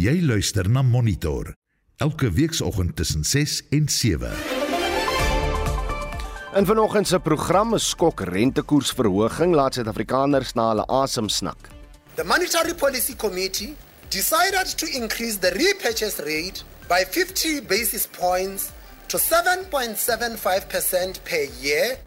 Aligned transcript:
Jy 0.00 0.22
luister 0.24 0.64
na 0.72 0.80
Monitor 0.80 1.50
elke 2.00 2.30
weekoggend 2.32 2.96
tussen 2.96 3.20
6 3.24 3.62
en 3.76 3.88
7. 3.88 4.30
In 6.56 6.66
vanoggend 6.66 7.08
se 7.08 7.18
program 7.20 7.74
is 7.76 7.88
skok 7.88 8.20
rentekoersverhoging 8.24 9.54
laat 9.54 9.74
Suid-Afrikaners 9.76 10.52
na 10.56 10.68
hulle 10.70 10.84
asem 11.02 11.28
snak. 11.28 11.68
The 12.14 12.24
Monetary 12.24 12.74
Policy 12.74 13.16
Committee 13.16 13.76
decided 14.08 14.78
to 14.78 14.86
increase 14.88 15.38
the 15.38 15.50
repurchase 15.58 16.22
rate 16.24 16.64
by 16.88 17.04
50 17.04 17.60
basis 17.68 18.06
points 18.06 18.70
to 19.08 19.18
7.75% 19.18 21.20
per 21.28 21.48
year 21.60 21.98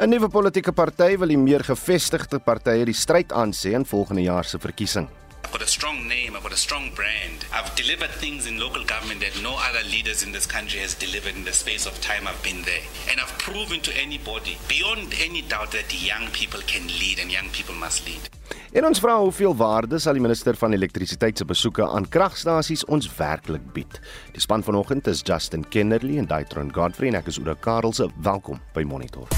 'n 0.00 0.08
Nuwe 0.08 0.28
politieke 0.28 0.72
party 0.72 1.16
wil 1.16 1.28
die 1.28 1.38
meer 1.38 1.64
gevestigde 1.64 2.38
partye 2.40 2.84
die 2.84 2.94
stryd 2.94 3.32
aansê 3.32 3.72
in 3.72 3.84
volgende 3.84 4.22
jaar 4.22 4.44
se 4.44 4.58
verkiesing. 4.58 5.08
I've 5.52 5.58
got 5.58 5.68
a 5.68 5.70
strong 5.70 6.08
name, 6.08 6.34
I've 6.34 6.42
got 6.42 6.54
a 6.54 6.56
strong 6.56 6.90
brand. 6.94 7.44
I've 7.52 7.76
delivered 7.76 8.08
things 8.08 8.46
in 8.46 8.58
local 8.58 8.84
government 8.84 9.20
that 9.20 9.38
no 9.42 9.54
other 9.60 9.84
leaders 9.86 10.22
in 10.22 10.32
this 10.32 10.46
country 10.46 10.80
has 10.80 10.94
delivered 10.94 11.36
in 11.36 11.44
the 11.44 11.52
space 11.52 11.84
of 11.84 12.00
time 12.00 12.26
I've 12.26 12.42
been 12.42 12.62
there. 12.62 12.80
And 13.10 13.20
I've 13.20 13.36
proven 13.36 13.80
to 13.82 13.92
anybody, 13.92 14.56
beyond 14.66 15.12
any 15.20 15.42
doubt, 15.42 15.72
that 15.72 15.92
young 15.92 16.28
people 16.32 16.60
can 16.66 16.88
lead 16.88 17.18
and 17.20 17.30
young 17.30 17.50
people 17.52 17.74
must 17.74 18.06
lead. 18.08 18.32
En 18.72 18.88
ons 18.88 19.00
vra 19.04 19.18
hoeveel 19.20 19.52
waarde 19.52 20.00
sal 20.00 20.16
die 20.16 20.24
minister 20.24 20.56
van 20.56 20.72
elektrisiteit 20.72 21.36
se 21.36 21.44
besoeke 21.44 21.84
aan 21.84 22.08
kragstasies 22.08 22.88
ons 22.88 23.12
werklik 23.18 23.74
bied. 23.76 24.00
Die 24.32 24.40
span 24.40 24.64
vanoggend 24.64 25.12
is 25.12 25.20
Justin 25.20 25.68
Kennerly 25.68 26.16
en 26.16 26.32
Daitron 26.32 26.72
Godfrey 26.72 27.12
en 27.12 27.20
ek 27.20 27.28
is 27.28 27.42
Oudo 27.44 27.60
Karelse. 27.60 28.08
Welkom 28.24 28.64
by 28.72 28.88
Monitor. 28.88 29.28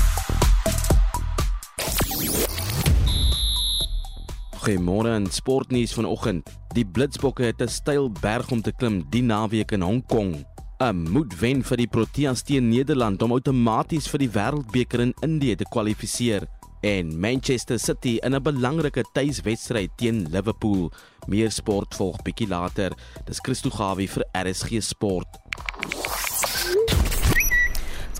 Goeiemôre 4.64 5.10
in 5.12 5.26
sportnuus 5.28 5.92
vanoggend. 5.92 6.48
Die 6.72 6.86
Blitsbokke 6.88 7.44
het 7.44 7.60
'n 7.60 7.68
styl 7.68 8.08
berg 8.08 8.50
om 8.50 8.62
te 8.62 8.72
klim 8.72 9.04
die 9.10 9.22
naweek 9.22 9.72
in 9.72 9.82
Hong 9.82 10.06
Kong. 10.06 10.46
'n 10.80 11.10
Moed 11.12 11.38
wen 11.38 11.62
vir 11.62 11.76
die 11.76 11.86
Proteas 11.86 12.42
teen 12.42 12.68
Nederland 12.68 13.22
om 13.22 13.32
outomaties 13.32 14.08
vir 14.08 14.18
die 14.18 14.30
Wêreldbeker 14.30 15.00
in 15.00 15.14
Indië 15.20 15.56
te 15.56 15.64
kwalifiseer 15.64 16.48
en 16.80 17.20
Manchester 17.20 17.78
City 17.78 18.18
in 18.22 18.34
'n 18.34 18.42
belangrike 18.42 19.04
tuiswedstryd 19.12 19.90
teen 19.96 20.26
Liverpool. 20.30 20.90
Meer 21.26 21.50
sport 21.50 21.94
volg 21.94 22.22
bietjie 22.22 22.48
later. 22.48 22.92
Dis 23.26 23.40
Christo 23.42 23.70
Gawie 23.70 24.08
vir 24.08 24.24
RSG 24.32 24.80
Sport 24.80 25.28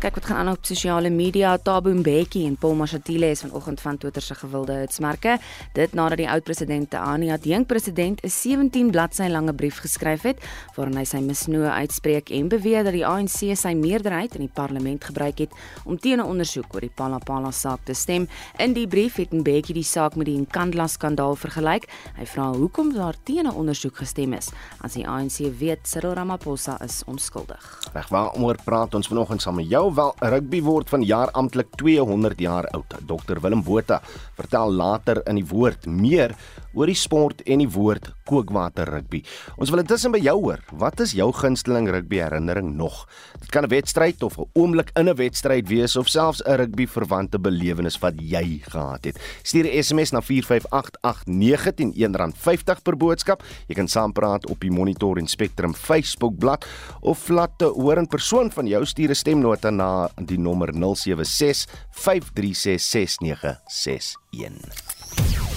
kyk 0.04 0.18
wat 0.18 0.26
gaan 0.28 0.36
aan 0.36 0.52
op 0.52 0.66
sosiale 0.68 1.08
media. 1.10 1.56
Thabo 1.56 1.88
Mbeki 1.94 2.42
en 2.44 2.56
Paul 2.60 2.74
Mashatile 2.76 3.30
is 3.32 3.40
vanoggend 3.40 3.80
van 3.80 3.96
Twitter 3.98 4.22
se 4.22 4.34
gewilde 4.34 4.72
hitsmerke. 4.72 5.38
Dit 5.72 5.94
nadat 5.96 6.18
die 6.20 6.28
oud-president 6.28 6.94
Ani 6.94 7.30
Adjeng 7.32 7.64
president 7.66 8.20
'n 8.20 8.28
17 8.28 8.90
bladsy 8.90 9.28
lange 9.28 9.54
brief 9.54 9.78
geskryf 9.80 10.22
het 10.22 10.44
waarin 10.74 10.96
hy 10.96 11.04
sy 11.04 11.16
misnoë 11.16 11.70
uitspreek 11.70 12.30
en 12.30 12.48
beweer 12.48 12.84
dat 12.84 12.92
die 12.92 13.06
ANC 13.06 13.56
sy 13.56 13.72
meerderheid 13.72 14.34
in 14.34 14.40
die 14.40 14.50
parlement 14.54 15.04
gebruik 15.04 15.38
het 15.38 15.52
om 15.84 15.98
teen 15.98 16.18
'n 16.18 16.26
ondersoek 16.26 16.74
oor 16.74 16.80
die 16.80 16.92
Palapala 16.94 17.50
saak 17.50 17.80
te 17.84 17.94
stem. 17.94 18.28
In 18.58 18.72
die 18.72 18.86
brief 18.86 19.14
het 19.16 19.32
Mbeki 19.32 19.72
die 19.72 19.82
saak 19.82 20.16
met 20.16 20.26
die 20.26 20.38
Nkandla 20.38 20.86
skandaal 20.86 21.36
vergelyk. 21.36 21.88
Hy 22.16 22.26
vra 22.26 22.52
hoekom 22.52 22.92
daar 22.92 23.14
teen 23.22 23.46
'n 23.46 23.54
ondersoek 23.54 23.96
gestem 23.96 24.32
is 24.32 24.50
as 24.80 24.92
die 24.92 25.08
ANC 25.08 25.38
weet 25.58 25.88
Cyril 25.88 26.12
Ramaphosa 26.12 26.78
is 26.82 27.02
onskuldig. 27.06 27.80
Reg, 27.92 28.08
waaroor 28.08 28.56
praat 28.64 28.94
ons 28.94 29.08
vanoggend 29.08 29.42
saam 29.42 29.54
met 29.54 29.68
jou? 29.68 29.93
Wel, 29.94 30.10
rugby 30.18 30.58
word 30.66 30.88
van 30.90 31.04
jaar 31.06 31.30
amptelik 31.38 31.68
200 31.78 32.40
jaar 32.42 32.66
oud. 32.74 32.94
Dr 33.06 33.38
Willem 33.38 33.60
Botha 33.62 34.00
vertel 34.34 34.72
later 34.74 35.20
in 35.30 35.38
die 35.38 35.46
woord 35.46 35.86
meer 35.86 36.34
oor 36.74 36.86
die 36.86 36.98
sport 36.98 37.42
en 37.46 37.58
die 37.58 37.68
woord 37.68 38.12
kookwater 38.24 38.88
rugby. 38.88 39.22
Ons 39.60 39.70
wil 39.70 39.82
intussen 39.82 40.12
by 40.12 40.18
jou 40.18 40.40
hoor. 40.40 40.58
Wat 40.72 41.00
is 41.00 41.12
jou 41.12 41.32
gunsteling 41.32 41.90
rugby 41.90 42.16
herinnering 42.16 42.76
nog? 42.76 43.06
Dit 43.40 43.50
kan 43.50 43.64
'n 43.64 43.68
wedstryd 43.68 44.22
of 44.22 44.38
'n 44.38 44.48
oomblik 44.54 44.90
in 44.96 45.08
'n 45.08 45.16
wedstryd 45.16 45.68
wees 45.68 45.96
of 45.96 46.08
selfs 46.08 46.42
'n 46.46 46.56
rugby 46.56 46.86
verwante 46.86 47.38
belewenis 47.38 47.98
wat 47.98 48.14
jy 48.16 48.60
gehad 48.62 49.04
het. 49.04 49.20
Stuur 49.42 49.66
'n 49.66 49.82
SMS 49.82 50.12
na 50.12 50.20
4588910 50.20 52.34
R50 52.34 52.82
per 52.82 52.96
boodskap. 52.96 53.42
Jy 53.68 53.74
kan 53.74 53.88
saampraat 53.88 54.46
op 54.46 54.60
die 54.60 54.70
Monitor 54.70 55.18
en 55.18 55.26
Spectrum 55.26 55.74
Facebook 55.74 56.38
bladsy 56.38 56.54
of 57.00 57.28
laat 57.28 57.58
te 57.58 57.64
hoor 57.64 57.98
in 57.98 58.06
persoon 58.06 58.50
van 58.50 58.66
jou 58.66 58.84
stuur 58.84 59.10
'n 59.10 59.14
stemnota 59.14 59.70
na 59.70 60.08
die 60.16 60.38
nommer 60.38 60.72
076 60.72 61.66
536 61.90 62.80
6961. 62.80 65.53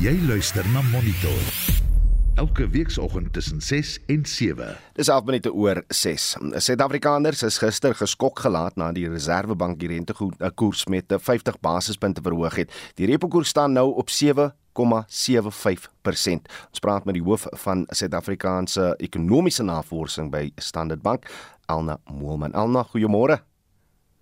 Jy 0.00 0.14
luister 0.28 0.66
na 0.72 0.82
Monitor. 0.90 1.42
Elke 2.40 2.68
weekoggend 2.72 3.32
tussen 3.32 3.60
6 3.60 3.98
en 4.06 4.24
7. 4.24 4.76
Dis 4.96 5.08
11 5.08 5.24
minute 5.24 5.52
oor 5.52 5.82
6. 5.88 6.36
Suid-Afrikaners 6.56 7.42
is 7.42 7.58
gister 7.58 7.94
geskok 7.94 8.38
gelaat 8.38 8.76
na 8.80 8.92
die 8.96 9.08
Reserwebank 9.08 9.78
die 9.80 9.90
rentekoers 9.92 10.86
met 10.86 11.12
50 11.12 11.60
basispunte 11.60 12.24
verhoog 12.24 12.62
het. 12.62 12.72
Die 12.94 13.06
repo 13.10 13.28
koers 13.28 13.48
staan 13.52 13.76
nou 13.76 13.90
op 13.94 14.10
7 14.10 14.52
0,75%. 14.72 16.48
Ons 16.70 16.82
praat 16.82 17.04
met 17.04 17.16
die 17.18 17.24
hoof 17.24 17.46
van 17.64 17.84
Suid-Afrikaanse 17.90 18.94
ekonomiese 19.02 19.66
navorsing 19.66 20.30
by 20.30 20.50
Standard 20.56 21.02
Bank, 21.02 21.26
Elna 21.66 21.98
Moelman. 22.12 22.54
Elna, 22.54 22.84
goeiemôre. 22.92 23.40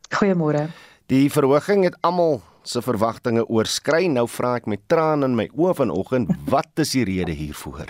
Goeiemôre. 0.08 0.68
Die 1.08 1.30
verhoging 1.32 1.86
het 1.86 1.94
almal 2.04 2.42
se 2.68 2.82
verwagtinge 2.84 3.46
oorskry. 3.48 4.10
Nou 4.12 4.26
vra 4.28 4.58
ek 4.58 4.66
met 4.68 4.82
trane 4.92 5.24
in 5.24 5.38
my 5.38 5.46
oë 5.56 5.70
vanoggend, 5.78 6.34
wat 6.52 6.82
is 6.84 6.92
die 6.92 7.06
rede 7.08 7.32
hiervoor? 7.32 7.88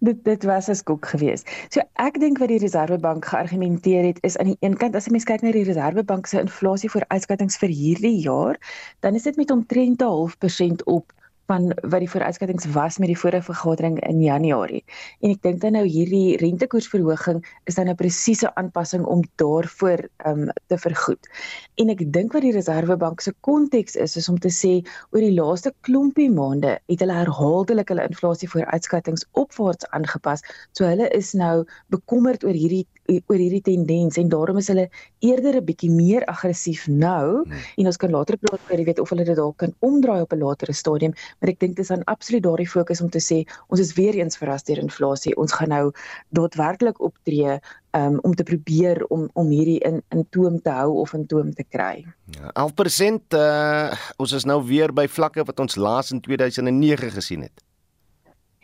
Dit 0.00 0.22
dit 0.24 0.46
was 0.48 0.70
'n 0.72 0.78
skok 0.80 1.04
geweest. 1.12 1.44
So 1.68 1.80
ek 2.00 2.16
dink 2.20 2.38
wat 2.38 2.48
die 2.48 2.62
Reserwebank 2.64 3.24
geargumenteer 3.24 4.04
het 4.04 4.18
is 4.22 4.38
aan 4.38 4.46
die 4.46 4.56
een 4.60 4.76
kant 4.76 4.96
as 4.96 5.04
jy 5.04 5.12
mens 5.12 5.28
kyk 5.28 5.42
na 5.42 5.52
die 5.52 5.68
Reserwebank 5.68 6.26
se 6.26 6.40
inflasie 6.40 6.90
vooruitskattinge 6.90 7.58
vir 7.58 7.68
hierdie 7.68 8.20
jaar, 8.22 8.56
dan 9.00 9.14
is 9.14 9.22
dit 9.22 9.36
met 9.36 9.50
omtrent 9.50 10.00
'n 10.00 10.04
half 10.04 10.38
persent 10.38 10.84
op 10.84 11.12
van 11.46 11.68
wat 11.82 12.02
die 12.02 12.10
vooruitskattinge 12.10 12.72
was 12.74 12.98
met 12.98 13.10
die 13.12 13.18
vorige 13.18 13.42
vergadering 13.42 13.98
in 14.08 14.20
Januarie. 14.22 14.82
En 15.20 15.30
ek 15.30 15.42
dink 15.42 15.60
dan 15.62 15.76
nou 15.78 15.84
hierdie 15.86 16.36
rentekoersverhoging 16.42 17.42
is 17.70 17.78
dan 17.78 17.88
'n 17.88 17.94
presiese 17.94 18.54
aanpassing 18.54 19.04
om 19.04 19.22
daarvoor 19.36 20.08
um, 20.26 20.50
te 20.66 20.78
vergoed. 20.78 21.28
En 21.76 21.88
ek 21.88 22.12
dink 22.12 22.32
wat 22.32 22.42
die 22.42 22.52
Reserwebank 22.52 23.20
se 23.20 23.34
konteks 23.40 23.96
is 23.96 24.16
is 24.16 24.28
om 24.28 24.38
te 24.38 24.50
sê 24.50 24.82
oor 25.10 25.20
die 25.20 25.34
laaste 25.34 25.74
klompie 25.80 26.30
maande 26.30 26.78
het 26.86 27.00
hulle 27.00 27.12
herhaaldelik 27.12 27.88
hulle 27.88 28.08
inflasie 28.08 28.48
vooruitskattinge 28.48 29.24
opwaarts 29.32 29.86
aangepas. 29.90 30.42
So 30.72 30.84
hulle 30.84 31.08
is 31.08 31.32
nou 31.32 31.64
bekommerd 31.88 32.44
oor 32.44 32.54
hierdie 32.54 32.86
oor 33.08 33.38
hierdie 33.38 33.62
tendens 33.62 34.16
en 34.16 34.28
daarom 34.28 34.58
is 34.58 34.68
hulle 34.68 34.88
eerder 35.20 35.60
'n 35.60 35.64
bietjie 35.64 35.90
meer 35.90 36.24
aggressief 36.24 36.88
nou 36.88 37.44
hmm. 37.44 37.64
en 37.76 37.86
ons 37.86 37.96
kan 37.96 38.10
later 38.10 38.36
praat 38.36 38.60
oor 38.70 38.78
jy 38.78 38.84
weet 38.84 39.00
of 39.00 39.10
hulle 39.10 39.24
dit 39.24 39.36
dalk 39.36 39.56
kan 39.56 39.74
omdraai 39.80 40.20
op 40.22 40.32
'n 40.32 40.42
latere 40.42 40.72
stadium 40.72 41.14
maar 41.40 41.50
ek 41.50 41.60
dink 41.60 41.76
dit 41.76 41.84
is 41.84 41.92
dan 41.94 42.04
absoluut 42.04 42.42
daardie 42.42 42.68
fokus 42.68 43.00
om 43.00 43.10
te 43.10 43.20
sê 43.20 43.44
ons 43.68 43.80
is 43.80 43.94
weer 43.94 44.14
eens 44.14 44.36
verras 44.36 44.64
deur 44.66 44.80
inflasie. 44.82 45.34
Ons 45.36 45.54
gaan 45.56 45.72
nou 45.72 45.90
daadwerklik 46.36 47.00
optree 47.00 47.58
um, 47.96 48.18
om 48.22 48.34
te 48.34 48.46
probeer 48.46 49.04
om 49.14 49.28
om 49.34 49.52
hierdie 49.52 49.78
in 49.88 50.02
in 50.14 50.26
toom 50.30 50.60
te 50.62 50.70
hou 50.70 51.00
of 51.02 51.14
in 51.14 51.26
toom 51.26 51.52
te 51.54 51.64
kry. 51.64 52.04
Ja, 52.36 52.52
11% 52.66 53.36
uh, 53.38 53.92
ons 54.22 54.32
is 54.32 54.48
nou 54.48 54.62
weer 54.66 54.92
by 54.92 55.06
vlakke 55.08 55.44
wat 55.44 55.60
ons 55.60 55.76
laas 55.76 56.12
in 56.14 56.20
2009 56.24 57.14
gesien 57.18 57.46
het. 57.46 57.65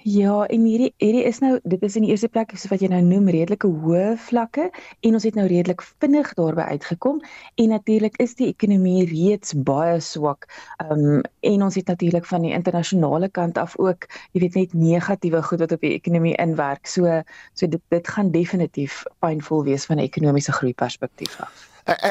Ja, 0.02 0.46
en 0.50 0.64
hierdie 0.66 0.90
hierdie 0.98 1.22
is 1.28 1.38
nou 1.38 1.60
dit 1.62 1.82
is 1.86 1.94
in 1.94 2.02
die 2.02 2.10
eerste 2.10 2.26
plek 2.32 2.50
so 2.58 2.66
wat 2.72 2.82
jy 2.82 2.88
nou 2.90 2.98
noem 3.06 3.28
redelike 3.30 3.68
hoë 3.84 4.16
vlakke 4.18 4.64
en 5.06 5.14
ons 5.14 5.26
het 5.26 5.36
nou 5.38 5.44
redelik 5.46 5.84
vinnig 6.02 6.32
daarby 6.38 6.64
uitgekom 6.74 7.20
en 7.62 7.70
natuurlik 7.70 8.18
is 8.22 8.34
die 8.34 8.48
ekonomie 8.50 9.06
reeds 9.06 9.54
baie 9.54 10.00
swak. 10.02 10.48
Ehm 10.82 11.06
um, 11.18 11.22
en 11.52 11.62
ons 11.68 11.78
het 11.78 11.86
natuurlik 11.86 12.26
van 12.26 12.42
die 12.42 12.54
internasionale 12.54 13.28
kant 13.30 13.58
af 13.58 13.76
ook, 13.78 14.08
jy 14.34 14.42
weet 14.42 14.58
net 14.58 14.74
negatiewe 14.74 15.42
goed 15.42 15.62
wat 15.62 15.74
op 15.78 15.86
die 15.86 15.94
ekonomie 15.94 16.34
inwerk. 16.34 16.86
So 16.86 17.22
so 17.54 17.70
dit 17.70 17.82
dit 17.94 18.08
gaan 18.08 18.34
definitief 18.34 19.04
pynvol 19.22 19.62
wees 19.70 19.86
van 19.86 20.02
'n 20.02 20.08
ekonomiese 20.10 20.52
groei 20.52 20.74
perspektief 20.74 21.38
af. 21.40 21.68
Uh, 21.82 21.94
uh, 22.06 22.10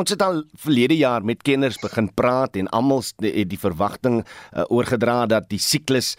ons 0.00 0.10
het 0.10 0.22
al 0.22 0.44
verlede 0.56 0.96
jaar 0.96 1.24
met 1.24 1.42
kenners 1.42 1.76
begin 1.78 2.14
praat 2.14 2.56
en 2.56 2.68
almal 2.68 3.02
het 3.04 3.14
die, 3.20 3.46
die 3.46 3.58
verwagting 3.58 4.22
uh, 4.24 4.64
oorgedra 4.68 5.26
dat 5.26 5.48
die 5.48 5.58
siklus 5.60 6.16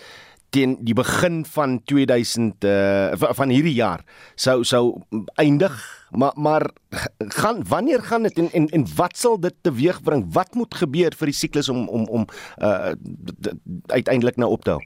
teen 0.51 0.75
die 0.83 0.95
begin 0.97 1.41
van 1.47 1.79
2000 1.87 2.65
uh, 2.67 3.11
eh, 3.11 3.33
van 3.39 3.49
hierdie 3.49 3.73
jaar 3.77 4.03
sou 4.35 4.63
sou 4.67 5.01
eindig. 5.39 5.75
Maar 6.11 6.33
maar 6.35 6.69
gaan 7.17 7.63
wanneer 7.67 8.03
gaan 8.03 8.27
dit 8.27 8.37
en, 8.37 8.51
en 8.51 8.67
en 8.67 8.85
wat 8.95 9.17
sal 9.17 9.39
dit 9.39 9.55
teweegbring? 9.61 10.25
Wat 10.33 10.53
moet 10.59 10.75
gebeur 10.75 11.15
vir 11.15 11.31
die 11.31 11.37
siklus 11.37 11.69
om 11.71 11.87
om 11.87 12.03
om 12.07 12.27
uh, 12.59 12.91
uiteindelik 13.87 14.35
nou 14.35 14.51
op 14.51 14.67
te 14.67 14.75
hou 14.75 14.83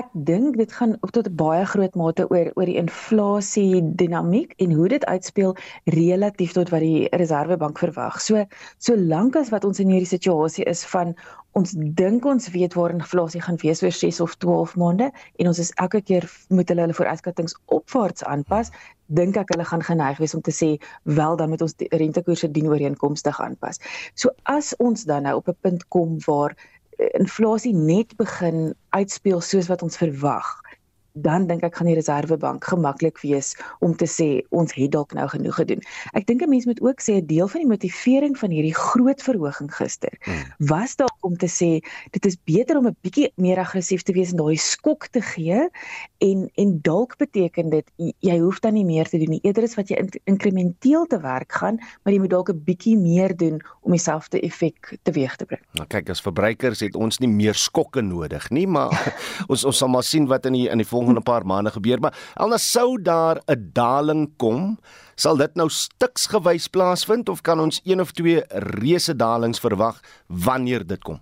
ek 0.00 0.08
dink 0.28 0.56
dit 0.60 0.72
gaan 0.78 0.96
op 1.00 1.10
tot 1.16 1.28
'n 1.28 1.36
baie 1.36 1.64
groot 1.72 1.94
mate 1.94 2.28
oor 2.30 2.50
oor 2.54 2.68
die 2.68 2.80
inflasie 2.80 3.80
dinamiek 4.02 4.52
en 4.58 4.72
hoe 4.72 4.88
dit 4.88 5.04
uitspeel 5.04 5.56
relatief 5.84 6.52
tot 6.52 6.68
wat 6.74 6.80
die 6.80 7.08
Reserwebank 7.08 7.78
verwag. 7.78 8.20
So 8.20 8.44
solank 8.78 9.36
as 9.36 9.50
wat 9.54 9.64
ons 9.64 9.80
in 9.80 9.88
hierdie 9.88 10.14
situasie 10.16 10.64
is 10.64 10.84
van 10.84 11.14
ons 11.56 11.72
dink 11.96 12.24
ons 12.28 12.50
weet 12.52 12.74
waar 12.76 12.92
inflasie 12.92 13.40
gaan 13.40 13.56
wees 13.62 13.82
oor 13.82 13.92
6 13.92 14.20
of 14.20 14.36
12 14.44 14.76
maande 14.76 15.10
en 15.40 15.46
ons 15.46 15.58
is 15.58 15.72
elke 15.80 16.02
keer 16.02 16.28
moet 16.48 16.68
hulle 16.68 16.84
hulle 16.84 16.98
vooruitskattinge 16.98 17.56
opwaarts 17.64 18.24
aanpas, 18.24 18.70
dink 19.06 19.38
ek 19.40 19.54
hulle 19.54 19.64
gaan 19.64 19.84
geneig 19.86 20.20
wees 20.20 20.34
om 20.36 20.42
te 20.44 20.52
sê 20.52 20.68
wel 21.18 21.36
dan 21.40 21.48
moet 21.48 21.64
ons 21.64 21.76
die 21.80 21.88
rentekoerse 21.88 22.50
dien 22.52 22.68
ooreenkomstig 22.68 23.40
aanpas. 23.40 23.80
So 24.14 24.34
as 24.44 24.74
ons 24.82 25.06
dan 25.08 25.24
nou 25.24 25.36
op 25.40 25.48
'n 25.48 25.56
punt 25.62 25.88
kom 25.88 26.18
waar 26.26 26.56
inflasie 26.96 27.74
net 27.74 28.16
begin 28.16 28.74
uitspeel 28.96 29.40
soos 29.40 29.68
wat 29.68 29.82
ons 29.82 29.96
verwag, 29.96 30.48
dan 31.16 31.46
dink 31.48 31.64
ek 31.64 31.76
gaan 31.78 31.88
die 31.88 31.96
Reserwebank 31.96 32.64
gemaklik 32.64 33.18
wees 33.24 33.54
om 33.80 33.96
te 33.96 34.08
sê 34.10 34.28
ons 34.50 34.72
het 34.76 34.92
dalk 34.92 35.14
nou 35.16 35.26
genoeg 35.32 35.56
gedoen. 35.60 35.80
Ek 36.12 36.26
dink 36.26 36.42
'n 36.42 36.50
mens 36.50 36.66
moet 36.66 36.80
ook 36.80 37.00
sê 37.00 37.16
'n 37.16 37.26
deel 37.26 37.48
van 37.48 37.60
die 37.60 37.68
motivering 37.68 38.38
van 38.38 38.50
hierdie 38.50 38.74
groot 38.74 39.22
verhoging 39.22 39.72
gister 39.74 40.12
hmm. 40.24 40.44
was 40.58 40.96
dalk 40.96 41.24
om 41.24 41.36
te 41.36 41.48
sê 41.48 41.80
dit 42.10 42.26
is 42.26 42.36
beter 42.44 42.76
om 42.76 42.86
'n 42.86 42.96
bietjie 43.00 43.32
meer 43.36 43.58
aggressief 43.58 44.02
te 44.02 44.12
wees 44.12 44.30
en 44.30 44.36
daai 44.36 44.56
skok 44.56 45.08
te 45.08 45.20
gee 45.20 45.68
en 46.18 46.50
en 46.54 46.80
dalk 46.82 47.16
beteken 47.16 47.70
dit 47.70 47.86
jy 48.20 48.38
hoef 48.38 48.60
dan 48.60 48.74
nie 48.74 48.84
meer 48.84 49.08
te 49.08 49.18
doen 49.18 49.30
nie. 49.30 49.40
Eerder 49.42 49.62
is 49.62 49.74
wat 49.74 49.88
jy 49.88 49.96
in, 49.96 50.10
inkrementeel 50.24 51.06
te 51.06 51.20
werk 51.20 51.52
gaan, 51.52 51.78
maar 52.02 52.12
jy 52.12 52.20
moet 52.20 52.30
dalk 52.30 52.50
'n 52.50 52.62
bietjie 52.64 52.96
meer 52.96 53.36
doen 53.36 53.60
om 53.82 53.90
dieselfde 53.90 54.40
effek 54.40 54.98
teweeg 55.02 55.36
te 55.36 55.44
bring. 55.44 55.62
Nou 55.72 55.86
kyk, 55.86 56.10
as 56.10 56.20
verbruikers 56.20 56.80
het 56.80 56.94
ons 56.94 57.18
nie 57.18 57.28
meer 57.28 57.54
skokke 57.54 58.00
nodig 58.02 58.50
nie, 58.50 58.66
maar 58.66 58.92
ons 59.52 59.64
ons 59.64 59.76
sal 59.76 59.88
maar 59.88 60.02
sien 60.02 60.26
wat 60.26 60.46
in 60.46 60.52
die 60.52 60.68
in 60.68 60.78
die 60.78 60.86
volgende 60.86 61.05
paar 61.22 61.46
maande 61.46 61.70
gebeur, 61.70 62.00
maar 62.00 62.14
alnas 62.34 62.70
sou 62.72 63.02
daar 63.02 63.40
'n 63.46 63.70
daling 63.72 64.32
kom, 64.36 64.78
sal 65.14 65.36
dit 65.36 65.54
nou 65.54 65.68
stiksgewys 65.68 66.68
plaasvind 66.68 67.28
of 67.28 67.40
kan 67.40 67.60
ons 67.60 67.80
een 67.84 68.00
of 68.00 68.12
twee 68.12 68.42
reuse 68.48 69.16
dalings 69.16 69.60
verwag 69.60 70.00
wanneer 70.26 70.86
dit 70.86 71.02
kom? 71.02 71.20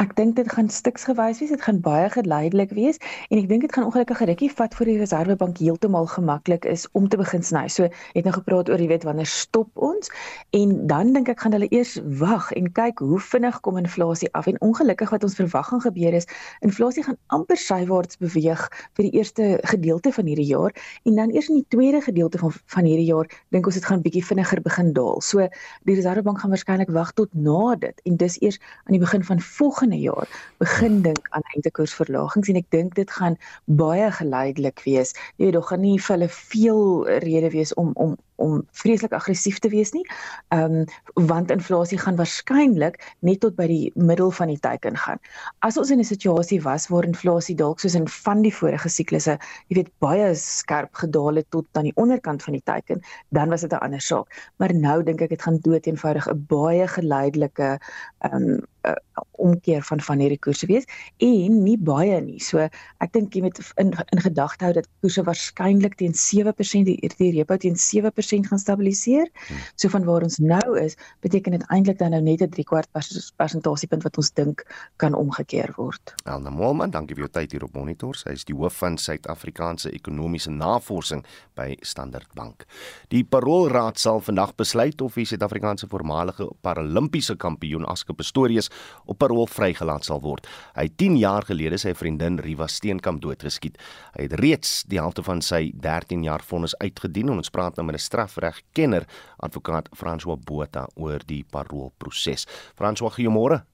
Ek 0.00 0.16
dink 0.16 0.34
dit 0.34 0.48
gaan 0.50 0.66
stiksgewys 0.72 1.38
wees, 1.38 1.50
dit 1.52 1.62
gaan 1.62 1.76
baie 1.84 2.08
geleidelik 2.10 2.72
wees 2.74 2.96
en 3.28 3.38
ek 3.38 3.44
dink 3.50 3.62
dit 3.62 3.72
gaan 3.72 3.84
ongelukkig 3.86 4.22
'n 4.24 4.26
rukkie 4.30 4.48
vat 4.50 4.74
voor 4.74 4.88
die 4.90 4.96
Reserwebank 4.98 5.58
heeltemal 5.62 6.06
gemaklik 6.10 6.64
is 6.64 6.88
om 6.98 7.08
te 7.08 7.16
begin 7.20 7.42
sny. 7.42 7.68
So 7.68 7.86
het 7.86 8.24
nou 8.24 8.32
gepraat 8.34 8.70
oor 8.70 8.80
jy 8.80 8.88
weet 8.88 9.04
wanneer 9.04 9.26
stop 9.26 9.70
ons 9.74 10.10
en 10.50 10.86
dan 10.86 11.12
dink 11.12 11.28
ek 11.28 11.40
gaan 11.40 11.52
hulle 11.52 11.68
eers 11.70 12.00
wag 12.18 12.50
en 12.52 12.72
kyk 12.72 12.98
hoe 12.98 13.20
vinnig 13.20 13.60
kom 13.60 13.76
inflasie 13.76 14.32
af 14.32 14.46
en 14.46 14.60
ongelukkig 14.60 15.10
wat 15.10 15.22
ons 15.22 15.34
verwagting 15.34 15.82
gebeur 15.82 16.14
is, 16.14 16.26
inflasie 16.60 17.04
gaan 17.04 17.18
amper 17.26 17.56
sywaarts 17.56 18.18
beweeg 18.18 18.66
vir 18.96 19.04
die 19.04 19.12
eerste 19.14 19.60
gedeelte 19.62 20.12
van 20.12 20.26
hierdie 20.26 20.48
jaar 20.48 20.72
en 21.04 21.14
dan 21.14 21.30
eers 21.30 21.48
in 21.48 21.62
die 21.62 21.68
tweede 21.68 22.00
gedeelte 22.00 22.38
van 22.38 22.52
van 22.66 22.84
hierdie 22.84 23.06
jaar 23.12 23.30
dink 23.50 23.66
ons 23.66 23.74
dit 23.74 23.84
gaan 23.84 24.02
bietjie 24.02 24.24
vinniger 24.24 24.60
begin 24.60 24.92
daal. 24.92 25.20
So 25.20 25.46
die 25.84 25.94
Reserwebank 25.94 26.40
gaan 26.40 26.50
waarskynlik 26.50 26.90
wag 26.90 27.12
tot 27.12 27.28
na 27.34 27.76
dit 27.76 28.00
en 28.04 28.16
dis 28.16 28.40
eers 28.40 28.58
aan 28.88 28.98
die 28.98 29.04
begin 29.06 29.22
van 29.22 29.40
volgende 29.40 29.73
volgende 29.74 29.98
jaar 29.98 30.28
begin 30.58 31.02
dink 31.02 31.26
aan 31.30 31.42
rentekoersverlagings 31.52 32.48
en 32.48 32.58
ek 32.60 32.68
dink 32.70 32.94
dit 32.94 33.10
gaan 33.10 33.34
baie 33.66 34.06
geleidelik 34.14 34.78
wees. 34.86 35.14
Jy 35.36 35.48
weet, 35.48 35.56
daar 35.56 35.66
gaan 35.70 35.82
nie 35.82 35.98
vir 35.98 36.14
hulle 36.14 36.28
veel 36.30 36.82
rede 37.26 37.50
wees 37.50 37.74
om 37.74 37.90
om 37.98 38.14
om 38.36 38.62
vreeslik 38.72 39.12
aggressief 39.12 39.58
te 39.58 39.68
wees 39.68 39.92
nie. 39.92 40.04
Ehm 40.48 40.84
um, 41.14 41.26
want 41.28 41.50
inflasie 41.50 41.98
gaan 41.98 42.16
waarskynlik 42.16 42.98
net 43.20 43.40
tot 43.40 43.56
by 43.56 43.66
die 43.70 43.92
middel 43.94 44.30
van 44.30 44.50
die 44.50 44.58
teiken 44.58 44.96
gaan. 44.98 45.20
As 45.58 45.78
ons 45.78 45.90
in 45.90 46.00
'n 46.00 46.04
situasie 46.04 46.60
was 46.62 46.88
waar 46.88 47.04
inflasie 47.04 47.56
dalk 47.56 47.80
soos 47.80 47.94
in 47.94 48.08
van 48.08 48.42
die 48.42 48.54
vorige 48.54 48.88
siklusse, 48.88 49.38
jy 49.68 49.76
weet 49.76 49.92
baie 49.98 50.34
skerp 50.34 50.94
gedaal 50.94 51.34
het 51.36 51.50
tot 51.50 51.66
aan 51.72 51.90
die 51.90 51.96
onderkant 51.96 52.42
van 52.42 52.52
die 52.52 52.62
teiken, 52.64 53.00
dan 53.30 53.48
was 53.48 53.60
dit 53.60 53.72
'n 53.72 53.84
ander 53.84 54.00
saak. 54.00 54.52
Maar 54.58 54.74
nou 54.74 55.02
dink 55.02 55.20
ek 55.20 55.28
dit 55.28 55.42
gaan 55.42 55.58
dood 55.58 55.86
eenvoudig 55.86 56.26
'n 56.28 56.46
baie 56.48 56.88
geleidelike 56.88 57.78
ehm 58.18 58.34
um, 58.34 58.62
uh, 58.84 58.94
omkeer 59.30 59.82
van 59.82 60.00
van 60.00 60.18
hierdie 60.18 60.38
koerse 60.38 60.66
wees 60.66 60.86
en 61.16 61.62
nie 61.62 61.76
baie 61.78 62.20
nie. 62.20 62.40
So 62.40 62.58
ek 63.02 63.12
dink 63.12 63.34
jy 63.34 63.42
moet 63.42 63.58
in 63.80 63.92
in 64.12 64.20
gedagte 64.20 64.64
hou 64.64 64.72
dat 64.72 64.88
koerse 65.02 65.24
waarskynlik 65.26 65.96
teen 66.00 66.14
7% 66.14 66.88
die 66.88 67.10
die 67.18 67.32
repo 67.38 67.56
teen 67.56 67.76
7% 67.76 68.33
gaan 68.42 68.58
stabiliseer. 68.58 69.30
Hmm. 69.46 69.56
So 69.74 69.88
van 69.88 70.04
waar 70.04 70.22
ons 70.26 70.38
nou 70.42 70.78
is, 70.80 70.96
beteken 71.20 71.54
dit 71.54 71.64
eintlik 71.70 71.98
dan 71.98 72.10
nou 72.10 72.22
net 72.22 72.42
'n 72.42 72.50
3 72.50 72.64
kwart 72.64 72.88
persentasiepunt 73.36 74.02
wat 74.02 74.16
ons 74.16 74.32
dink 74.32 74.64
kan 74.96 75.14
omgekeer 75.14 75.72
word. 75.76 76.14
Elna 76.24 76.50
Molman, 76.50 76.90
dankie 76.90 77.14
vir 77.14 77.24
jou 77.24 77.32
tyd 77.32 77.52
hier 77.52 77.64
op 77.64 77.74
Monitor. 77.74 78.14
Sy 78.14 78.30
is 78.30 78.44
die 78.44 78.54
hoof 78.54 78.76
van 78.82 78.98
Suid-Afrikaanse 78.98 79.90
Ekonomiese 79.90 80.50
Navorsing 80.50 81.24
by 81.54 81.76
Standard 81.80 82.34
Bank. 82.34 82.64
Die 83.08 83.24
Paroolraad 83.24 83.98
sal 83.98 84.20
vandag 84.20 84.54
besluit 84.56 85.00
of 85.00 85.14
die 85.14 85.24
Suid-Afrikaanse 85.24 85.86
voormalige 85.88 86.48
Paralimpiese 86.60 87.36
kampioen 87.36 87.84
Aske 87.84 88.14
Pistorius 88.14 88.70
op 89.04 89.18
parol 89.18 89.46
vrygelaat 89.46 90.04
sal 90.04 90.20
word. 90.24 90.48
Hy 90.74 90.88
het 90.88 90.96
10 91.00 91.18
jaar 91.20 91.46
gelede 91.46 91.78
sy 91.80 91.94
vriendin 91.94 92.38
Riva 92.42 92.66
Steenkamp 92.70 93.22
doodgeskiet. 93.22 93.78
Hy 94.16 94.28
het 94.28 94.36
reeds 94.40 94.82
die 94.90 94.98
helfte 95.00 95.24
van 95.26 95.42
sy 95.44 95.72
13 95.84 96.24
jaar 96.26 96.42
vonnis 96.44 96.76
uitgedien 96.80 97.32
en 97.32 97.42
ons 97.42 97.52
praat 97.54 97.76
nou 97.76 97.86
met 97.86 97.96
'n 97.96 98.04
strafregkenner, 98.14 99.06
advokaat 99.42 99.90
François 99.98 100.38
Botha 100.38 100.86
oor 100.94 101.22
die 101.26 101.44
parolproses. 101.50 102.46
François, 102.78 103.14
goeiemôre. 103.14 103.64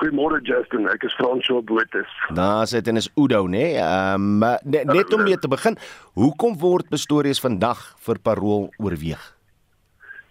Goeiemôre 0.00 0.40
Justin, 0.44 0.88
ek 0.92 1.04
is 1.08 1.14
François 1.18 1.60
Botha. 1.64 2.04
Nou, 2.32 2.64
dit 2.64 2.88
is 2.96 3.10
Udo, 3.16 3.44
né? 3.46 3.76
Ehm 3.76 4.40
net, 4.64 4.88
net 4.88 5.12
om 5.12 5.22
mee 5.24 5.36
te 5.36 5.48
begin, 5.48 5.76
hoekom 6.16 6.56
word 6.58 6.88
Pistorius 6.88 7.40
vandag 7.40 7.80
vir 8.06 8.20
parol 8.22 8.70
oorweeg? 8.78 9.22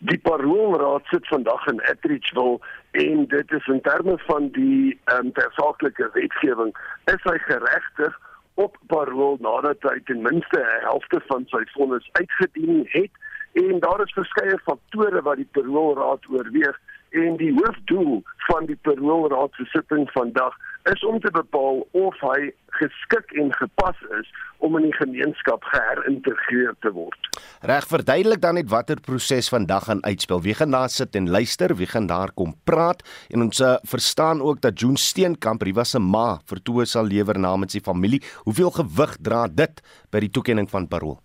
Die 0.09 0.17
paroolraad 0.17 1.05
sit 1.13 1.27
vandag 1.29 1.67
in 1.69 1.77
Etridgeville 1.85 2.57
en 2.97 3.27
dit 3.29 3.51
is 3.53 3.67
in 3.69 3.81
terme 3.85 4.17
van 4.25 4.49
die 4.57 4.97
ehm 5.13 5.29
um, 5.29 5.31
tersaaklike 5.37 6.09
wetgewing 6.17 6.73
is 7.13 7.21
hy 7.29 7.37
geregtig 7.45 8.17
op 8.53 8.77
parool 8.87 9.37
nadat 9.39 9.81
hy 9.81 9.99
ten 10.05 10.21
minste 10.21 10.59
'n 10.59 10.85
helfte 10.87 11.21
van 11.27 11.45
sy 11.47 11.63
vonnis 11.73 12.09
uitgedien 12.11 12.87
het 12.89 13.11
en 13.53 13.79
daar 13.79 14.01
is 14.01 14.13
verskeie 14.13 14.59
faktore 14.63 15.21
wat 15.21 15.35
die 15.35 15.49
paroolraad 15.51 16.29
oorweeg 16.29 16.79
en 17.09 17.37
die 17.37 17.53
hoofdoel 17.53 18.23
van 18.47 18.65
die 18.65 18.79
paroolraad 18.81 19.53
se 19.53 19.65
sitting 19.65 20.11
vandag 20.11 20.55
is 20.89 21.03
om 21.05 21.19
te 21.19 21.31
bepaal 21.31 21.87
of 21.91 22.17
hy 22.21 22.51
geskik 22.79 23.33
en 23.37 23.53
gepas 23.53 23.97
is 24.19 24.29
om 24.57 24.77
in 24.77 24.87
die 24.89 24.95
gemeenskap 24.95 25.63
geherintegreer 25.69 26.75
te 26.85 26.91
word. 26.95 27.29
Reg 27.65 27.87
verduidelik 27.89 28.41
dan 28.41 28.57
net 28.57 28.69
watter 28.69 29.01
proses 29.01 29.49
vandag 29.53 29.87
gaan 29.89 30.03
uitspeel. 30.05 30.41
Wie 30.41 30.55
gaan 30.57 30.71
daar 30.73 30.89
sit 30.89 31.15
en 31.15 31.29
luister? 31.29 31.75
Wie 31.75 31.89
gaan 31.89 32.07
daar 32.09 32.33
kom 32.33 32.55
praat? 32.63 33.03
En 33.29 33.41
ons 33.41 33.59
uh, 33.59 33.75
verstaan 33.83 34.41
ook 34.41 34.61
dat 34.61 34.79
Joen 34.79 34.97
Steenkamp, 34.97 35.63
was 35.73 35.95
'n 35.95 36.01
ma, 36.01 36.39
vertoë 36.45 36.85
sal 36.85 37.05
lewer 37.05 37.39
namens 37.39 37.73
die 37.73 37.81
familie. 37.81 38.21
Hoeveel 38.43 38.71
gewig 38.71 39.17
dra 39.21 39.47
dit 39.47 39.81
by 40.09 40.19
die 40.19 40.29
toekenning 40.29 40.69
van 40.69 40.87
parol? 40.87 41.19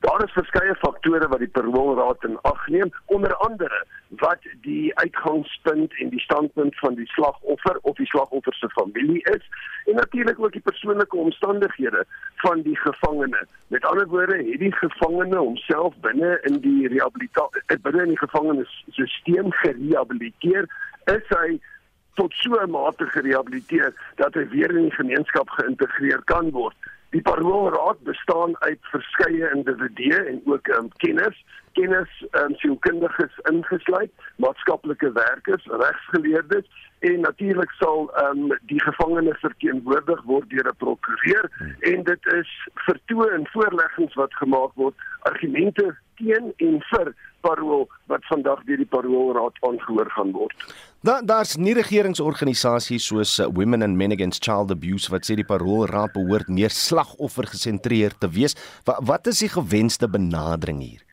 Daar 0.00 0.24
is 0.24 0.32
verskeie 0.32 0.74
faktore 0.74 1.28
wat 1.28 1.38
die 1.42 1.48
paroolraad 1.48 2.24
in 2.24 2.36
ag 2.40 2.66
neem, 2.66 2.90
onder 3.06 3.34
andere 3.34 3.84
wat 4.08 4.44
die 4.62 4.96
uitgangspunt 4.98 5.94
en 6.00 6.08
die 6.08 6.20
standpunt 6.20 6.78
van 6.78 6.94
die 6.94 7.06
slagoffer 7.06 7.78
of 7.82 7.96
die 7.96 8.06
slagoffer 8.06 8.54
se 8.54 8.68
familie 8.68 9.22
is 9.34 9.48
en 9.84 9.94
natuurlik 9.94 10.38
ook 10.38 10.52
die 10.52 10.60
persoonlike 10.60 11.16
omstandighede 11.16 12.04
van 12.36 12.62
die 12.62 12.76
gevangene. 12.76 13.46
Met 13.66 13.84
ander 13.84 14.06
woorde, 14.08 14.36
het 14.36 14.58
die 14.58 14.72
gevangene 14.72 15.36
homself 15.36 15.94
binne 16.00 16.38
in 16.42 16.60
die 16.60 16.88
rehabilitasie 16.88 17.62
eh, 17.66 17.76
binne 17.82 18.02
in 18.02 18.14
die 18.14 18.22
gevangenesisteem 18.22 19.50
gerehabiliteer, 19.62 20.70
is 21.04 21.34
hy 21.34 21.58
tot 22.14 22.32
so 22.38 22.54
'n 22.54 22.70
mate 22.70 23.06
gerehabiliteer 23.06 23.92
dat 24.14 24.34
hy 24.34 24.46
weer 24.48 24.70
in 24.70 24.88
die 24.88 24.98
gemeenskap 25.00 25.50
geïntegreer 25.50 26.22
kan 26.24 26.50
word. 26.50 26.76
Die 27.10 27.22
paroolraad 27.22 28.02
bestaan 28.04 28.56
uit 28.58 28.78
verskeie 28.80 29.50
individue 29.54 30.18
en 30.24 30.42
ook 30.44 30.68
um, 30.68 30.88
kenners, 30.96 31.44
kenners 31.72 32.24
um, 32.30 32.54
sielkundiges 32.54 33.38
ingesluit, 33.50 34.10
maatskaplike 34.36 35.12
werkers, 35.12 35.64
regsgeleerdes 35.66 36.68
en 36.98 37.20
natuurlik 37.20 37.70
sal 37.70 38.10
um, 38.24 38.52
die 38.68 38.80
gevangenes 38.82 39.40
verteenwoordig 39.40 40.20
word 40.28 40.50
deur 40.50 40.68
'n 40.68 40.76
prokureur 40.84 41.48
en 41.92 42.04
dit 42.10 42.26
is 42.34 42.52
vertoë 42.84 43.30
en 43.38 43.48
voorleggings 43.54 44.14
wat 44.14 44.34
gemaak 44.34 44.74
word, 44.74 44.94
argumente 45.30 45.96
teen 46.20 46.52
en 46.56 46.80
vir 46.90 47.14
parool 47.40 47.88
wat 48.12 48.24
vandag 48.24 48.62
deur 48.68 48.76
die 48.76 48.92
paroolraad 48.96 49.56
aangehoor 49.60 50.10
gaan 50.10 50.32
word. 50.36 50.56
Da 50.98 51.20
daar's 51.22 51.52
nie 51.54 51.76
regeringsorganisasies 51.78 53.04
soos 53.06 53.36
uh, 53.38 53.46
Women 53.54 53.84
and 53.86 53.96
Men 53.96 54.10
Against 54.12 54.42
Child 54.42 54.72
Abuse 54.74 55.12
wat 55.12 55.28
sê 55.28 55.36
die 55.38 55.46
paroolraad 55.46 56.10
behoort 56.16 56.48
meer 56.50 56.74
slagoffer 56.74 57.46
gesentreerd 57.46 58.18
te 58.18 58.26
wees. 58.34 58.56
Wat, 58.88 58.98
wat 59.06 59.30
is 59.30 59.38
die 59.44 59.50
gewenste 59.52 60.08
benadering 60.10 60.80
hier? 60.82 61.04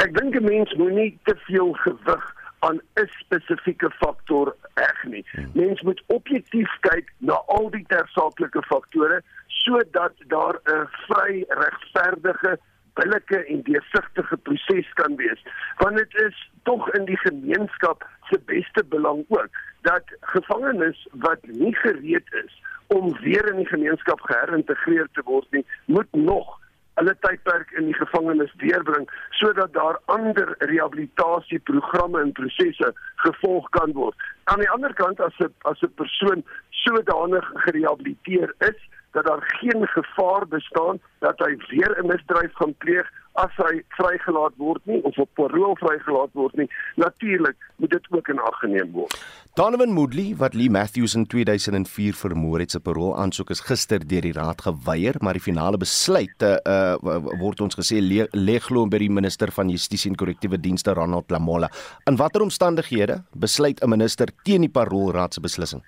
Ek 0.00 0.14
dink 0.16 0.38
'n 0.40 0.44
mens 0.44 0.72
moenie 0.80 1.12
te 1.28 1.36
veel 1.44 1.74
gewig 1.84 2.24
aan 2.64 2.80
'n 2.96 3.10
spesifieke 3.20 3.90
faktor 4.00 4.56
reg 4.80 5.04
nie. 5.04 5.24
Mens 5.52 5.82
moet 5.82 6.00
objektief 6.06 6.72
kyk 6.80 7.12
na 7.20 7.36
al 7.52 7.68
die 7.70 7.84
tersaaklike 7.92 8.64
faktore 8.72 9.20
sodat 9.48 10.16
daar 10.32 10.56
'n 10.64 10.88
vry 11.04 11.44
regverdige 11.48 12.56
billike 12.98 13.44
en 13.52 13.62
deursigtige 13.62 14.36
proses 14.36 14.88
kan 15.00 15.16
wees 15.16 15.42
want 15.76 15.96
dit 15.96 16.14
is 16.26 16.38
tog 16.62 16.88
in 16.98 17.04
die 17.04 17.18
gemeenskap 17.22 18.04
se 18.28 18.40
beste 18.44 18.84
belang 18.84 19.24
ook 19.28 19.48
dat 19.82 20.02
gevangenes 20.20 21.06
wat 21.12 21.38
nie 21.42 21.74
gereed 21.74 22.32
is 22.44 22.62
om 22.86 23.18
weer 23.20 23.50
in 23.50 23.56
die 23.56 23.68
gemeenskap 23.68 24.20
geherintegreer 24.20 25.08
te 25.12 25.22
word 25.24 25.46
nie 25.50 25.66
moet 25.86 26.12
nog 26.12 26.58
hulle 26.98 27.14
tydperk 27.22 27.70
in 27.78 27.86
die 27.90 27.96
gevangenis 27.96 28.52
deurbring 28.62 29.06
sodat 29.40 29.72
daar 29.72 29.98
ander 30.14 30.54
rehabilitasieprogramme 30.58 32.20
en 32.20 32.32
prosesse 32.32 32.92
gevolg 33.24 33.68
kan 33.76 33.92
word. 33.92 34.16
Aan 34.50 34.62
die 34.64 34.70
ander 34.70 34.94
kant 34.94 35.20
as 35.20 35.38
'n 35.38 35.52
as 35.70 35.82
'n 35.82 35.94
persoon 36.00 36.44
sodanig 36.70 37.50
gerehabiliteer 37.54 38.54
is 38.58 38.80
dat 39.12 39.24
daar 39.26 39.44
geen 39.60 39.86
gevaar 39.86 40.46
bestaan 40.48 41.00
dat 41.18 41.38
hy 41.38 41.56
weer 41.68 41.92
'n 41.98 42.06
misdrijf 42.06 42.52
gaan 42.54 42.74
pleeg 42.74 43.06
as 43.38 43.54
hy 43.62 43.80
vrygelaat 43.96 44.56
word 44.58 44.82
nie 44.90 44.98
of 45.06 45.18
op 45.22 45.30
parol 45.38 45.76
vrygelaat 45.78 46.32
word 46.38 46.56
nie. 46.58 46.68
Natuurlik 46.98 47.56
moet 47.78 47.92
dit 47.94 48.08
ook 48.10 48.30
in 48.32 48.40
ag 48.42 48.56
geneem 48.62 48.90
word. 48.96 49.14
Donovan 49.58 49.92
Moodley 49.94 50.34
wat 50.38 50.54
Lee 50.54 50.70
Matthews 50.70 51.14
in 51.18 51.26
2004 51.26 52.14
vermoor 52.14 52.62
het, 52.62 52.74
se 52.74 52.80
parol 52.80 53.14
aansoek 53.18 53.50
is 53.54 53.62
gister 53.66 54.02
deur 54.02 54.26
die 54.26 54.34
raad 54.36 54.62
geweier, 54.66 55.18
maar 55.22 55.38
die 55.38 55.42
finale 55.42 55.78
besluit 55.78 56.46
uh, 56.46 56.56
uh 56.68 57.18
word 57.42 57.62
ons 57.66 57.78
gesê 57.78 58.00
lê 58.02 58.58
glo 58.62 58.86
by 58.86 59.02
die 59.02 59.10
minister 59.10 59.52
van 59.54 59.70
Justisie 59.70 60.10
en 60.12 60.18
Korrektiewe 60.18 60.58
Dienste 60.62 60.94
Ronald 60.94 61.30
Lamola. 61.30 61.70
In 62.10 62.18
watter 62.18 62.42
omstandighede 62.42 63.22
besluit 63.34 63.82
'n 63.82 63.90
minister 63.90 64.28
teen 64.44 64.66
die 64.66 64.74
parolraad 64.74 65.34
se 65.34 65.40
beslissing? 65.40 65.82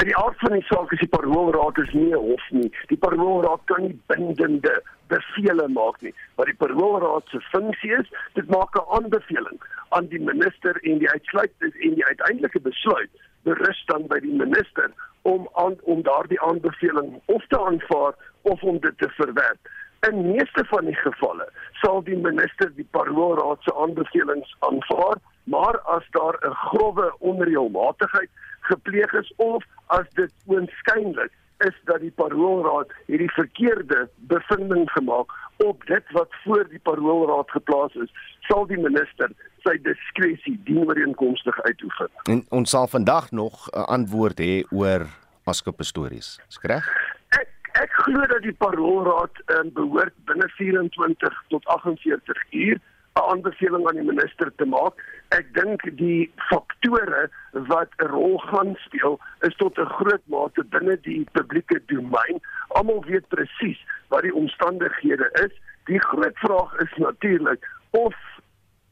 In 0.00 0.08
die 0.08 0.16
aard 0.16 0.38
van 0.38 0.52
die 0.52 0.64
saak 0.66 0.92
is 0.92 0.98
die 0.98 1.08
paroolraad 1.08 1.78
is 1.78 1.92
nie 1.92 2.12
'n 2.12 2.24
hof 2.28 2.44
nie. 2.50 2.70
Die 2.88 2.96
paroolraad 2.96 3.60
kan 3.64 3.82
nie 3.82 4.00
bindende 4.06 4.82
bevele 5.08 5.68
maak 5.68 6.00
nie. 6.00 6.14
Wat 6.36 6.46
die 6.46 6.56
paroolraad 6.62 7.24
se 7.26 7.40
funksie 7.40 7.92
is, 7.98 8.08
dit 8.34 8.48
maak 8.48 8.76
'n 8.76 8.88
aanbeveling 8.96 9.60
aan 9.88 10.06
die 10.06 10.20
minister 10.20 10.80
en 10.82 10.98
die 10.98 11.10
uitsluit 11.10 11.52
en 11.60 11.94
die 11.94 12.06
uiteindelike 12.06 12.60
besluit 12.60 13.10
berus 13.42 13.82
dan 13.86 14.06
by 14.06 14.18
die 14.20 14.34
minister 14.34 14.90
om 15.22 15.48
aan 15.52 15.76
om 15.82 16.02
daardie 16.02 16.40
aanbeveling 16.40 17.20
of 17.24 17.46
te 17.46 17.60
aanvaar 17.60 18.14
of 18.42 18.62
om 18.62 18.78
dit 18.78 18.98
te 18.98 19.08
verwerp. 19.08 19.68
In 20.08 20.30
meeste 20.30 20.64
van 20.64 20.84
die 20.84 20.96
gevalle 20.96 21.48
sal 21.72 22.02
die 22.02 22.16
minister 22.16 22.72
die 22.74 22.88
paroolraad 22.90 23.62
se 23.62 23.74
aanbevelings 23.74 24.56
aanvaar, 24.58 25.16
maar 25.44 25.80
as 25.80 26.06
daar 26.10 26.36
'n 26.40 26.54
grouwe 26.54 27.14
onreëlmatigheid 27.18 28.30
gepleeg 28.60 29.12
is 29.12 29.32
of 29.36 29.64
as 29.98 30.08
dit 30.18 30.32
oënskynlik 30.48 31.32
is 31.66 31.76
dat 31.84 32.00
die 32.02 32.12
paroolraad 32.18 32.90
hierdie 33.06 33.30
verkeerde 33.36 34.08
bevinding 34.30 34.88
gemaak 34.90 35.30
op 35.62 35.86
dit 35.86 36.12
wat 36.16 36.34
voor 36.44 36.66
die 36.68 36.80
paroolraad 36.82 37.50
geplaas 37.50 37.94
is, 37.94 38.10
sal 38.48 38.66
die 38.66 38.80
minister 38.80 39.30
sy 39.62 39.76
diskresie 39.86 40.56
dienooreenkomstig 40.66 41.60
uitoefen. 41.68 42.10
En 42.30 42.42
ons 42.50 42.70
sal 42.70 42.88
vandag 42.90 43.30
nog 43.30 43.68
'n 43.70 43.86
antwoord 43.98 44.40
hê 44.40 44.64
oor 44.70 45.06
Askope 45.44 45.84
stories. 45.84 46.40
Is 46.48 46.58
reg? 46.62 46.86
Ek 47.28 47.48
ek 47.72 47.92
glo 47.92 48.26
dat 48.26 48.42
die 48.42 48.54
paroolraad 48.54 49.34
um, 49.46 49.72
behoort 49.72 50.14
binne 50.24 50.48
24 50.48 51.44
tot 51.48 51.66
48 51.66 52.44
uur 52.50 52.78
'n 53.14 53.20
aanbeveling 53.20 53.88
aan 53.88 53.94
die 53.94 54.10
minister 54.12 54.52
te 54.56 54.64
maak. 54.64 54.94
Ek 55.28 55.48
dink 55.54 55.82
die 55.96 56.32
faktore 56.48 57.28
wat 57.72 57.90
'n 57.98 58.08
rol 58.12 58.38
gaan 58.38 58.74
speel 58.84 59.20
is 59.40 59.56
tot 59.56 59.78
'n 59.78 59.92
groot 59.98 60.24
mate 60.34 60.64
binne 60.64 60.96
die 61.00 61.26
publieke 61.32 61.80
domein. 61.86 62.40
Almal 62.68 63.04
weet 63.04 63.28
presies 63.28 63.80
wat 64.08 64.22
die 64.22 64.34
omstandighede 64.34 65.28
is. 65.44 65.52
Die 65.84 66.00
groot 66.00 66.38
vraag 66.38 66.74
is 66.80 66.92
natuurlik 66.96 67.68
of 67.90 68.16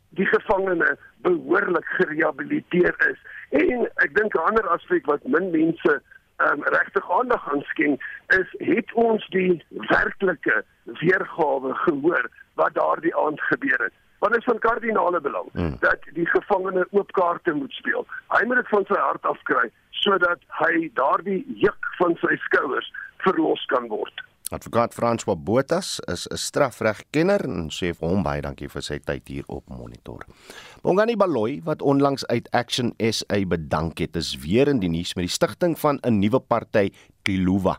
die 0.08 0.26
gevangene 0.26 0.98
behoorlik 1.16 1.84
gerehabiliteer 1.84 2.94
is. 3.10 3.18
En 3.50 3.88
ek 3.94 4.14
dink 4.14 4.34
'n 4.34 4.46
ander 4.48 4.68
aspek 4.68 5.06
wat 5.06 5.24
min 5.24 5.50
mense 5.50 6.02
um, 6.36 6.62
regtig 6.62 7.10
aandag 7.10 7.52
aan 7.52 7.62
skenk 7.62 8.02
is 8.28 8.48
het 8.58 8.92
ons 8.92 9.28
die 9.28 9.64
werklike 9.70 10.64
weergawe 10.84 11.74
gehoor 11.74 12.30
wat 12.54 12.74
daardie 12.74 13.16
aand 13.16 13.40
gebeur 13.40 13.80
het 13.84 13.94
want 14.20 14.32
dit 14.32 14.40
is 14.40 14.48
van 14.48 14.58
kardinale 14.58 15.20
belang 15.20 15.48
hmm. 15.52 15.76
dat 15.80 16.08
die 16.16 16.26
gevangene 16.28 16.86
oop 16.90 17.12
kaarte 17.12 17.52
moet 17.56 17.72
speel. 17.72 18.06
Hy 18.36 18.42
moet 18.46 18.62
dit 18.62 18.72
van 18.72 18.84
sy 18.88 18.98
hart 19.00 19.28
af 19.28 19.40
kry 19.50 19.68
sodat 20.00 20.40
hy 20.62 20.88
daardie 20.96 21.42
juk 21.60 21.94
van 21.98 22.16
sy 22.22 22.36
skouers 22.48 22.88
verlos 23.24 23.64
kan 23.72 23.88
word. 23.92 24.24
Advokaat 24.50 24.94
François 24.96 25.36
Botas 25.38 26.00
is 26.10 26.26
'n 26.26 26.36
strafregkenner 26.36 27.44
en 27.44 27.70
sê 27.70 27.94
vir 27.94 28.08
hom 28.08 28.22
baie 28.22 28.42
dankie 28.42 28.68
vir 28.68 28.82
sy 28.82 28.98
tyd 28.98 29.28
hier 29.28 29.44
op 29.46 29.68
Monitor. 29.68 30.26
Bongani 30.82 31.16
Baloyi 31.16 31.60
wat 31.62 31.82
onlangs 31.82 32.26
uit 32.26 32.48
Action 32.50 32.92
SA 32.98 33.44
bedank 33.46 33.98
het, 33.98 34.16
is 34.16 34.34
weer 34.42 34.68
in 34.68 34.80
die 34.80 34.88
nuus 34.88 35.14
met 35.14 35.28
die 35.28 35.36
stigting 35.38 35.78
van 35.78 36.00
'n 36.02 36.18
nuwe 36.18 36.40
party, 36.40 36.90
Kiluva. 37.22 37.78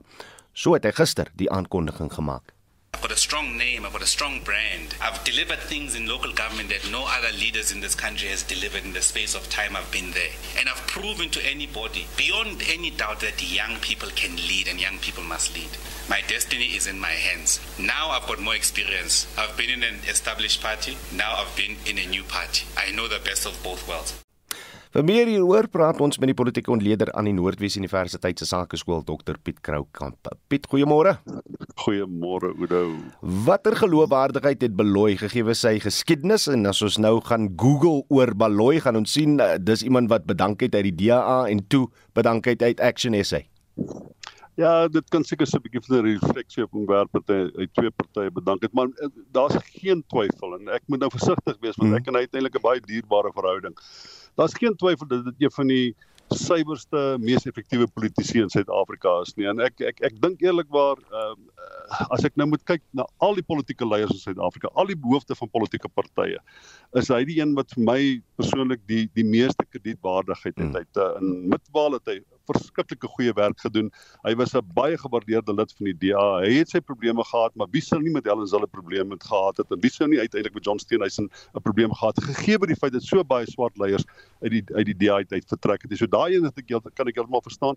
So 0.53 0.73
het 0.73 0.85
hy 0.85 0.91
gister 0.91 1.27
die 1.35 1.51
aankondiging 1.51 2.13
gemaak. 2.13 2.53
I've 3.01 3.07
got 3.09 3.17
a 3.17 3.19
strong 3.19 3.57
name, 3.57 3.83
I've 3.83 3.93
got 3.93 4.03
a 4.03 4.05
strong 4.05 4.41
brand. 4.41 4.93
I've 5.01 5.23
delivered 5.23 5.57
things 5.57 5.95
in 5.95 6.05
local 6.05 6.31
government 6.33 6.69
that 6.69 6.91
no 6.91 7.07
other 7.07 7.31
leaders 7.35 7.71
in 7.71 7.79
this 7.79 7.95
country 7.95 8.29
has 8.29 8.43
delivered 8.43 8.83
in 8.83 8.93
the 8.93 9.01
space 9.01 9.33
of 9.33 9.49
time 9.49 9.75
I've 9.75 9.91
been 9.91 10.11
there. 10.11 10.29
And 10.59 10.69
I've 10.69 10.85
proven 10.85 11.29
to 11.29 11.43
anybody, 11.43 12.05
beyond 12.15 12.61
any 12.69 12.91
doubt, 12.91 13.21
that 13.21 13.41
young 13.41 13.77
people 13.77 14.09
can 14.15 14.35
lead 14.35 14.67
and 14.67 14.79
young 14.79 14.99
people 14.99 15.23
must 15.23 15.55
lead. 15.55 15.71
My 16.11 16.21
destiny 16.27 16.75
is 16.75 16.85
in 16.85 16.99
my 16.99 17.07
hands. 17.07 17.59
Now 17.79 18.09
I've 18.11 18.27
got 18.27 18.39
more 18.39 18.53
experience. 18.53 19.25
I've 19.35 19.57
been 19.57 19.71
in 19.71 19.81
an 19.81 19.95
established 20.07 20.61
party, 20.61 20.95
now 21.11 21.33
I've 21.37 21.55
been 21.55 21.77
in 21.87 21.97
a 21.97 22.05
new 22.05 22.23
party. 22.23 22.67
I 22.77 22.91
know 22.91 23.07
the 23.07 23.17
best 23.17 23.47
of 23.47 23.63
both 23.63 23.87
worlds. 23.87 24.20
Vir 24.91 25.05
meer 25.07 25.29
hieroor 25.31 25.69
praat 25.71 26.01
ons 26.03 26.17
met 26.19 26.27
die 26.27 26.35
politieke 26.35 26.71
ontleder 26.73 27.13
aan 27.15 27.29
die 27.29 27.31
Noordwes 27.31 27.77
Universiteit 27.79 28.41
se 28.41 28.47
Sakeskool 28.49 29.05
Dr 29.07 29.37
Piet 29.39 29.61
Kroukamp. 29.63 30.27
Piet, 30.51 30.65
goeiemôre. 30.67 31.13
Goeiemôre 31.85 32.49
Oudo. 32.57 32.81
Watter 33.47 33.77
geloofwaardigheid 33.79 34.65
het 34.67 34.75
Beloy 34.75 35.15
gegee 35.21 35.55
sy 35.55 35.77
geskiedenis 35.79 36.49
en 36.51 36.67
as 36.67 36.83
ons 36.83 36.99
nou 36.99 37.13
gaan 37.23 37.47
Google 37.55 38.03
oor 38.11 38.33
Beloy 38.35 38.81
gaan 38.83 38.99
ons 38.99 39.15
sien 39.15 39.39
uh, 39.39 39.53
dis 39.55 39.85
iemand 39.87 40.11
wat 40.11 40.27
bedank 40.27 40.59
het 40.59 40.75
uit 40.75 40.89
die 40.89 41.07
DA 41.07 41.45
en 41.47 41.63
toe 41.71 41.85
bedank 42.11 42.51
het 42.51 42.59
uit 42.59 42.83
Action 42.83 43.15
SA. 43.23 43.39
Ja, 44.59 44.89
dit 44.91 45.07
kan 45.07 45.23
seker 45.23 45.47
so 45.47 45.57
'n 45.57 45.63
bietjie 45.63 45.81
van 45.87 46.03
'n 46.03 46.19
refleksie 46.19 46.63
op 46.63 46.75
omwerp 46.75 47.15
dat 47.15 47.31
hy 47.55 47.67
twee 47.79 47.91
partye 47.91 48.31
bedank 48.31 48.61
het, 48.61 48.73
maar 48.73 48.91
uh, 48.99 49.07
daar's 49.31 49.55
geen 49.79 50.03
twyfel 50.11 50.59
en 50.59 50.67
ek 50.67 50.83
moet 50.87 50.99
nou 50.99 51.09
versigtig 51.09 51.55
wees 51.61 51.79
want 51.79 51.89
hmm. 51.89 51.97
ek 51.97 52.07
en 52.07 52.15
hy 52.19 52.21
het 52.27 52.35
eintlik 52.35 52.59
'n 52.59 52.67
baie 52.67 52.81
dierbare 52.83 53.31
verhouding. 53.31 53.75
Daar's 54.39 54.57
geen 54.57 54.75
twyfel 54.79 55.07
dat 55.07 55.25
dit 55.25 55.45
een 55.45 55.53
van 55.57 55.67
die 55.67 55.95
suiwerste 56.31 57.17
mees 57.19 57.45
effektiewe 57.45 57.87
politici 57.91 58.39
in 58.39 58.49
Suid-Afrika 58.49 59.17
is 59.25 59.33
nie 59.35 59.49
en 59.51 59.59
ek 59.59 59.81
ek 59.83 59.99
ek 60.07 60.19
dink 60.23 60.43
eerlikwaar 60.45 61.01
ehm 61.11 61.41
uh, 61.59 62.05
as 62.15 62.23
ek 62.27 62.37
nou 62.39 62.47
moet 62.53 62.63
kyk 62.67 62.83
na 62.95 63.05
al 63.25 63.35
die 63.35 63.45
politieke 63.45 63.87
leiers 63.87 64.13
in 64.15 64.21
Suid-Afrika, 64.21 64.71
al 64.79 64.87
die 64.87 64.97
hoofde 65.03 65.35
van 65.35 65.49
politieke 65.51 65.89
partye, 65.91 66.39
is 66.99 67.11
hy 67.11 67.21
die 67.27 67.39
een 67.41 67.51
wat 67.57 67.73
vir 67.75 67.83
my 67.87 67.99
persoonlik 68.39 68.83
die 68.87 69.03
die 69.17 69.25
meeste 69.27 69.65
kredietwaardigheid 69.67 70.55
het. 70.55 70.63
Hmm. 70.63 70.77
Hy 70.77 70.85
het 70.85 71.01
uh, 71.01 71.09
in 71.19 71.49
Midwaal 71.51 71.97
het 71.99 72.13
hy 72.13 72.17
verskriklike 72.49 73.07
goeie 73.07 73.33
werk 73.33 73.59
gedoen. 73.59 73.91
Hy 74.23 74.35
was 74.35 74.55
'n 74.55 74.65
baie 74.73 74.97
gewaardeerde 74.97 75.53
lid 75.53 75.73
van 75.77 75.85
die 75.85 75.97
DA. 75.97 76.41
Hy 76.41 76.53
het 76.59 76.69
sy 76.69 76.79
probleme 76.79 77.23
gehad, 77.23 77.55
maar 77.55 77.67
wie 77.71 77.81
sou 77.81 78.01
nie 78.01 78.11
met 78.11 78.25
Helen 78.25 78.47
Zille 78.47 78.67
probleme 78.67 79.09
met 79.15 79.23
gehad 79.23 79.57
het 79.57 79.71
en 79.71 79.79
wie 79.79 79.91
sou 79.91 80.07
nie 80.07 80.19
uiteindelik 80.19 80.53
met 80.53 80.65
John 80.65 80.79
Steenhuisen 80.79 81.29
'n 81.55 81.61
probleem 81.61 81.93
gehad 81.93 82.15
het 82.15 82.25
gegee 82.25 82.57
by 82.57 82.67
die 82.67 82.75
feit 82.75 82.93
dat 82.93 83.03
so 83.03 83.23
baie 83.23 83.45
swart 83.45 83.77
leiers 83.77 84.05
uit 84.41 84.51
die 84.51 84.63
uit 84.75 84.85
die 84.85 84.97
DA 84.97 85.15
uit 85.15 85.45
vertrek 85.47 85.81
het. 85.81 85.97
So 85.97 86.07
daai 86.07 86.35
een 86.35 86.43
het 86.43 86.57
ek 86.57 86.95
kan 86.95 87.07
ek 87.07 87.15
heeltemal 87.15 87.41
verstaan. 87.41 87.75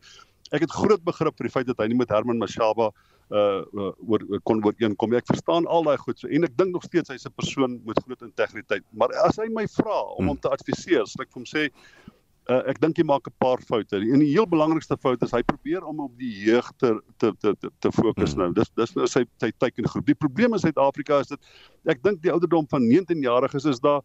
Ek 0.52 0.60
het 0.60 0.70
groot 0.70 1.02
begrip 1.04 1.36
vir 1.36 1.48
die 1.48 1.52
feit 1.52 1.66
dat 1.66 1.78
hy 1.78 1.86
nie 1.88 1.96
met 1.96 2.08
Herman 2.08 2.38
Mashaba 2.38 2.92
uh, 3.30 3.64
uh 3.72 3.92
oor 4.08 4.24
kon 4.44 4.62
ooreenkom. 4.64 5.14
Ek 5.16 5.26
verstaan 5.26 5.66
al 5.66 5.86
daai 5.88 5.96
goed 5.98 6.20
so 6.20 6.28
en 6.28 6.44
ek 6.44 6.56
dink 6.58 6.74
nog 6.74 6.84
steeds 6.84 7.10
hy's 7.12 7.26
'n 7.26 7.32
persoon 7.36 7.80
met 7.86 8.00
groot 8.04 8.22
integriteit. 8.22 8.84
Maar 8.92 9.14
as 9.24 9.36
hy 9.40 9.48
my 9.48 9.66
vra 9.66 10.02
om 10.18 10.28
hom 10.28 10.38
te 10.38 10.48
adviseer, 10.48 11.06
sal 11.06 11.24
ek 11.24 11.32
vir 11.32 11.40
hom 11.40 11.48
sê 11.48 11.70
uh, 12.50 12.60
ek 12.70 12.80
dink 12.82 12.98
hy 13.00 13.04
maak 13.08 13.28
'n 13.28 13.36
paar 13.38 13.60
foute. 13.62 13.96
En 13.96 14.20
die 14.20 14.32
heel 14.32 14.46
belangrikste 14.48 14.96
fout 15.00 15.22
is 15.22 15.32
hy 15.32 15.42
probeer 15.42 15.84
om 15.84 16.00
op 16.00 16.12
die 16.18 16.32
jeug 16.44 16.66
te 16.76 17.00
te 17.18 17.32
te 17.40 17.54
te, 17.60 17.70
te 17.80 17.92
fokus 17.92 18.34
mm. 18.34 18.38
nou. 18.40 18.52
Dis 18.52 18.70
dis 18.76 18.94
nou 18.94 19.06
sy 19.06 19.24
sy 19.40 19.52
teikengroep. 19.58 20.06
Die 20.06 20.18
probleem 20.18 20.52
in 20.52 20.60
Suid-Afrika 20.60 21.20
is 21.20 21.32
dit 21.32 21.40
ek 21.88 22.02
dink 22.02 22.22
die 22.22 22.32
ouderdom 22.32 22.68
van 22.68 22.86
19 22.88 23.22
jariges 23.22 23.64
is 23.64 23.80
daar 23.80 24.02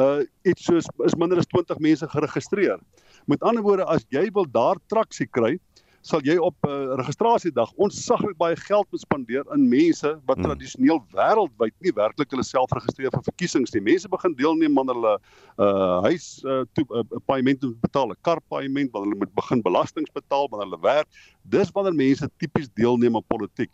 uh 0.00 0.24
iets 0.48 0.64
soos 0.64 0.88
is 1.04 1.16
minder 1.20 1.38
as 1.38 1.46
20 1.52 1.78
mense 1.78 2.08
geregistreer. 2.08 2.80
Met 3.26 3.42
ander 3.42 3.62
woorde 3.62 3.84
as 3.84 4.06
jy 4.08 4.30
wil 4.32 4.46
daar 4.48 4.80
traksie 4.88 5.26
kry, 5.26 5.58
sal 6.02 6.22
jy 6.26 6.34
op 6.42 6.56
'n 6.66 6.68
uh, 6.68 6.94
registrasiedag 6.98 7.70
onsaglik 7.78 8.36
baie 8.36 8.56
geld 8.56 8.86
moet 8.90 9.00
spandeer 9.00 9.44
in 9.54 9.68
mense 9.68 10.10
wat 10.26 10.36
hmm. 10.36 10.46
tradisioneel 10.46 11.00
wêreldwyd 11.14 11.74
nie 11.78 11.94
werklik 11.94 12.30
hulle 12.34 12.42
self 12.42 12.74
registreer 12.74 13.14
vir 13.14 13.22
verkiesings 13.22 13.72
nie. 13.74 13.82
Mense 13.86 14.10
begin 14.10 14.34
deelneem 14.34 14.78
aan 14.78 14.90
hulle 14.90 15.14
uh 15.62 16.02
huis 16.08 16.42
uh, 16.44 16.64
toe 16.74 16.84
'n 16.90 17.06
uh, 17.06 17.22
paaiement 17.26 17.62
moet 17.62 17.80
betaal, 17.80 18.10
'n 18.10 18.18
kar 18.22 18.40
paaiement, 18.50 18.90
want 18.92 19.06
hulle 19.06 19.18
moet 19.18 19.34
begin 19.34 19.62
belastings 19.62 20.10
betaal 20.10 20.48
wanneer 20.50 20.70
hulle 20.70 20.82
werk. 20.82 21.08
Dis 21.46 21.70
wanneer 21.70 21.94
mense 21.94 22.30
tipies 22.38 22.68
deelneem 22.74 23.16
aan 23.16 23.30
politiek. 23.30 23.70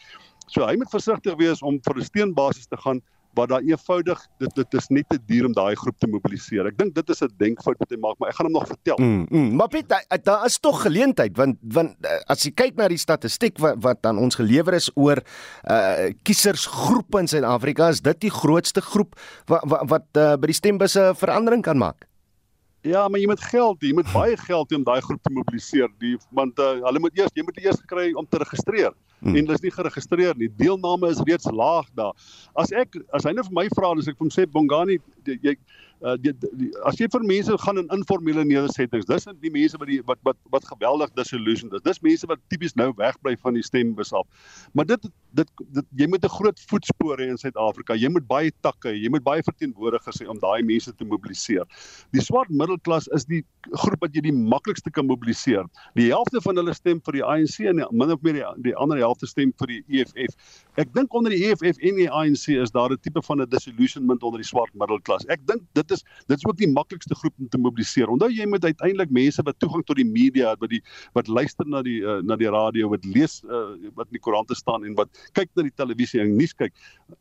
So 0.48 0.64
hy 0.64 0.76
moet 0.76 0.90
versigtig 0.90 1.36
wees 1.36 1.62
om 1.62 1.80
vir 1.80 1.96
'n 1.96 2.04
steenbasis 2.04 2.68
te 2.68 2.76
gaan 2.76 3.00
wat 3.38 3.52
daar 3.54 3.64
eenvoudig 3.66 4.24
dit 4.42 4.54
dit 4.58 4.76
is 4.80 4.88
net 4.94 5.08
te 5.12 5.18
duur 5.30 5.48
om 5.48 5.54
daai 5.56 5.74
groep 5.78 5.98
te 6.02 6.10
mobiliseer. 6.10 6.68
Ek 6.72 6.78
dink 6.78 6.94
dit 6.96 7.14
is 7.14 7.22
'n 7.22 7.30
denkfout 7.38 7.78
wat 7.78 7.90
hy 7.90 7.98
maak, 8.02 8.18
maar 8.18 8.30
ek 8.30 8.36
gaan 8.38 8.50
hom 8.50 8.56
nog 8.58 8.66
vertel. 8.66 8.98
Mm, 8.98 9.26
mm, 9.30 9.56
maar 9.56 9.68
Piet, 9.68 9.88
daar 9.88 10.04
da 10.24 10.44
is 10.44 10.58
tog 10.58 10.82
geleentheid 10.82 11.36
want 11.36 11.56
want 11.62 11.94
eh, 12.04 12.20
as 12.26 12.44
jy 12.44 12.52
kyk 12.52 12.76
na 12.76 12.88
die 12.88 13.00
statistiek 13.00 13.58
wat 13.58 13.76
wat 13.82 14.06
aan 14.06 14.18
ons 14.18 14.34
gelewer 14.34 14.74
is 14.74 14.90
oor 14.94 15.22
uh 15.70 16.10
kiesersgroepe 16.22 17.18
in 17.18 17.28
Suid-Afrika, 17.28 17.88
is 17.88 18.00
dit 18.00 18.20
die 18.20 18.30
grootste 18.30 18.80
groep 18.80 19.16
wat 19.46 19.62
wat, 19.64 19.88
wat 19.88 20.06
uh, 20.16 20.36
by 20.36 20.46
die 20.46 20.56
stembusse 20.56 21.12
verandering 21.16 21.62
kan 21.62 21.78
maak. 21.78 22.08
Ja, 22.86 23.08
maar 23.08 23.18
jy 23.18 23.26
moet 23.26 23.42
geld, 23.42 23.80
jy 23.82 23.90
moet 23.96 24.10
baie 24.12 24.36
geld 24.38 24.70
hê 24.70 24.76
om 24.78 24.84
daai 24.86 25.00
groep 25.02 25.22
te 25.22 25.32
mobiliseer. 25.34 25.90
Die 25.98 26.14
want 26.34 26.60
uh, 26.62 26.76
hulle 26.86 27.02
moet 27.02 27.16
eers 27.18 27.34
jy 27.34 27.42
moet 27.42 27.58
eers 27.58 27.80
kry 27.90 28.12
om 28.14 28.26
te 28.30 28.38
registreer. 28.38 28.94
Hmm. 29.18 29.34
En 29.34 29.40
hulle 29.42 29.56
is 29.58 29.64
nie 29.64 29.74
geregistreer 29.74 30.38
nie. 30.38 30.50
Deelname 30.60 31.10
is 31.10 31.22
reeds 31.26 31.50
laag 31.50 31.88
daar. 31.98 32.14
As 32.54 32.70
ek 32.70 33.00
as 33.16 33.26
hy 33.26 33.34
nou 33.34 33.44
vir 33.48 33.56
my 33.58 33.66
vra, 33.74 33.90
dan 33.98 34.06
sê 34.06 34.14
ek 34.14 34.20
vir 34.20 34.26
hom 34.28 34.34
sê 34.34 34.46
Bongani, 34.46 35.00
jy 35.26 35.56
uh, 36.02 36.16
die, 36.20 36.32
die, 36.58 36.70
as 36.88 36.98
jy 37.00 37.08
vir 37.12 37.24
mense 37.26 37.56
gaan 37.64 37.80
in 37.80 37.88
informele 37.94 38.44
nedersettings, 38.44 39.06
dis 39.08 39.28
die 39.42 39.52
mense 39.54 39.78
wat 39.80 39.90
die 39.90 40.00
wat 40.08 40.20
wat 40.26 40.38
wat 40.54 40.66
geweldig 40.70 41.12
disillusioned 41.18 41.74
is. 41.78 41.84
Dis 41.86 42.02
mense 42.04 42.28
wat 42.30 42.42
tipies 42.52 42.76
nou 42.78 42.90
wegbly 42.98 43.36
van 43.42 43.58
die 43.58 43.64
stembus 43.66 44.12
af. 44.12 44.26
Maar 44.72 44.88
dit 44.94 45.08
dit, 45.36 45.50
dit 45.76 45.86
jy 46.00 46.06
moet 46.08 46.24
'n 46.24 46.28
groot 46.28 46.60
voetspoor 46.70 47.18
hê 47.18 47.28
in 47.28 47.38
Suid-Afrika. 47.38 47.94
Jy 47.94 48.08
moet 48.08 48.26
baie 48.26 48.50
takke, 48.62 48.94
jy 48.94 49.08
moet 49.10 49.22
baie 49.22 49.42
verteenwoordigers 49.42 50.20
hê 50.22 50.26
om 50.28 50.38
daai 50.38 50.62
mense 50.62 50.92
te 50.92 51.04
mobiliseer. 51.04 51.66
Die 52.12 52.22
swart 52.22 52.48
middelklas 52.50 53.08
is 53.14 53.24
die 53.24 53.44
groep 53.72 54.00
wat 54.00 54.14
jy 54.14 54.22
die 54.22 54.32
maklikste 54.32 54.90
kan 54.90 55.06
mobiliseer. 55.06 55.66
Die 55.94 56.08
helfte 56.08 56.40
van 56.40 56.56
hulle 56.56 56.74
stem 56.74 57.00
vir 57.00 57.12
die 57.12 57.24
ANC 57.24 57.60
en 57.60 57.84
min 57.90 58.10
of 58.10 58.22
meer 58.22 58.40
die, 58.40 58.46
die 58.70 58.76
ander 58.76 58.96
helfte 58.96 59.26
stem 59.26 59.52
vir 59.58 59.66
die 59.66 59.82
EFF. 59.88 60.34
Ek 60.76 60.92
dink 60.94 61.14
onder 61.14 61.30
die 61.30 61.44
EFF 61.44 61.78
en 61.82 61.96
die 61.96 62.10
ANC 62.10 62.48
is 62.56 62.70
daar 62.70 62.90
'n 62.90 62.98
tipe 63.02 63.22
van 63.22 63.42
'n 63.42 63.48
disillusionment 63.48 64.22
onder 64.22 64.40
die 64.40 64.48
swart 64.48 64.72
middelklas. 64.74 65.26
Ek 65.28 65.44
dink 65.46 65.62
dit 65.74 65.87
dit 65.88 65.96
is 65.96 66.04
dit 66.28 66.36
is 66.36 66.46
ook 66.46 66.58
die 66.60 66.70
maklikste 66.70 67.16
groep 67.18 67.34
om 67.38 67.48
te 67.48 67.60
mobiliseer. 67.60 68.10
Onthou 68.12 68.30
jy 68.32 68.46
moet 68.46 68.64
uiteindelik 68.64 69.12
mense 69.14 69.42
wat 69.46 69.58
toegang 69.62 69.84
tot 69.88 69.98
die 70.00 70.06
media 70.08 70.52
het, 70.52 70.62
wat 70.62 70.72
die 70.72 70.82
wat 71.16 71.28
luister 71.28 71.68
na 71.68 71.82
die 71.86 71.98
uh, 72.02 72.20
na 72.22 72.36
die 72.40 72.50
radio, 72.52 72.90
wat 72.92 73.04
lees 73.08 73.40
uh, 73.48 73.76
wat 73.98 74.08
in 74.10 74.18
die 74.18 74.22
koerante 74.24 74.56
staan 74.58 74.86
en 74.88 74.96
wat 74.98 75.10
kyk 75.38 75.50
na 75.56 75.66
die 75.66 75.74
televisie 75.74 76.22
en 76.24 76.36
nuus 76.36 76.54
kyk. 76.58 76.74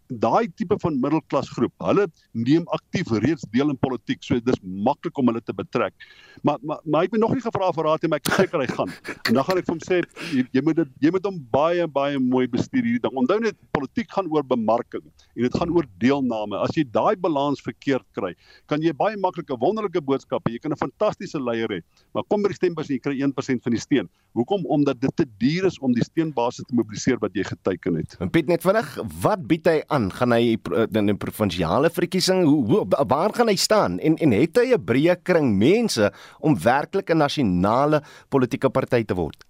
Daai 0.08 0.48
tipe 0.60 0.78
van 0.84 1.00
middelklas 1.02 1.50
groep, 1.56 1.74
hulle 1.84 2.08
neem 2.34 2.68
aktief 2.76 3.12
reeds 3.24 3.46
deel 3.54 3.72
in 3.74 3.80
politiek. 3.82 4.24
So 4.26 4.40
dis 4.44 4.60
maklik 4.64 5.18
om 5.18 5.32
hulle 5.32 5.44
te 5.44 5.56
betrek. 5.56 5.96
Maar 6.44 6.60
maar, 6.64 6.80
maar 6.86 7.04
hy 7.04 7.10
het 7.12 7.20
nog 7.20 7.34
nie 7.36 7.44
gevra 7.44 7.72
vir 7.76 7.88
raad 7.88 8.04
nie, 8.04 8.10
maar 8.12 8.22
ek 8.24 8.32
is 8.32 8.38
seker 8.42 8.64
hy 8.64 8.68
gaan. 8.72 8.94
En 9.28 9.38
dan 9.38 9.46
gaan 9.48 9.62
ek 9.62 9.68
vir 9.68 9.76
hom 9.76 9.84
sê 9.84 10.02
jy, 10.34 10.46
jy 10.56 10.64
moet 10.66 10.82
dit 10.82 11.08
jy 11.08 11.14
moet 11.16 11.28
hom 11.30 11.40
baie 11.54 11.88
baie 11.88 12.20
mooi 12.22 12.46
bestuur 12.52 12.84
hierdie 12.84 13.04
ding. 13.04 13.20
Onthou 13.24 13.40
net 13.44 13.58
politiek 13.76 14.10
gaan 14.14 14.30
oor 14.34 14.46
bemarking 14.48 15.04
en 15.06 15.48
dit 15.48 15.58
gaan 15.62 15.74
oor 15.76 15.88
deelname. 16.02 16.60
As 16.62 16.76
jy 16.78 16.86
daai 16.94 17.16
balans 17.20 17.62
verkeerd 17.66 18.06
kry, 18.18 18.34
kan 18.66 18.82
jy 18.82 18.94
baie 18.94 19.18
maklik 19.18 19.50
'n 19.52 19.60
wonderlike 19.60 20.02
boodskap 20.02 20.42
hê. 20.48 20.54
Jy 20.54 20.60
kan 20.60 20.72
'n 20.72 20.78
fantastiese 20.78 21.40
leier 21.40 21.68
hê, 21.70 21.82
maar 22.14 22.24
kom 22.28 22.42
by 22.42 22.50
die 22.50 22.56
stembus 22.56 22.90
en 22.90 22.96
jy 22.96 23.00
kry 23.00 23.22
1% 23.22 23.64
van 23.64 23.72
die 23.72 23.80
steun. 23.80 24.10
Hoekom? 24.34 24.66
Omdat 24.66 25.02
dit 25.02 25.16
te 25.16 25.26
duur 25.38 25.66
is 25.66 25.80
om 25.80 25.94
die 25.94 26.04
steunbasis 26.04 26.66
te 26.66 26.76
mobiliseer 26.76 27.18
wat 27.20 27.34
jy 27.34 27.44
geteken 27.44 27.96
het. 27.96 28.18
En 28.20 28.30
Piet 28.30 28.48
net 28.48 28.62
vinnig, 28.62 28.98
wat 29.22 29.48
bied 29.48 29.66
hy 29.66 29.82
aan? 29.88 30.12
Gaan 30.12 30.32
hy 30.32 30.58
in 30.92 31.10
'n 31.10 31.18
provinsiale 31.18 31.90
verkiesing? 31.90 32.46
Hoe, 32.46 32.66
hoe 32.66 33.06
waar 33.08 33.34
gaan 33.34 33.48
hy 33.48 33.56
staan? 33.56 34.00
En 34.00 34.16
en 34.18 34.32
het 34.32 34.58
hy 34.58 34.74
'n 34.74 34.86
breë 34.86 35.16
kring 35.24 35.58
mense 35.58 36.12
om 36.40 36.58
werklik 36.58 37.10
'n 37.10 37.18
nasionale 37.18 38.02
politieke 38.30 38.70
party 38.70 39.04
te 39.04 39.16
word? 39.16 39.44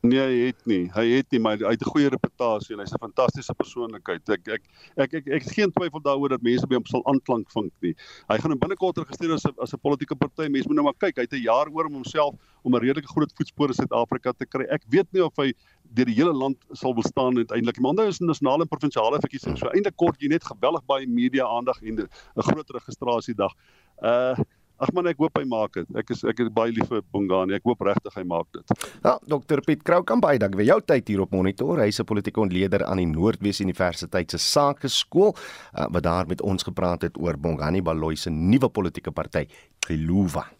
Nee, 0.00 0.20
hy 0.22 0.34
het 0.46 0.60
nie. 0.70 0.84
Hy 0.94 1.02
het 1.10 1.32
nie, 1.34 1.40
maar 1.42 1.58
hy 1.58 1.72
het 1.74 1.82
'n 1.82 1.90
goeie 1.90 2.08
reputasie 2.08 2.74
en 2.74 2.78
hy's 2.78 2.94
'n 2.94 3.02
fantastiese 3.02 3.52
persoonlikheid. 3.54 4.28
Ek 4.28 4.46
ek 4.48 4.62
ek 4.96 5.14
ek 5.14 5.26
ek 5.26 5.42
het 5.42 5.52
geen 5.52 5.72
twyfel 5.72 6.00
daaroor 6.00 6.28
dat 6.28 6.42
mense 6.42 6.66
by 6.68 6.76
hom 6.76 6.86
sal 6.86 7.02
aanklank 7.04 7.50
vind 7.50 7.72
nie. 7.82 7.94
Hy 8.28 8.38
gaan 8.38 8.50
hom 8.50 8.60
binnekort 8.60 8.96
registreer 8.96 9.32
as 9.34 9.44
'n 9.44 9.54
as 9.58 9.74
'n 9.74 9.80
politieke 9.80 10.14
party. 10.14 10.48
Mense 10.48 10.68
moet 10.68 10.76
nou 10.76 10.84
maar 10.84 10.94
kyk. 11.00 11.16
Hy 11.16 11.22
het 11.22 11.32
'n 11.32 11.42
jaar 11.42 11.66
oor 11.68 11.86
om 11.86 11.94
homself 11.94 12.34
om 12.62 12.74
'n 12.74 12.80
redelike 12.80 13.08
groot 13.08 13.32
voetspore 13.34 13.68
in 13.70 13.74
Suid-Afrika 13.74 14.32
te 14.38 14.46
kry. 14.46 14.66
Ek 14.70 14.84
weet 14.88 15.12
nie 15.12 15.24
of 15.24 15.34
hy 15.36 15.52
deur 15.82 16.06
die 16.06 16.14
hele 16.14 16.32
land 16.32 16.58
sal 16.72 16.94
bestaan 16.94 17.36
uiteindelik. 17.36 17.80
Maar 17.80 17.90
onthou 17.90 18.06
is 18.06 18.20
'n 18.20 18.26
nasionale 18.26 18.62
en 18.62 18.68
provinsiale 18.68 19.18
verkiesing. 19.18 19.58
So 19.58 19.66
eintlik 19.66 19.96
kort 19.96 20.20
jy 20.20 20.28
net 20.28 20.44
geweldig 20.44 20.86
baie 20.86 21.08
media 21.08 21.44
aandag 21.44 21.82
en 21.82 21.98
'n 21.98 22.08
groot 22.36 22.70
registrasiedag. 22.70 23.52
Uh 24.00 24.36
Ag 24.78 24.92
man, 24.94 25.08
ek 25.10 25.18
hoop 25.18 25.38
hy 25.40 25.44
maak 25.48 25.74
dit. 25.74 25.88
Ek 25.98 26.12
is 26.14 26.22
ek 26.28 26.44
is 26.44 26.50
baie 26.54 26.70
lief 26.74 26.86
vir 26.90 27.02
Bongani. 27.14 27.56
Ek 27.58 27.66
hoop 27.66 27.82
regtig 27.88 28.14
hy 28.14 28.24
maak 28.30 28.46
dit. 28.54 28.74
Ja, 29.02 29.16
Dr 29.26 29.62
Piet 29.66 29.82
Kroukamp, 29.86 30.22
baie 30.22 30.38
dankie 30.38 30.60
vir 30.60 30.68
jou 30.70 30.78
tyd 30.86 31.10
hier 31.10 31.24
op 31.24 31.34
Monitor. 31.34 31.82
Hy's 31.82 31.98
'n 32.00 32.06
politieke 32.06 32.40
ontleder 32.40 32.84
aan 32.86 33.02
die 33.02 33.10
Noordwes 33.10 33.60
Universiteit 33.60 34.30
se 34.30 34.38
Sakeskool 34.38 35.34
uh, 35.34 35.86
wat 35.90 36.02
daar 36.02 36.26
met 36.26 36.42
ons 36.42 36.62
gepraat 36.62 37.02
het 37.02 37.18
oor 37.18 37.36
Bongani 37.36 37.82
Baloyi 37.82 38.16
se 38.16 38.30
nuwe 38.30 38.68
politieke 38.68 39.10
party, 39.10 39.46
Geluva. 39.86 40.57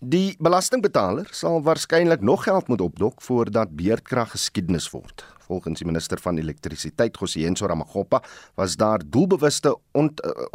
Die 0.00 0.32
belastingbetaler 0.40 1.28
sal 1.36 1.58
waarskynlik 1.60 2.22
nog 2.24 2.46
geld 2.46 2.68
moet 2.72 2.80
opdok 2.80 3.20
voordat 3.20 3.74
beerdkrag 3.76 4.30
geskiedenis 4.32 4.86
word. 4.94 5.26
Volgens 5.44 5.82
die 5.82 5.86
minister 5.86 6.16
van 6.24 6.38
elektrisiteit, 6.40 7.18
Gosienso 7.20 7.66
Ramagopa, 7.66 8.22
was 8.56 8.78
daar 8.80 9.02
doelbewuste 9.04 9.74
ont, 9.92 10.22
uh, 10.24 10.46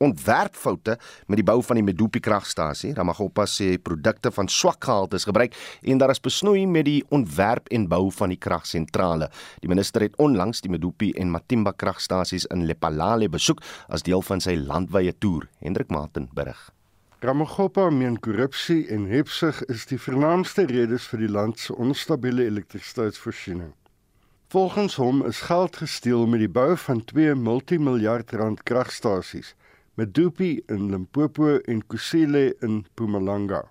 ontwerpfoute 0.00 0.96
met 1.26 1.36
die 1.36 1.44
bou 1.44 1.58
van 1.62 1.76
die 1.76 1.84
Medupi 1.84 2.22
kragstasie. 2.24 2.94
Ramagopa 2.96 3.44
sê 3.44 3.74
produkte 3.76 4.32
van 4.32 4.48
swak 4.48 4.80
gehalte 4.88 5.20
is 5.20 5.28
gebruik 5.28 5.52
en 5.82 6.00
daar 6.00 6.14
is 6.16 6.24
besnoei 6.24 6.64
met 6.66 6.88
die 6.88 7.04
ontwerp 7.12 7.68
en 7.68 7.90
bou 7.92 8.06
van 8.22 8.32
die 8.32 8.40
kragsentrale. 8.40 9.28
Die 9.60 9.68
minister 9.68 10.06
het 10.06 10.16
onlangs 10.16 10.64
die 10.64 10.72
Medupi 10.72 11.12
en 11.12 11.28
Matimba 11.36 11.76
kragstasies 11.76 12.48
in 12.48 12.64
Lepalale 12.64 13.28
besoek 13.28 13.60
as 13.92 14.08
deel 14.08 14.24
van 14.24 14.40
sy 14.40 14.56
landwyse 14.56 15.18
toer. 15.20 15.50
Hendrik 15.60 15.92
Martin 15.92 16.32
berig. 16.32 16.70
Ramagopa 17.20 17.90
meen 17.90 18.20
korrupsie 18.22 18.84
en 18.94 19.08
hebsug 19.10 19.64
is 19.64 19.88
die 19.90 19.96
vernaamste 19.98 20.68
redes 20.70 21.08
vir 21.10 21.24
die 21.24 21.30
land 21.34 21.58
se 21.58 21.74
onstabiele 21.74 22.44
elektrisiteitsvoorsiening. 22.46 23.72
Volgens 24.54 24.94
hom 25.02 25.24
is 25.26 25.40
geld 25.48 25.80
gesteel 25.80 26.28
met 26.30 26.44
die 26.44 26.52
bou 26.58 26.76
van 26.78 27.00
twee 27.10 27.32
multimiljard 27.34 28.30
rand 28.38 28.62
kragstasies 28.62 29.56
met 29.98 30.12
Dupi 30.14 30.60
in 30.70 30.92
Limpopo 30.92 31.56
en 31.58 31.82
Kusile 31.90 32.52
in 32.62 32.84
Mpumalanga. 32.84 33.64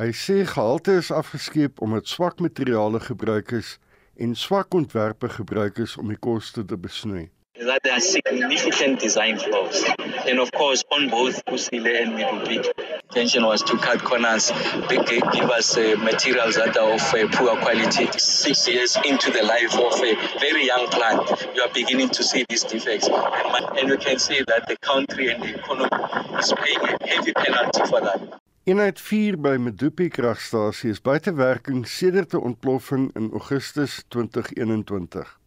Hy 0.00 0.08
sê 0.16 0.38
gehalte 0.48 0.96
is 1.02 1.12
afgeskeep 1.12 1.84
omdat 1.84 2.08
swak 2.08 2.40
materiale 2.40 3.02
gebruik 3.10 3.52
is 3.60 3.76
en 4.16 4.32
swak 4.32 4.72
ontwerpe 4.72 5.28
gebruik 5.36 5.84
is 5.84 5.98
om 6.00 6.08
die 6.08 6.22
koste 6.30 6.64
te 6.64 6.80
besnoei 6.80 7.28
that 7.66 7.82
there 7.82 7.94
are 7.94 8.00
significant 8.00 9.00
design 9.00 9.38
flaws. 9.38 9.84
And 10.26 10.38
of 10.38 10.50
course, 10.52 10.82
on 10.90 11.08
both 11.08 11.44
Kusile 11.44 12.02
and 12.02 12.12
Midupi, 12.12 12.64
intention 13.10 13.44
was 13.44 13.62
to 13.64 13.76
cut 13.76 14.02
corners, 14.02 14.50
give 14.88 15.50
us 15.50 15.76
uh, 15.76 15.96
materials 15.98 16.56
that 16.56 16.76
are 16.76 16.94
of 16.94 17.02
uh, 17.14 17.28
poor 17.32 17.56
quality. 17.56 18.08
Six 18.18 18.68
years 18.68 18.96
into 19.04 19.30
the 19.30 19.42
life 19.42 19.74
of 19.74 19.94
a 20.00 20.38
very 20.38 20.66
young 20.66 20.88
plant, 20.88 21.46
you 21.54 21.62
are 21.62 21.72
beginning 21.72 22.08
to 22.10 22.22
see 22.22 22.44
these 22.48 22.64
defects. 22.64 23.08
And 23.08 23.88
you 23.88 23.98
can 23.98 24.18
see 24.18 24.42
that 24.46 24.66
the 24.66 24.76
country 24.78 25.30
and 25.30 25.42
the 25.42 25.58
economy 25.58 26.38
is 26.38 26.52
paying 26.52 26.80
a 26.80 27.06
heavy 27.06 27.32
penalty 27.32 27.84
for 27.86 28.00
that. 28.00 28.40
Eenheid 28.66 28.98
4 28.98 29.36
by 29.36 29.56
Medupi 29.56 30.10
kragstasie 30.10 30.90
is 30.90 31.00
buite 31.00 31.32
werking 31.32 31.84
sedert 31.84 32.34
'n 32.34 32.40
ontploffing 32.40 33.10
in 33.16 33.30
Augustus 33.32 34.04
2021. 34.10 35.39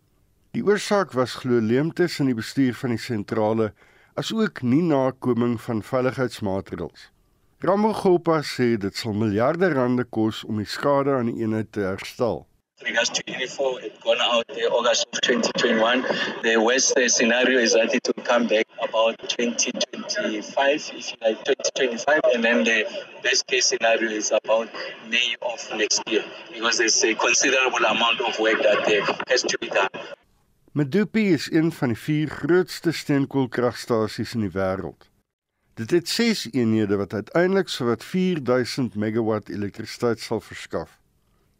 Die 0.53 0.61
oorsaak 0.61 1.15
was 1.17 1.31
glo 1.41 1.57
leemtes 1.57 2.19
in 2.21 2.27
die 2.29 2.35
bestuur 2.37 2.75
van 2.77 2.91
die 2.93 3.01
sentrale, 3.01 3.71
asook 4.21 4.59
nie 4.61 4.83
nakoming 4.85 5.55
van 5.63 5.81
veiligheidsmaatreëls. 5.81 7.07
Ramogopa 7.65 8.35
sê 8.45 8.67
dit 8.83 9.01
sal 9.01 9.17
miljarde 9.17 9.71
rande 9.73 10.05
kos 10.05 10.43
om 10.45 10.61
die 10.61 10.69
skade 10.69 11.17
aan 11.17 11.31
die 11.31 11.41
eenheid 11.41 11.71
te 11.73 11.81
herstel. 11.87 12.43
Regards 12.85 13.09
to 13.17 13.25
Unifor, 13.33 13.81
it 13.81 13.97
gone 14.05 14.21
out 14.21 14.45
there 14.53 14.69
August 14.69 15.09
of 15.09 15.21
2021. 15.25 16.05
The 16.45 16.57
worst 16.61 16.93
scenario 17.07 17.57
is 17.57 17.73
that 17.73 17.95
it 17.95 18.05
will 18.05 18.23
come 18.23 18.45
back 18.45 18.69
about 18.77 19.17
2025, 19.33 20.91
if 20.93 21.09
you 21.09 21.17
like 21.25 21.43
2025, 21.49 22.21
and 22.35 22.43
then 22.43 22.63
the 22.63 22.85
best 23.23 23.47
case 23.47 23.73
scenario 23.73 24.11
is 24.11 24.29
about 24.29 24.69
May 25.09 25.33
of 25.41 25.59
next 25.73 26.03
year, 26.07 26.23
because 26.53 26.77
there's 26.77 27.03
a 27.03 27.15
considerable 27.15 27.85
amount 27.89 28.21
of 28.21 28.37
work 28.37 28.61
that 28.61 28.85
has 29.29 29.41
to 29.41 29.57
be 29.57 29.69
done. 29.69 29.89
Medupi 30.73 31.33
is 31.33 31.51
een 31.51 31.71
van 31.71 31.91
die 31.91 31.97
vier 31.97 32.29
grootste 32.33 32.91
steenkoolkragstasies 32.91 34.31
in 34.33 34.47
die 34.47 34.55
wêreld. 34.55 35.05
Dit 35.77 35.93
het 35.93 36.09
6 36.09 36.47
eenhede 36.49 36.97
wat 36.97 37.13
uiteindelik 37.13 37.69
sowat 37.69 38.01
4000 38.03 38.95
megawatt 38.97 39.53
elektrisiteit 39.53 40.19
sal 40.19 40.41
verskaf. 40.41 40.97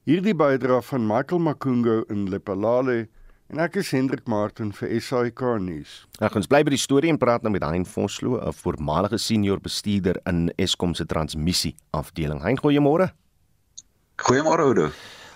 Hierdie 0.10 0.34
bydra 0.34 0.82
van 0.82 1.06
Michael 1.06 1.46
Makungo 1.46 2.00
in 2.10 2.26
Lepalale 2.34 3.04
en 3.54 3.62
ek 3.62 3.78
is 3.84 3.94
Hendrik 3.94 4.26
Martin 4.26 4.74
vir 4.74 4.98
SAK 4.98 5.46
nuus. 5.62 6.08
Ek 6.18 6.34
ons 6.34 6.50
bly 6.50 6.66
by 6.66 6.74
die 6.74 6.82
storie 6.82 7.14
en 7.14 7.22
praat 7.22 7.46
nou 7.46 7.54
met 7.54 7.70
Hein 7.70 7.86
Vosloo, 7.86 8.42
'n 8.42 8.62
voormalige 8.66 9.22
senior 9.22 9.62
bestuurder 9.62 10.18
in 10.26 10.50
Eskom 10.58 10.98
se 10.98 11.06
transmissie 11.06 11.76
afdeling. 11.92 12.42
Hein, 12.42 12.58
goeiemôre. 12.58 13.14
Goeiemôre 14.18 14.66
Oudo. 14.66 14.90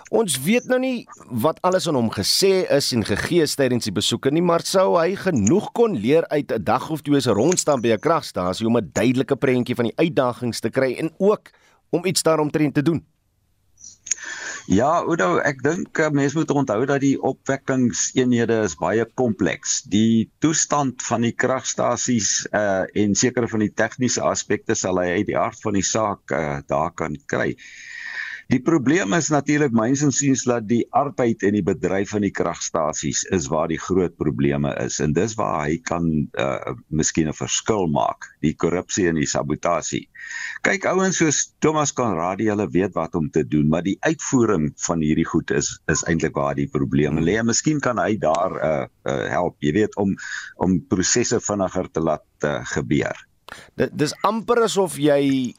Ons 0.08 0.38
weet 0.40 0.64
nou 0.70 0.78
nie 0.80 1.06
wat 1.42 1.58
alles 1.68 1.84
aan 1.88 1.98
hom 1.98 2.08
gesê 2.12 2.62
is 2.72 2.92
en 2.96 3.04
gegee 3.04 3.44
is 3.44 3.56
tydens 3.60 3.84
die 3.84 3.92
besoeke 3.92 4.30
nie, 4.32 4.40
maar 4.40 4.64
sou 4.64 4.94
hy 4.96 5.12
genoeg 5.20 5.68
kon 5.76 5.98
leer 6.00 6.24
uit 6.32 6.52
'n 6.52 6.64
dag 6.64 6.88
of 6.90 7.02
twee 7.04 7.20
se 7.20 7.30
rondstand 7.30 7.82
by 7.82 7.92
'n 7.92 8.00
kragstasie 8.00 8.66
om 8.66 8.78
'n 8.78 8.90
duidelike 8.92 9.36
prentjie 9.36 9.76
van 9.76 9.84
die 9.84 9.98
uitdagings 9.98 10.60
te 10.60 10.70
kry 10.70 10.96
en 10.98 11.12
ook 11.18 11.50
om 11.90 12.06
iets 12.06 12.22
daaromtrent 12.22 12.74
te 12.74 12.82
doen. 12.82 13.04
Ja, 14.68 15.00
Oudo, 15.00 15.38
ek 15.40 15.62
dink 15.62 15.98
eh, 15.98 16.10
mense 16.12 16.36
moet 16.36 16.50
onthou 16.50 16.84
dat 16.84 17.00
die 17.00 17.16
opwekkingseenhede 17.22 18.64
is 18.66 18.76
baie 18.76 19.06
kompleks. 19.14 19.82
Die 19.88 20.30
toestand 20.40 21.02
van 21.02 21.24
die 21.24 21.32
kragstasies 21.32 22.46
uh 22.52 22.84
en 22.92 23.14
sekere 23.14 23.48
van 23.48 23.60
die 23.60 23.72
tegniese 23.72 24.20
aspekte 24.20 24.74
sal 24.74 25.00
hy 25.00 25.08
uit 25.20 25.26
die 25.26 25.38
hart 25.40 25.60
van 25.64 25.72
die 25.72 25.82
saak 25.82 26.32
uh 26.36 26.60
daar 26.68 26.92
kan 26.92 27.16
kry. 27.26 27.56
Die 28.48 28.62
probleem 28.64 29.12
is 29.12 29.26
natuurlik 29.28 29.74
myns 29.76 30.00
en 30.06 30.12
siens 30.16 30.46
dat 30.48 30.64
die 30.64 30.86
arbeid 30.96 31.42
en 31.44 31.52
die 31.58 31.64
bedryf 31.64 32.14
van 32.14 32.22
die 32.24 32.32
kragstasies 32.32 33.26
is 33.36 33.50
waar 33.52 33.68
die 33.68 33.76
groot 33.76 34.14
probleme 34.16 34.70
is 34.80 34.96
en 35.04 35.12
dis 35.12 35.34
waar 35.36 35.66
hy 35.66 35.74
kan 35.84 36.06
uh 36.32 36.72
miskien 36.88 37.28
'n 37.28 37.36
verskil 37.36 37.84
maak, 37.92 38.30
die 38.40 38.54
korrupsie 38.56 39.04
en 39.10 39.20
die 39.20 39.28
sabotasie. 39.28 40.08
Kyk 40.64 40.88
ouens 40.88 41.20
soos 41.20 41.42
Thomas 41.60 41.92
Conradie, 41.92 42.48
hulle 42.48 42.70
weet 42.72 42.96
wat 42.96 43.20
om 43.20 43.28
te 43.28 43.44
doen, 43.44 43.68
maar 43.68 43.84
die 43.84 43.98
uitvoering 44.00 44.72
van 44.86 45.04
hierdie 45.04 45.28
goed 45.28 45.52
is 45.52 45.74
is 45.92 46.06
eintlik 46.08 46.40
waar 46.40 46.56
die 46.56 46.70
probleme 46.72 47.20
lê. 47.20 47.36
Miskien 47.44 47.84
kan 47.84 48.00
hy 48.00 48.16
daar 48.16 48.56
uh, 48.56 48.88
uh 49.04 49.28
help, 49.28 49.60
jy 49.60 49.76
weet 49.76 50.00
om 50.00 50.16
om 50.56 50.80
prosesse 50.88 51.36
vinniger 51.36 51.92
te 51.92 52.00
laat 52.00 52.48
uh, 52.48 52.64
gebeur. 52.64 53.26
Dis 53.76 54.16
amper 54.24 54.64
asof 54.64 54.96
jy 54.96 55.52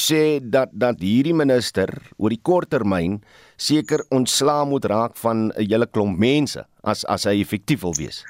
sê 0.00 0.38
dat 0.42 0.70
dat 0.72 1.00
hierdie 1.00 1.34
minister 1.34 1.90
oor 2.16 2.30
die 2.30 2.42
korttermyn 2.42 3.20
seker 3.56 4.04
ontslaa 4.14 4.64
moet 4.64 4.84
raak 4.84 5.16
van 5.16 5.50
'n 5.50 5.68
hele 5.70 5.86
klomp 5.86 6.18
mense 6.18 6.64
as 6.82 7.04
as 7.04 7.24
hy 7.24 7.40
effektief 7.40 7.82
wil 7.82 7.94
wees. 7.94 8.24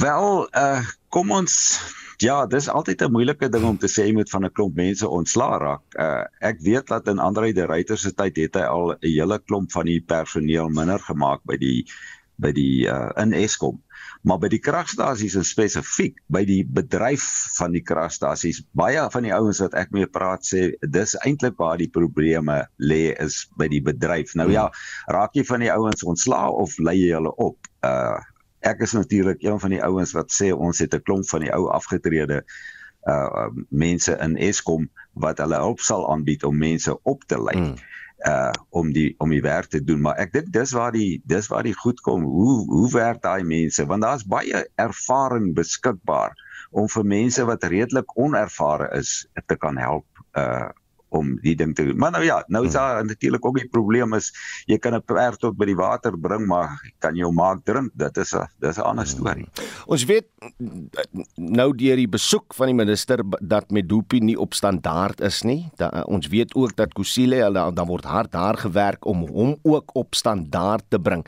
Wel, 0.00 0.48
uh 0.52 0.80
kom 1.08 1.30
ons 1.30 1.80
ja, 2.18 2.46
dis 2.46 2.68
altyd 2.68 3.02
'n 3.02 3.12
moeilike 3.12 3.48
ding 3.48 3.64
om 3.64 3.78
te 3.78 3.86
sê 3.86 4.06
jy 4.06 4.14
moet 4.14 4.30
van 4.30 4.44
'n 4.44 4.52
klomp 4.52 4.74
mense 4.76 5.08
ontslaa 5.08 5.58
raak. 5.58 5.84
Uh 5.98 6.24
ek 6.40 6.60
weet 6.60 6.86
dat 6.86 7.08
in 7.08 7.18
Andre 7.18 7.52
de 7.52 7.66
Ruyter 7.66 7.98
se 7.98 8.12
tyd 8.12 8.36
het 8.36 8.54
hy 8.54 8.62
al 8.62 8.92
'n 8.92 8.98
hele 9.02 9.38
klomp 9.38 9.72
van 9.72 9.86
die 9.86 10.00
personeel 10.00 10.68
minder 10.68 10.98
gemaak 10.98 11.40
by 11.44 11.56
die 11.56 11.86
by 12.40 12.52
die 12.54 12.86
uh 12.90 13.10
in 13.20 13.32
Eskom. 13.36 13.80
Maar 14.24 14.40
by 14.40 14.48
die 14.52 14.60
kragstasies 14.62 15.36
en 15.38 15.44
spesifiek 15.44 16.16
by 16.32 16.44
die 16.48 16.62
bedryf 16.64 17.24
van 17.58 17.74
die 17.76 17.82
kragstasies, 17.84 18.62
baie 18.76 19.02
van 19.12 19.26
die 19.26 19.34
ouens 19.36 19.60
wat 19.62 19.76
ek 19.78 19.92
mee 19.94 20.08
praat 20.10 20.46
sê 20.48 20.72
dis 20.80 21.16
eintlik 21.24 21.58
waar 21.60 21.78
die 21.80 21.90
probleme 21.92 22.62
lê 22.80 23.12
is 23.20 23.44
by 23.58 23.68
die 23.68 23.82
bedryf. 23.84 24.34
Nou 24.38 24.48
ja, 24.52 24.70
raak 25.12 25.36
jy 25.36 25.44
van 25.48 25.64
die 25.64 25.72
ouens 25.72 26.04
ontslaa 26.04 26.50
of 26.50 26.78
lei 26.78 26.98
jy 27.02 27.12
hulle 27.18 27.34
op? 27.36 27.58
Uh 27.84 28.20
ek 28.64 28.80
is 28.80 28.94
natuurlik 28.96 29.42
een 29.44 29.58
van 29.60 29.74
die 29.74 29.82
ouens 29.84 30.14
wat 30.16 30.32
sê 30.32 30.48
ons 30.56 30.78
het 30.80 30.94
'n 30.96 31.04
klomp 31.04 31.28
van 31.28 31.42
die 31.44 31.52
ou 31.52 31.68
afgetrede 31.68 32.44
uh 33.04 33.48
mense 33.68 34.16
in 34.16 34.38
Eskom 34.40 34.88
wat 35.12 35.38
hulle 35.38 35.60
hulp 35.60 35.80
sal 35.84 36.08
aanbied 36.08 36.44
om 36.48 36.56
mense 36.56 36.96
op 37.02 37.28
te 37.28 37.36
lei. 37.36 37.58
Hmm 37.60 37.76
uh 38.28 38.52
om 38.70 38.92
die 38.92 39.14
om 39.18 39.30
die 39.30 39.42
werk 39.44 39.68
te 39.72 39.84
doen. 39.84 40.00
Maar 40.00 40.16
ek 40.24 40.32
dink 40.32 40.52
dis 40.52 40.72
waar 40.72 40.92
die 40.92 41.20
dis 41.28 41.48
waar 41.52 41.66
die 41.66 41.76
goed 41.76 42.00
kom. 42.00 42.24
Hoe 42.24 42.64
hoe 42.70 42.90
werk 42.92 43.22
daai 43.22 43.44
mense? 43.44 43.86
Want 43.86 44.02
daar's 44.02 44.24
baie 44.24 44.64
ervaring 44.80 45.52
beskikbaar 45.54 46.32
om 46.70 46.88
vir 46.88 47.04
mense 47.04 47.44
wat 47.44 47.64
redelik 47.70 48.16
onervare 48.18 48.88
is 48.98 49.26
te 49.46 49.56
kan 49.56 49.76
help 49.78 50.06
uh 50.38 50.72
om 51.14 51.34
die 51.42 51.54
ding 51.58 51.74
te 51.74 51.84
doen. 51.86 51.98
Maar 51.98 52.10
nou 52.16 52.24
ja, 52.24 52.42
nou 52.46 52.66
is 52.66 52.74
hmm. 52.74 52.80
daar 52.80 53.04
natuurlik 53.04 53.46
ook 53.46 53.58
die 53.58 53.68
probleem 53.68 54.14
is 54.18 54.32
jy 54.66 54.78
kan 54.78 54.94
'n 54.94 55.02
perd 55.02 55.38
tot 55.38 55.56
by 55.56 55.66
die 55.70 55.78
water 55.78 56.18
bring, 56.18 56.46
maar 56.46 56.74
kan 56.98 57.16
hom 57.20 57.34
maak 57.34 57.64
drink? 57.64 57.90
Dit 57.94 58.16
is 58.16 58.34
'n 58.34 58.48
dis 58.60 58.78
'n 58.78 58.82
ander 58.82 59.04
hmm. 59.04 59.14
storie. 59.14 59.48
Ons 59.86 60.04
weet 60.04 60.26
nou 61.36 61.72
deur 61.74 61.96
die 61.96 62.08
besoek 62.08 62.54
van 62.54 62.66
die 62.66 62.74
minister 62.74 63.22
dat 63.40 63.70
Medupi 63.70 64.20
nie 64.20 64.38
op 64.38 64.54
standaard 64.54 65.20
is 65.20 65.42
nie. 65.42 65.70
Da, 65.76 66.04
ons 66.06 66.26
weet 66.26 66.54
ook 66.54 66.76
dat 66.76 66.92
Kusile 66.92 67.52
dan 67.52 67.86
word 67.86 68.04
hard 68.04 68.32
daar 68.32 68.56
gewerk 68.56 69.04
om 69.06 69.26
hom 69.28 69.56
ook 69.62 69.94
op 69.94 70.14
standaard 70.14 70.84
te 70.88 70.98
bring. 70.98 71.26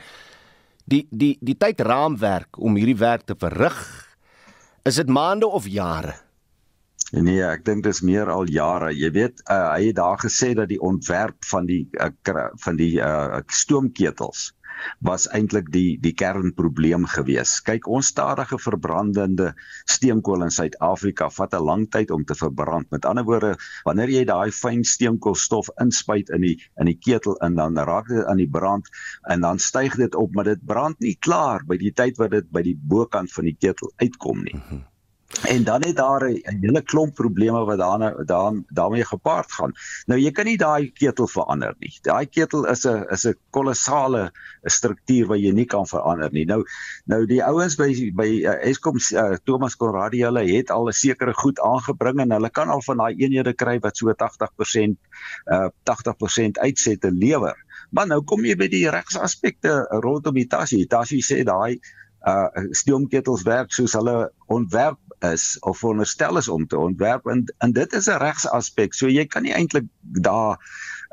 Die 0.84 1.06
die 1.10 1.36
die 1.40 1.56
tydraamwerk 1.56 2.58
om 2.58 2.76
hierdie 2.76 2.98
werk 2.98 3.22
te 3.26 3.34
verrig 3.38 4.06
is 4.86 4.94
dit 4.94 5.08
maande 5.08 5.46
of 5.46 5.66
jare? 5.66 6.25
Nee, 7.12 7.42
ek 7.46 7.62
dink 7.64 7.84
dis 7.86 8.02
meer 8.02 8.30
al 8.32 8.48
jare. 8.50 8.90
Jy 8.90 9.10
weet, 9.14 9.42
uh, 9.46 9.76
hy 9.76 9.90
het 9.90 9.98
daar 10.00 10.18
gesê 10.18 10.54
dat 10.58 10.68
die 10.72 10.80
ontwerp 10.82 11.38
van 11.46 11.66
die 11.66 11.84
uh, 12.02 12.10
van 12.64 12.76
die 12.80 12.96
uh, 12.98 13.38
stoomketels 13.46 14.48
was 15.06 15.26
eintlik 15.32 15.70
die 15.72 15.98
die 16.02 16.12
kernprobleem 16.18 17.06
gewees. 17.10 17.60
Kyk, 17.64 17.86
ons 17.88 18.10
stadige 18.12 18.58
verbrandende 18.60 19.52
steenkool 19.88 20.42
in 20.46 20.52
Suid-Afrika 20.56 21.30
vat 21.36 21.54
'n 21.54 21.62
lang 21.68 21.86
tyd 21.90 22.10
om 22.10 22.24
te 22.24 22.34
verbrand. 22.34 22.90
Met 22.90 23.06
ander 23.06 23.24
woorde, 23.24 23.54
wanneer 23.84 24.10
jy 24.10 24.24
daai 24.24 24.50
fyn 24.50 24.84
steenkoolstof 24.84 25.70
inspuit 25.80 26.28
in 26.30 26.40
die 26.40 26.56
in 26.80 26.90
die 26.90 26.98
ketel 26.98 27.38
in 27.46 27.54
dan 27.54 27.78
raak 27.78 28.08
dit 28.08 28.24
aan 28.24 28.42
die 28.42 28.50
brand 28.50 28.90
en 29.30 29.40
dan 29.40 29.58
styg 29.58 29.96
dit 29.96 30.14
op, 30.14 30.34
maar 30.34 30.44
dit 30.44 30.66
brand 30.66 30.98
nie 31.00 31.16
klaar 31.20 31.64
by 31.64 31.76
die 31.76 31.92
tyd 31.92 32.18
wat 32.18 32.30
dit 32.30 32.50
by 32.50 32.62
die 32.62 32.76
bokant 32.76 33.32
van 33.32 33.44
die 33.44 33.56
ketel 33.56 33.92
uitkom 33.96 34.42
nie. 34.42 34.54
Mm 34.54 34.62
-hmm. 34.68 34.95
En 35.26 35.64
dan 35.64 35.82
het 35.84 35.96
daar 35.96 36.30
'n 36.30 36.58
hele 36.60 36.82
klomp 36.82 37.14
probleme 37.14 37.64
wat 37.64 37.78
daarna 37.78 38.10
daar 38.24 38.52
daarmee 38.68 39.04
gepaard 39.04 39.52
gaan. 39.52 39.72
Nou 40.06 40.20
jy 40.20 40.30
kan 40.30 40.44
nie 40.44 40.56
daai 40.56 40.92
ketel 40.92 41.28
verander 41.28 41.74
nie. 41.78 41.98
Daai 42.02 42.26
ketel 42.26 42.66
is 42.66 42.86
'n 42.86 43.04
is 43.10 43.26
'n 43.26 43.36
kolossale 43.50 44.32
struktuur 44.62 45.26
wat 45.26 45.38
jy 45.38 45.50
nie 45.50 45.64
kan 45.64 45.86
verander 45.86 46.32
nie. 46.32 46.44
Nou 46.44 46.64
nou 47.04 47.26
die 47.26 47.44
ouens 47.44 47.74
by 47.76 48.12
by 48.14 48.28
uh, 48.42 48.68
Eskom 48.70 48.96
uh, 48.96 49.34
Thomas 49.44 49.76
Conradie 49.76 50.24
hulle 50.24 50.46
het 50.56 50.70
al 50.70 50.88
'n 50.88 50.92
sekere 50.92 51.34
goed 51.34 51.60
aangebring 51.60 52.20
en 52.20 52.30
hulle 52.30 52.50
kan 52.50 52.68
al 52.68 52.82
van 52.82 52.96
daai 52.96 53.14
eenhede 53.16 53.52
kry 53.54 53.78
wat 53.78 53.96
so 53.96 54.14
80% 54.14 54.96
uh 55.46 55.68
80% 55.82 56.58
uitsette 56.58 57.10
lewer. 57.10 57.64
Maar 57.90 58.06
nou 58.06 58.22
kom 58.22 58.44
jy 58.44 58.56
by 58.56 58.68
die 58.68 58.90
regsaspekte 58.90 59.86
rondom 59.88 60.34
die 60.34 60.46
Tasie. 60.46 60.86
Tasie 60.86 61.22
sê 61.22 61.42
daai 61.44 61.80
uh 62.26 62.48
stoomketels 62.70 63.42
werk 63.42 63.72
soos 63.72 63.92
hulle 63.92 64.32
ontwerp 64.46 64.98
is 65.24 65.56
of 65.60 65.78
veronderstel 65.78 66.36
is 66.36 66.48
om 66.48 66.66
te 66.66 66.78
ontwerp 66.78 67.26
en 67.26 67.44
en 67.58 67.72
dit 67.72 67.92
is 67.92 68.06
'n 68.06 68.18
regsaspek. 68.18 68.94
So 68.94 69.08
jy 69.08 69.26
kan 69.26 69.42
nie 69.42 69.52
eintlik 69.52 69.84
daar 70.00 70.58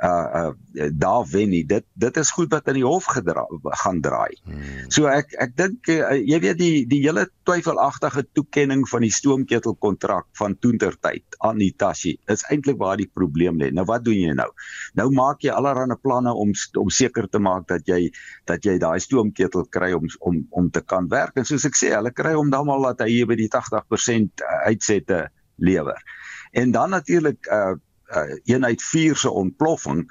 uh 0.02 0.52
uh 0.76 0.90
daar 0.92 1.26
wen 1.30 1.50
nie. 1.50 1.64
Dit 1.66 1.86
dit 1.94 2.18
is 2.18 2.32
goed 2.32 2.52
wat 2.52 2.68
in 2.68 2.80
die 2.80 2.86
hof 2.86 3.06
gedra 3.14 3.46
gaan 3.84 4.02
draai. 4.02 4.34
Hmm. 4.44 4.90
So 4.90 5.08
ek 5.12 5.36
ek 5.38 5.56
dink 5.60 5.90
uh, 5.94 6.16
jy 6.18 6.40
weet 6.40 6.58
die 6.58 6.86
die 6.90 7.02
hele 7.06 7.28
twyfelagtige 7.46 8.26
toekenning 8.34 8.88
van 8.90 9.06
die 9.06 9.12
stoomketel 9.14 9.76
kontrak 9.76 10.26
van 10.40 10.58
toentertyd 10.58 11.38
aan 11.46 11.62
Hitachi 11.62 12.18
is 12.32 12.46
eintlik 12.50 12.80
waar 12.82 12.98
die 12.98 13.10
probleem 13.14 13.60
lê. 13.62 13.72
Nou 13.72 13.86
wat 13.90 14.06
doen 14.06 14.18
jy 14.18 14.34
nou? 14.38 14.50
Nou 14.98 15.10
maak 15.14 15.46
jy 15.46 15.54
allerlei 15.54 15.98
planne 16.02 16.34
om 16.34 16.52
om 16.80 16.90
seker 16.90 17.30
te 17.30 17.40
maak 17.40 17.68
dat 17.68 17.88
jy 17.88 18.10
dat 18.50 18.66
jy 18.66 18.78
daai 18.82 19.00
stoomketel 19.00 19.68
kry 19.70 19.94
om 19.94 20.10
om 20.20 20.44
om 20.50 20.70
te 20.72 20.82
kan 20.82 21.08
werk. 21.10 21.38
En 21.38 21.46
soos 21.46 21.66
ek 21.70 21.78
sê, 21.78 21.94
hulle 21.96 22.12
kry 22.16 22.34
hom 22.34 22.52
dan 22.54 22.70
al 22.70 22.92
dat 22.92 23.06
hy 23.06 23.24
by 23.30 23.38
die 23.40 23.50
80% 23.52 24.44
uh, 24.44 24.60
uitsette 24.70 25.28
lewer. 25.64 26.00
En 26.52 26.72
dan 26.72 26.90
natuurlik 26.90 27.48
uh 27.52 27.74
uh, 28.12 28.36
eenheid 28.46 28.82
4 28.82 29.16
se 29.16 29.30
ontploffing 29.30 30.06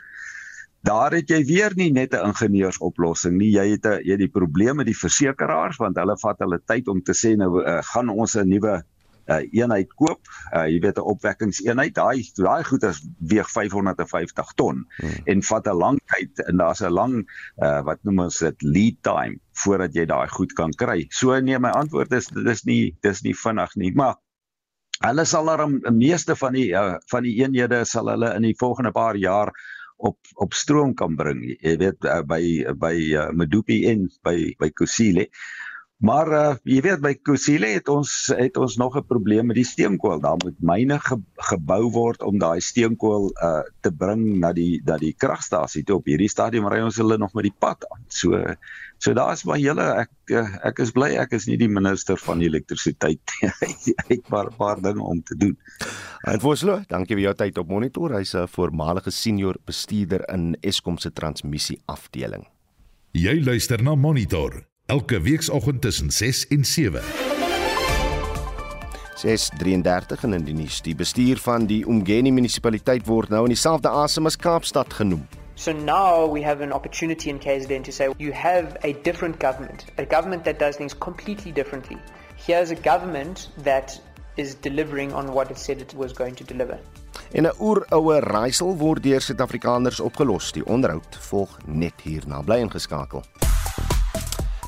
daar 0.83 1.15
het 1.15 1.31
jy 1.31 1.45
weer 1.47 1.75
nie 1.79 1.93
net 1.93 2.15
'n 2.15 2.27
ingenieursoplossing 2.27 3.37
nie. 3.39 3.53
Jy 3.55 3.71
het 3.71 3.87
'n 3.87 4.03
jy 4.03 4.11
het 4.11 4.19
die 4.19 4.39
probleme 4.41 4.75
met 4.75 4.87
die 4.87 4.99
versekerings 4.99 5.77
want 5.77 5.97
hulle 5.97 6.17
vat 6.19 6.39
hulle 6.39 6.61
tyd 6.67 6.89
om 6.89 7.03
te 7.03 7.13
sê 7.13 7.37
nou 7.37 7.63
uh, 7.63 7.79
gaan 7.83 8.09
ons 8.09 8.35
'n 8.37 8.49
nuwe 8.49 8.83
uh, 9.29 9.37
eenheid 9.53 9.95
koop? 9.95 10.21
Uh, 10.55 10.67
jy 10.67 10.81
weet 10.81 10.99
'n 10.99 11.11
opwekkingseenheid 11.15 11.95
daai 11.95 12.31
daai 12.35 12.65
goed 12.65 12.83
is 12.83 13.07
weeg 13.19 13.51
550 13.51 14.53
ton 14.55 14.87
hmm. 14.97 15.11
en 15.25 15.43
vat 15.43 15.67
'n 15.67 15.77
lang 15.77 16.01
tyd 16.07 16.47
en 16.47 16.57
daar's 16.57 16.83
'n 16.83 16.91
lang 16.91 17.31
uh, 17.63 17.83
wat 17.83 17.99
noem 18.03 18.19
ons 18.19 18.39
dit 18.39 18.63
lead 18.63 18.97
time 19.03 19.39
voordat 19.53 19.95
jy 19.95 20.05
daai 20.07 20.29
goed 20.29 20.53
kan 20.53 20.71
kry. 20.71 21.07
So 21.11 21.41
nee 21.41 21.59
my 21.59 21.71
antwoord 21.71 22.13
is 22.13 22.27
dit 22.27 22.47
is 22.47 22.65
nie 22.65 22.97
dis 23.01 23.23
nie 23.23 23.35
vinnig 23.35 23.77
nie 23.77 23.93
maar 23.95 24.17
Hulle 25.03 25.25
sal 25.27 25.49
daar 25.51 25.67
'n 25.67 25.97
meeste 25.99 26.37
van 26.37 26.53
die 26.55 26.69
uh, 26.79 26.95
van 27.11 27.23
die 27.27 27.35
eenhede 27.43 27.85
sal 27.85 28.09
hulle 28.13 28.35
in 28.37 28.43
die 28.47 28.59
volgende 28.59 28.93
paar 28.93 29.17
jaar 29.17 29.51
op 29.97 30.19
op 30.35 30.55
stroom 30.55 30.95
kan 30.95 31.17
bring. 31.17 31.43
Jy 31.61 31.77
weet 31.81 32.05
uh, 32.05 32.21
by 32.23 32.43
by 32.79 32.95
uh, 33.19 33.31
Medupi 33.35 33.83
en 33.91 34.09
by 34.23 34.55
by 34.59 34.71
Kusile. 34.71 35.27
Maar 36.03 36.29
uh 36.35 36.55
jy 36.67 36.81
weet 36.83 37.03
by 37.03 37.13
Kusile 37.15 37.69
het 37.77 37.91
ons 37.91 38.13
het 38.35 38.57
ons 38.59 38.77
nog 38.77 38.97
'n 38.99 39.07
probleem 39.07 39.47
met 39.47 39.57
die 39.57 39.67
steenkool. 39.67 40.21
Daar 40.21 40.39
moet 40.43 40.59
myne 40.59 40.99
ge, 40.99 41.19
gebou 41.51 41.91
word 41.91 42.23
om 42.23 42.39
daai 42.39 42.61
steenkool 42.61 43.31
uh 43.43 43.63
te 43.81 43.91
bring 43.91 44.39
na 44.39 44.53
die 44.53 44.83
na 44.85 44.99
die 44.99 45.15
kragstasie 45.15 45.85
toe. 45.85 45.97
Op 45.97 46.07
hierdie 46.11 46.31
stadium 46.31 46.67
ry 46.67 46.81
ons 46.83 46.99
hulle 46.99 47.19
nog 47.19 47.35
met 47.35 47.47
die 47.51 47.55
pad 47.59 47.87
aan. 47.91 48.03
So 48.09 48.35
so 49.03 49.15
daar's 49.19 49.43
maar 49.49 49.59
hele 49.59 49.83
ek 50.05 50.11
uh, 50.31 50.47
ek 50.69 50.79
is 50.85 50.93
bly 50.95 51.11
ek 51.19 51.35
is 51.35 51.49
nie 51.51 51.59
die 51.59 51.71
minister 51.71 52.19
van 52.23 52.43
elektrisiteit 52.45 53.35
nie. 53.41 53.51
Ek 54.03 54.09
het 54.09 54.29
maar 54.31 54.51
'n 54.51 54.57
paar 54.57 54.81
dinge 54.81 55.03
om 55.03 55.23
te 55.23 55.37
doen. 55.37 55.57
En 56.31 56.41
Voslo, 56.41 56.83
dankie 56.89 57.17
vir 57.17 57.25
jou 57.25 57.35
tyd 57.35 57.59
op 57.59 57.69
monitor. 57.69 58.15
Hy's 58.15 58.35
'n 58.35 58.47
voormalige 58.47 59.11
senior 59.11 59.57
bestuurder 59.67 60.23
in 60.31 60.57
Eskom 60.61 60.99
se 60.99 61.13
transmissie 61.13 61.81
afdeling. 61.87 62.47
Jy 63.13 63.43
luister 63.45 63.83
na 63.83 63.95
Monitor 63.95 64.65
elke 64.87 65.21
weekoggend 65.21 65.81
tussen 65.81 66.11
6 66.11 66.47
en 66.49 66.65
7. 66.65 67.03
6:33 69.23 70.25
in 70.25 70.45
die 70.45 70.55
nuus. 70.55 70.81
Die 70.83 70.95
bestuur 70.95 71.39
van 71.39 71.67
die 71.67 71.85
Umgeni 71.87 72.31
munisipaliteit 72.31 73.07
word 73.07 73.29
nou 73.29 73.45
in 73.45 73.55
dieselfde 73.55 73.89
asem 73.89 74.27
as 74.27 74.37
Kaapstad 74.37 74.93
genoem. 74.93 75.27
So 75.63 75.71
now 75.71 76.27
we 76.27 76.43
have 76.43 76.61
an 76.61 76.73
opportunity 76.73 77.31
in 77.31 77.39
KZN 77.39 77.85
to 77.85 77.93
say 77.93 78.13
you 78.19 78.33
have 78.33 78.77
a 78.83 78.95
different 79.05 79.39
government, 79.39 79.85
a 79.97 80.05
government 80.05 80.43
that 80.43 80.59
does 80.59 80.75
things 80.75 80.93
completely 80.93 81.53
differently. 81.53 81.99
Here's 82.35 82.73
a 82.73 82.75
government 82.75 83.49
that 83.59 83.97
is 84.37 84.57
delivering 84.57 85.13
on 85.13 85.33
what 85.33 85.53
it 85.53 85.59
said 85.59 85.81
it 85.81 85.95
was 85.95 86.13
going 86.13 86.35
to 86.35 86.43
deliver. 86.43 86.81
En 87.31 87.47
'n 87.47 87.53
oeroue 87.61 88.19
raaisel 88.21 88.77
word 88.77 89.03
deur 89.03 89.21
Suid-Afrikaners 89.21 90.01
opgelos. 90.01 90.53
Die 90.53 90.67
onderhoud 90.67 91.17
volg 91.31 91.57
net 91.67 92.01
hierna. 92.03 92.43
Bly 92.43 92.59
ingeskakel. 92.59 93.23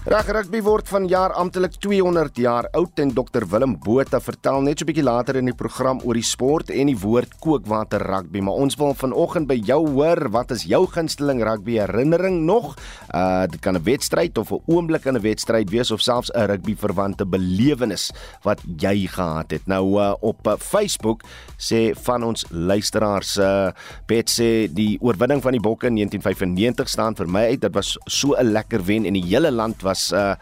Reg 0.05 0.27
rugby 0.37 0.59
word 0.61 0.85
vanjaar 0.85 1.33
amptelik 1.41 1.79
200 1.81 2.37
jaar 2.37 2.67
oud 2.77 3.01
en 3.01 3.09
Dr 3.17 3.47
Willem 3.49 3.79
Botha 3.81 4.19
vertel 4.21 4.61
net 4.61 4.79
so 4.79 4.85
'n 4.85 4.89
bietjie 4.91 5.03
later 5.03 5.37
in 5.37 5.47
die 5.49 5.57
program 5.57 6.03
oor 6.05 6.13
die 6.13 6.21
sport 6.23 6.69
en 6.69 6.89
die 6.93 6.99
woord 7.01 7.33
kookwater 7.41 8.05
rugby, 8.05 8.41
maar 8.41 8.53
ons 8.53 8.77
wil 8.77 8.93
vanoggend 8.93 9.49
by 9.49 9.55
jou 9.65 9.89
hoor, 9.89 10.29
wat 10.29 10.51
is 10.51 10.65
jou 10.69 10.85
gunsteling 10.87 11.41
rugby 11.43 11.79
herinnering 11.81 12.45
nog? 12.45 12.77
Uh 13.15 13.47
dit 13.47 13.61
kan 13.63 13.77
'n 13.77 13.83
wedstryd 13.83 14.37
of 14.37 14.53
'n 14.53 14.61
oomblik 14.67 15.07
in 15.07 15.17
'n 15.17 15.23
wedstryd 15.23 15.71
wees 15.71 15.91
of 15.91 16.03
selfs 16.03 16.31
'n 16.35 16.49
rugby 16.49 16.77
verwante 16.77 17.25
belewenis 17.25 18.13
wat 18.43 18.61
jy 18.77 19.07
gehad 19.07 19.53
het. 19.53 19.67
Nou 19.67 19.99
uh, 19.99 20.15
op 20.21 20.47
uh, 20.47 20.57
Facebook 20.59 21.23
sê 21.57 21.95
van 21.97 22.23
ons 22.25 22.45
luisteraars 22.51 23.39
uh 23.39 23.73
Bet 24.07 24.29
sê 24.29 24.69
die 24.69 24.99
oorwinning 25.01 25.41
van 25.41 25.53
die 25.53 25.61
Bokke 25.61 25.87
in 25.87 25.95
1995 25.95 26.89
staan 26.89 27.15
vir 27.15 27.27
my 27.27 27.47
uit. 27.49 27.61
Dit 27.61 27.75
was 27.75 27.97
so 28.05 28.35
'n 28.37 28.53
lekker 28.53 28.85
wen 28.85 29.07
en 29.07 29.15
die 29.15 29.25
hele 29.25 29.51
land 29.51 29.83
was 29.83 29.94
was 29.95 30.13
uh 30.13 30.35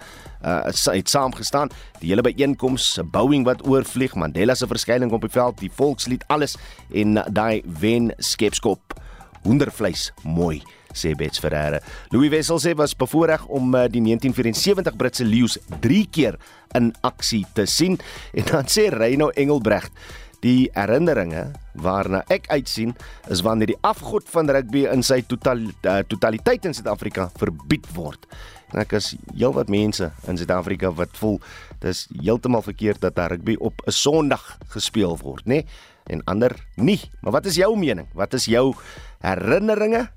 uh 0.42 0.94
het 0.94 1.08
saamgestaan. 1.08 1.70
Die 2.00 2.10
hele 2.10 2.22
byeenkoms, 2.26 2.98
Boeing 3.04 3.44
wat 3.46 3.66
oorvlieg, 3.66 4.14
Mandela 4.14 4.54
se 4.54 4.66
verskyning 4.66 5.12
op 5.12 5.20
die 5.22 5.30
veld, 5.30 5.60
die 5.60 5.70
volkslied, 5.70 6.24
alles 6.26 6.56
en 6.90 7.16
uh, 7.16 7.26
daai 7.30 7.62
wen 7.78 8.10
skepskop. 8.18 8.96
Hoendervleis, 9.42 10.10
mooi 10.22 10.62
sê 10.92 11.14
Bets 11.16 11.40
Ferreira. 11.40 11.78
Louis 12.12 12.28
Wessel 12.30 12.58
sê 12.60 12.74
was 12.76 12.96
bevoorreg 12.98 13.46
om 13.46 13.70
uh, 13.74 13.86
die 13.88 14.02
1974 14.02 14.98
Britse 14.98 15.24
leeu's 15.24 15.56
3 15.80 16.02
keer 16.12 16.36
in 16.76 16.90
aksie 17.00 17.46
te 17.54 17.64
sien 17.66 17.96
en 18.38 18.50
dan 18.50 18.68
sê 18.68 18.90
Reino 18.92 19.30
Engelbregt 19.30 19.94
Die 20.42 20.66
herinneringe 20.74 21.52
waarna 21.78 22.24
ek 22.32 22.48
uitsien 22.50 22.96
is 23.30 23.44
wanneer 23.46 23.70
die 23.70 23.82
afgod 23.86 24.26
van 24.32 24.50
rugby 24.50 24.88
in 24.90 25.04
sy 25.06 25.20
total, 25.30 25.68
uh, 25.86 26.00
totaliteit 26.10 26.66
in 26.66 26.74
Suid-Afrika 26.74 27.28
verbied 27.38 27.86
word. 27.94 28.26
Ek 28.72 28.94
is 28.96 29.14
heelwat 29.36 29.68
mense 29.68 30.12
in 30.28 30.38
Suid-Afrika 30.40 30.92
wat 30.96 31.16
voel 31.20 31.40
dis 31.84 32.06
heeltemal 32.16 32.64
verkeerd 32.64 33.02
dat 33.04 33.18
rugby 33.18 33.56
op 33.60 33.82
'n 33.86 33.90
Sondag 33.92 34.58
gespeel 34.72 35.18
word, 35.18 35.44
nê? 35.44 35.60
Nee? 35.60 35.66
En 36.06 36.24
ander 36.24 36.56
nie. 36.76 37.00
Maar 37.20 37.32
wat 37.32 37.46
is 37.46 37.54
jou 37.54 37.78
mening? 37.78 38.08
Wat 38.14 38.34
is 38.34 38.44
jou 38.44 38.74
herinneringe 39.20 40.08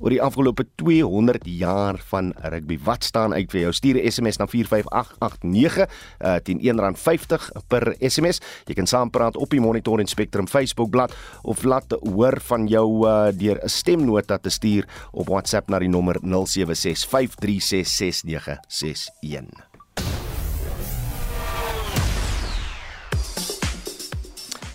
oor 0.00 0.10
die 0.10 0.22
afgelope 0.22 0.66
200 0.76 1.42
jaar 1.44 1.98
van 2.10 2.32
rugby. 2.42 2.78
Wat 2.84 3.04
staan 3.04 3.34
uit 3.34 3.50
vir 3.50 3.60
jou? 3.60 3.72
Stuur 3.72 3.96
'n 3.98 4.10
SMS 4.10 4.36
na 4.38 4.46
45889 4.46 5.88
uh, 6.20 6.36
teen 6.42 6.60
R1.50 6.60 7.50
per 7.68 7.94
SMS. 7.98 8.40
Jy 8.66 8.74
kan 8.74 8.86
saampraat 8.86 9.36
op 9.36 9.50
die 9.50 9.60
Monitor 9.60 9.98
en 9.98 10.06
Spectrum 10.06 10.48
Facebook 10.48 10.90
bladsy 10.90 11.14
of 11.42 11.62
laat 11.62 11.92
hoor 12.00 12.40
van 12.40 12.66
jou 12.66 13.06
uh, 13.06 13.28
deur 13.32 13.58
'n 13.62 13.68
stemnota 13.68 14.38
te 14.38 14.50
stuur 14.50 14.84
op 15.12 15.28
WhatsApp 15.28 15.68
na 15.68 15.78
die 15.78 15.88
nommer 15.88 16.16
0765366961. 16.22 16.26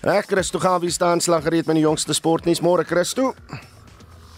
Reg 0.04 0.26
Christo 0.26 0.60
gaan 0.60 0.80
wie 0.80 0.90
staan 0.92 1.22
slag 1.22 1.44
gereed 1.44 1.66
met 1.66 1.76
die 1.76 1.84
jongste 1.84 2.14
sportnuus 2.14 2.60
môre 2.60 2.84
Christo. 2.84 3.34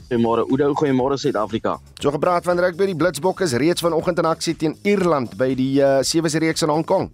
Goeiemôre 0.06 0.46
Oudo, 0.46 0.74
goeiemôre 0.78 1.18
Suid-Afrika. 1.18 1.80
So 2.00 2.12
gepraat 2.14 2.46
van 2.46 2.60
rugby, 2.62 2.86
die 2.92 2.96
Blitsbokke 2.96 3.44
is 3.44 3.56
reeds 3.58 3.82
vanoggend 3.82 4.20
in 4.22 4.28
aksie 4.30 4.54
teen 4.54 4.76
Ierland 4.86 5.34
by 5.40 5.56
die 5.58 5.80
uh, 5.82 6.04
sewe 6.06 6.30
se 6.30 6.42
reeks 6.44 6.62
in 6.62 6.70
Hong 6.70 6.86
Kong. 6.86 7.10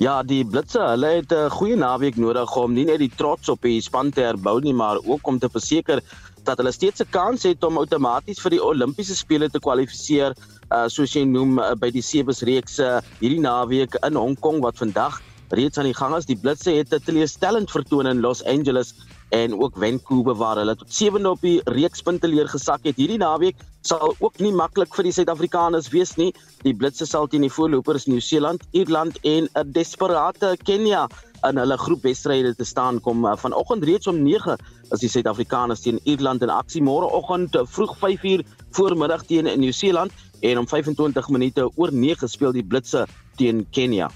Ja, 0.00 0.22
die 0.22 0.44
Blitse, 0.46 0.80
hulle 0.94 1.10
het 1.18 1.32
'n 1.34 1.50
goeie 1.50 1.76
naweek 1.76 2.16
nodig 2.16 2.56
om 2.56 2.72
nie 2.72 2.86
net 2.86 2.98
die 2.98 3.10
trots 3.10 3.48
op 3.48 3.60
die 3.62 3.80
span 3.82 4.10
te 4.10 4.22
herbou 4.22 4.60
nie, 4.60 4.72
maar 4.72 4.96
ook 5.04 5.26
om 5.26 5.38
te 5.38 5.48
verseker 5.50 6.00
dat 6.44 6.56
hulle 6.56 6.72
steeds 6.72 7.02
'n 7.02 7.10
kans 7.10 7.42
het 7.42 7.64
om 7.64 7.76
outomaties 7.76 8.40
vir 8.40 8.50
die 8.50 8.64
Olimpiese 8.64 9.16
spele 9.16 9.50
te 9.50 9.60
kwalifiseer, 9.60 10.32
uh, 10.70 10.88
soos 10.88 11.12
jy 11.12 11.24
noem 11.24 11.58
uh, 11.58 11.74
by 11.74 11.90
die 11.90 12.02
sewe 12.02 12.32
se 12.32 12.46
reeks 12.46 12.78
uh, 12.78 13.00
hierdie 13.20 13.40
naweek 13.40 13.94
in 14.06 14.14
Hong 14.14 14.38
Kong 14.40 14.62
wat 14.62 14.78
vandag 14.78 15.20
reeds 15.50 15.78
aan 15.78 15.84
die 15.84 15.94
gang 15.94 16.16
is. 16.16 16.26
Die 16.26 16.36
Blitse 16.36 16.70
het 16.70 16.94
'n 16.94 17.04
teleurstellend 17.04 17.70
vertoon 17.70 18.06
in 18.06 18.20
Los 18.20 18.42
Angeles 18.44 18.94
en 19.28 19.54
ook 19.60 19.76
Vancouver 19.76 20.34
waar 20.34 20.56
hulle 20.56 20.76
tot 20.76 20.92
7de 20.92 21.28
op 21.28 21.40
die 21.40 21.60
reekspunte 21.64 22.28
leer 22.28 22.48
gesak 22.48 22.84
het. 22.88 22.96
Hierdie 22.96 23.20
naweek 23.20 23.56
sal 23.80 24.14
ook 24.18 24.38
nie 24.40 24.52
maklik 24.52 24.94
vir 24.96 25.08
die 25.08 25.12
Suid-Afrikaners 25.12 25.90
wees 25.92 26.14
nie. 26.16 26.32
Die 26.64 26.74
Blitse 26.74 27.06
sal 27.06 27.28
teen 27.28 27.44
die 27.46 27.52
voorlopers 27.52 28.08
Nieu-Seeland, 28.08 28.64
Ierland 28.72 29.18
en 29.22 29.48
'n 29.54 29.72
desperate 29.72 30.56
Kenia 30.64 31.08
in 31.46 31.58
hulle 31.60 31.76
groepwedstryde 31.78 32.54
te 32.56 32.64
staan 32.64 33.00
kom. 33.00 33.24
Uh, 33.24 33.36
vanoggend 33.36 33.84
reeds 33.84 34.06
om 34.06 34.22
9 34.22 34.56
is 34.90 35.00
die 35.00 35.08
Suid-Afrikaners 35.08 35.80
teen 35.80 36.00
Ierland 36.04 36.42
in 36.42 36.50
aksie. 36.50 36.82
Môreoggend 36.82 37.54
uh, 37.54 37.62
vroeg 37.64 37.96
5uur 37.98 38.44
voormiddag 38.70 39.24
teen 39.26 39.60
Nieu-Seeland 39.60 40.12
en 40.40 40.58
om 40.58 40.68
25 40.68 41.28
minute 41.28 41.70
oor 41.76 41.92
9 41.92 42.28
speel 42.28 42.52
die 42.52 42.64
Blitse 42.64 43.06
teen 43.36 43.66
Kenia. 43.70 44.10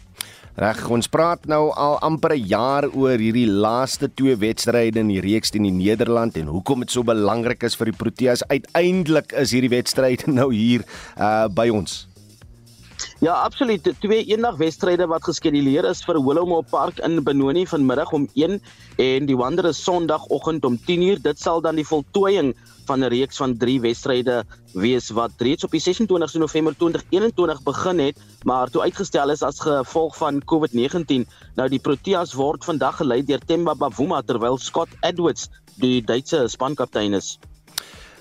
Reg, 0.52 0.82
ons 0.92 1.08
praat 1.08 1.46
nou 1.48 1.70
al 1.80 1.94
amper 2.04 2.34
'n 2.36 2.44
jaar 2.44 2.84
oor 2.92 3.16
hierdie 3.16 3.48
laaste 3.48 4.10
twee 4.12 4.36
wedstryde 4.36 5.00
in 5.00 5.08
die 5.08 5.20
reeks 5.24 5.50
teen 5.50 5.64
die 5.64 5.72
Nederland 5.72 6.36
en 6.36 6.52
hoekom 6.52 6.80
dit 6.80 6.90
so 6.90 7.02
belangrik 7.02 7.62
is 7.62 7.74
vir 7.74 7.88
die 7.88 7.96
Proteas. 7.96 8.44
Uiteindelik 8.48 9.32
is 9.32 9.52
hierdie 9.52 9.72
wedstryd 9.72 10.26
nou 10.38 10.52
hier 10.52 10.84
uh 11.16 11.48
by 11.48 11.70
ons. 11.72 12.12
Ja, 13.22 13.37
absoluut. 13.46 13.87
Twee 14.02 14.24
eendag 14.24 14.56
wedstryde 14.58 15.06
wat 15.06 15.22
geskeduleer 15.22 15.87
is 15.87 16.00
vir 16.02 16.16
Willowmo 16.26 16.56
Park 16.66 16.96
in 17.06 17.20
Benoni 17.22 17.61
vanmiddag 17.70 18.11
om 18.18 18.24
1 18.35 18.56
en 19.04 19.28
die 19.28 19.37
Wanderers 19.38 19.78
Sondagoggend 19.85 20.64
om 20.66 20.74
10uur. 20.88 21.20
Dit 21.22 21.38
sal 21.38 21.62
dan 21.62 21.78
die 21.78 21.87
voltooiing 21.87 22.50
van 22.88 23.04
'n 23.04 23.12
reeks 23.14 23.38
van 23.38 23.54
3 23.56 23.80
wedstryde 23.85 24.42
wees 24.74 25.11
wat 25.14 25.38
reeds 25.38 25.62
op 25.64 25.70
die 25.70 25.80
26 25.80 26.35
November 26.35 26.74
2021 26.76 27.62
begin 27.62 27.98
het, 27.98 28.18
maar 28.42 28.70
toe 28.70 28.82
uitgestel 28.82 29.30
is 29.30 29.42
as 29.42 29.61
gevolg 29.61 30.16
van 30.16 30.42
COVID-19. 30.42 31.22
Nou 31.54 31.68
die 31.68 31.78
Proteas 31.78 32.35
word 32.35 32.64
vandag 32.64 32.96
gelei 32.96 33.22
deur 33.22 33.46
Themba 33.46 33.74
Bavuma 33.74 34.22
terwyl 34.22 34.58
Scott 34.58 34.90
Edwards 35.00 35.48
die 35.76 36.02
Duitse 36.02 36.48
spankaptein 36.48 37.14
is. 37.14 37.38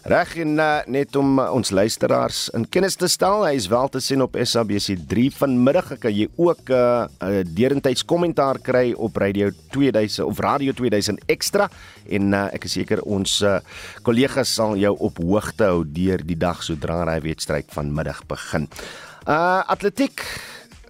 Reg 0.02 0.32
en 0.42 0.56
uh, 0.58 0.80
net 0.90 1.16
om 1.16 1.36
uh, 1.38 1.44
ons 1.54 1.70
luisteraars 1.70 2.48
in 2.58 2.64
kennis 2.74 2.96
te 2.98 3.06
stel, 3.12 3.44
hy 3.46 3.54
is 3.54 3.68
wel 3.70 3.90
te 3.94 4.00
sien 4.02 4.24
op 4.26 4.34
SABC3 4.34 5.28
vanmiddag. 5.38 5.92
Kan 6.02 6.16
jy 6.16 6.26
ook 6.42 6.72
'n 6.72 6.74
uh, 6.74 7.06
uh, 7.22 7.44
derentyds 7.46 8.02
kommentaar 8.06 8.58
kry 8.58 8.94
op 8.98 9.16
Radio 9.22 9.52
2000 9.70 10.26
of 10.26 10.40
Radio 10.40 10.74
2000 10.74 11.22
Extra 11.28 11.70
en 12.10 12.34
uh, 12.34 12.50
ek 12.50 12.66
is 12.66 12.74
seker 12.80 13.02
ons 13.06 13.44
kollegas 14.02 14.50
uh, 14.50 14.56
sal 14.56 14.76
jou 14.76 14.96
op 14.98 15.22
hoogte 15.22 15.70
hou 15.70 15.86
deur 15.86 16.26
die 16.26 16.38
dag 16.38 16.64
sodra 16.64 17.06
hy 17.06 17.22
wedstryd 17.22 17.70
vanmiddag 17.70 18.26
begin. 18.26 18.68
Uh 19.30 19.62
atletiek 19.70 20.18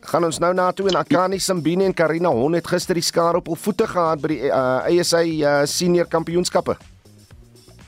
gaan 0.02 0.24
ons 0.24 0.40
nou 0.40 0.54
na 0.54 0.72
toe 0.72 0.88
en 0.88 0.96
Akani 0.96 1.40
Simbine 1.40 1.84
en 1.84 1.94
Karina 1.94 2.30
Hon 2.30 2.54
het 2.54 2.68
gister 2.68 2.96
die 2.96 3.04
skaar 3.04 3.36
op 3.36 3.52
hul 3.52 3.60
voete 3.60 3.88
gehad 3.88 4.22
by 4.22 4.28
die 4.28 4.42
uh, 4.48 4.88
ASA 4.88 5.22
uh, 5.22 5.66
senior 5.66 6.08
kampioenskappe. 6.08 6.78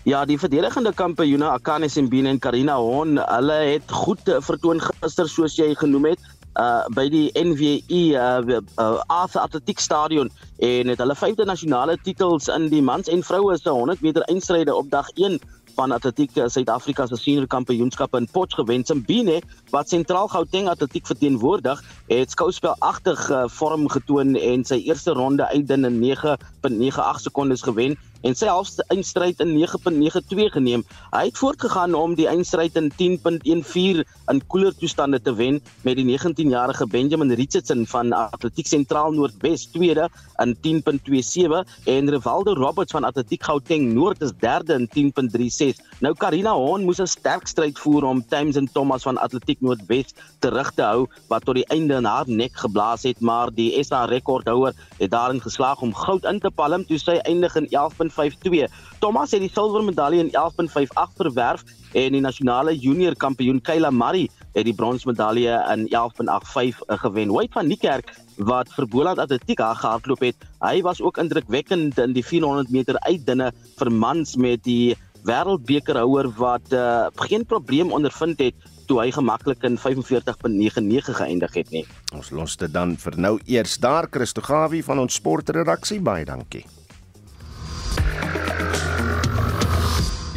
Ja, 0.03 0.25
die 0.27 0.35
verdedigende 0.35 0.91
kampioene 0.91 1.47
Akane 1.47 1.87
Simbine 1.87 2.27
en 2.29 2.39
Karina 2.39 2.75
Hon, 2.75 3.15
hulle 3.23 3.55
het 3.69 3.91
goed 4.03 4.27
eh, 4.27 4.41
vertoon 4.43 4.81
gister 4.83 5.29
soos 5.31 5.55
jy 5.55 5.69
genoem 5.79 6.09
het 6.11 6.25
uh 6.59 6.83
by 6.93 7.05
die 7.09 7.29
NWI 7.39 8.01
uh, 8.19 8.59
uh 8.83 8.89
Arthur 9.07 9.45
Atletiek 9.45 9.79
Stadion 9.79 10.27
en 10.59 10.91
het 10.91 10.99
hulle 10.99 11.15
vyfde 11.15 11.47
nasionale 11.47 11.95
titels 12.03 12.51
in 12.51 12.67
die 12.69 12.83
mans 12.83 13.07
en 13.07 13.23
vroue 13.23 13.55
se 13.57 13.71
100 13.71 14.03
meter 14.03 14.27
eindstryde 14.27 14.75
op 14.75 14.91
dag 14.91 15.07
1 15.15 15.39
van 15.79 15.95
Atletiek 15.95 16.35
Suid-Afrika 16.35 17.07
se 17.07 17.17
senior 17.17 17.47
kampioenskappe 17.47 18.19
in 18.19 18.27
Potch 18.31 18.59
gewen. 18.59 18.83
Simbine 18.85 19.39
wat 19.71 19.89
sentraal 19.89 20.27
Gauteng 20.27 20.67
Atletiek 20.69 21.07
verteenwoordig, 21.07 21.81
het 22.11 22.31
skouspelagtig 22.31 23.29
uh, 23.31 23.45
vorm 23.47 23.87
getoon 23.89 24.35
en 24.35 24.67
sy 24.67 24.83
eerste 24.83 25.15
ronde 25.17 25.47
uitdin 25.55 25.87
in 25.89 26.01
9.98 26.03 27.23
sekondes 27.23 27.65
gewen 27.65 27.97
en 28.23 28.35
sy 28.39 28.47
halfste 28.47 28.83
eindstryd 28.93 29.41
in 29.43 29.53
9.92 29.57 30.53
geneem. 30.55 30.83
Hy 31.11 31.25
het 31.27 31.39
voortgegaan 31.39 31.95
om 31.97 32.15
die 32.15 32.27
eindstryd 32.31 32.77
in 32.79 32.89
10.14 32.95 34.03
in 34.31 34.41
koeler 34.47 34.75
toestande 34.79 35.19
te 35.21 35.33
wen 35.35 35.59
met 35.83 35.99
die 35.99 36.05
19-jarige 36.07 36.87
Benjamin 36.87 37.33
Richardson 37.35 37.83
van 37.91 38.13
Atletiek 38.15 38.69
Sentraal 38.69 39.11
Noordwes 39.11 39.67
tweede 39.73 40.07
in 40.43 40.55
10.27 40.63 41.73
en 41.91 42.11
Rivaldo 42.15 42.53
Roberts 42.55 42.95
van 42.95 43.03
Atletiek 43.03 43.43
Gauteng 43.43 43.91
Noord 43.93 44.21
is 44.23 44.31
derde 44.39 44.79
in 44.79 44.87
10.36. 45.13 45.83
Nou 45.99 46.13
Karina 46.15 46.55
Hon 46.55 46.87
moes 46.87 47.01
'n 47.01 47.07
sterk 47.07 47.47
stryd 47.47 47.79
voer 47.79 48.03
om 48.03 48.23
Thames 48.27 48.55
en 48.55 48.69
Thomas 48.71 49.03
van 49.03 49.17
Atletiek 49.17 49.61
Noordwes 49.61 50.13
terug 50.39 50.71
te 50.71 50.81
hou 50.81 51.07
wat 51.27 51.45
tot 51.45 51.55
die 51.55 51.67
einde 51.67 51.95
in 51.99 52.05
haar 52.05 52.27
nek 52.27 52.55
geblaas 52.55 53.03
het, 53.03 53.19
maar 53.19 53.51
die 53.51 53.83
SA 53.83 54.05
rekordhouer 54.05 54.73
het 54.97 55.11
daarin 55.11 55.41
geslaag 55.41 55.81
om 55.81 55.93
goud 55.93 56.23
in 56.25 56.39
te 56.39 56.51
palm 56.51 56.85
toe 56.85 56.97
sy 56.97 57.19
eindig 57.23 57.55
in 57.55 57.67
11. 57.69 58.12
11.52. 58.13 58.71
Thomas 58.99 59.31
het 59.31 59.41
die 59.43 59.51
silwer 59.51 59.83
medalje 59.83 60.23
in 60.23 60.31
11.58 60.31 61.17
verwerf 61.17 61.63
en 61.93 62.15
die 62.15 62.21
nasionale 62.21 62.73
junior 62.77 63.15
kampioen 63.15 63.61
Kayla 63.61 63.91
Murray 63.91 64.29
het 64.53 64.65
die 64.65 64.73
brons 64.73 65.05
medalje 65.05 65.57
in 65.73 65.87
11.85 65.89 66.99
gewen. 67.05 67.33
White 67.33 67.53
van 67.53 67.67
Niekerk 67.67 68.13
wat 68.37 68.71
vir 68.73 68.87
Boland 68.87 69.21
Atletiek 69.21 69.61
gehardloop 69.61 70.21
het, 70.25 70.45
hy 70.61 70.81
was 70.81 71.01
ook 71.01 71.17
indrukwekkend 71.21 71.99
in 72.01 72.13
die 72.13 72.25
400 72.25 72.71
meter 72.73 72.99
uitdinne 73.05 73.51
vir 73.77 73.91
mans 73.91 74.35
met 74.35 74.63
die 74.65 74.95
wêreldbekerhouer 75.23 76.29
wat 76.37 76.73
uh, 76.75 77.07
geen 77.29 77.45
probleem 77.45 77.91
ondervind 77.95 78.39
het 78.43 78.69
toe 78.87 78.99
hy 78.99 79.09
gemaklik 79.15 79.63
in 79.63 79.77
45.99 79.79 81.15
geëindig 81.19 81.53
het 81.55 81.71
nie. 81.71 81.85
Ons 82.15 82.33
los 82.35 82.57
dit 82.59 82.71
dan 82.73 82.97
vir 82.99 83.17
nou 83.17 83.37
eers 83.47 83.77
daar 83.79 84.09
Christo 84.11 84.43
Gawie 84.43 84.83
van 84.83 84.99
ons 84.99 85.21
sportredaksie 85.21 86.01
baie 86.03 86.27
dankie. 86.27 86.65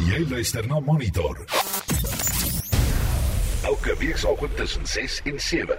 Jy 0.07 0.25
luister 0.29 0.67
na 0.67 0.79
Monitor. 0.79 1.45
Elke 3.67 3.95
weekoggend 3.99 4.55
tussen 4.55 4.85
6 4.85 5.21
en 5.25 5.39
7. 5.39 5.77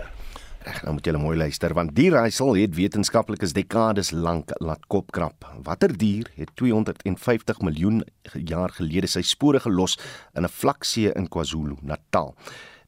Reg, 0.69 0.81
nou 0.85 0.93
moet 0.97 1.07
julle 1.07 1.21
mooi 1.23 1.37
luister 1.39 1.73
want 1.77 1.95
die 1.97 2.09
raaisel 2.13 2.57
het 2.59 2.75
wetenskaplikes 2.77 3.55
dekades 3.57 4.11
lank 4.13 4.51
laat 4.61 4.83
kopkrap. 4.93 5.47
Watter 5.65 5.95
dier 5.97 6.29
het 6.37 6.51
250 6.61 7.63
miljoen 7.65 8.03
jaar 8.35 8.75
gelede 8.77 9.09
sy 9.09 9.23
spore 9.23 9.61
gelos 9.65 9.97
in 10.35 10.45
'n 10.45 10.53
vlaksee 10.61 11.13
in 11.15 11.29
KwaZulu-Natal? 11.29 12.35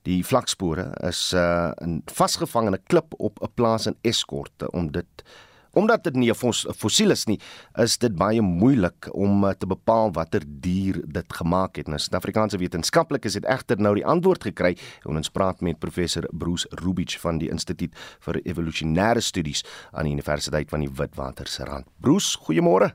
Die 0.03 0.25
vlakspore 0.25 0.91
is 1.09 1.33
uh, 1.33 1.73
in 1.81 2.03
'n 2.11 2.85
klip 2.87 3.15
op 3.19 3.41
'n 3.43 3.53
plaas 3.55 3.87
in 3.87 3.97
Eskorte 4.03 4.71
om 4.71 4.91
dit 4.93 5.25
Omdat 5.73 6.05
dit 6.05 6.17
nie 6.17 6.31
'n 6.31 6.35
fossiel 6.75 7.11
is 7.11 7.27
nie, 7.27 7.41
is 7.75 7.99
dit 7.99 8.15
baie 8.17 8.41
moeilik 8.43 9.09
om 9.13 9.45
eh, 9.45 9.55
te 9.55 9.67
bepaal 9.67 10.13
watter 10.13 10.43
dier 10.47 11.03
dit 11.07 11.33
gemaak 11.33 11.77
het. 11.77 11.87
Nou 11.87 11.99
Suid-Afrikaanse 11.99 12.59
wetenskaplikes 12.59 13.35
het 13.35 13.45
egter 13.45 13.81
nou 13.81 13.95
die 13.95 14.07
antwoord 14.07 14.43
gekry 14.43 14.77
en 15.05 15.17
ons 15.17 15.31
praat 15.31 15.61
met 15.61 15.79
professor 15.79 16.29
Bruce 16.33 16.67
Rubich 16.71 17.21
van 17.21 17.39
die 17.39 17.51
Instituut 17.51 17.95
vir 18.21 18.41
Evolusionêre 18.45 19.21
Studies 19.21 19.65
aan 19.93 20.05
die 20.05 20.13
Universiteit 20.13 20.69
van 20.69 20.81
die 20.81 20.91
Witwatersrand. 20.91 21.87
Bruce, 22.01 22.39
goeiemôre. 22.39 22.95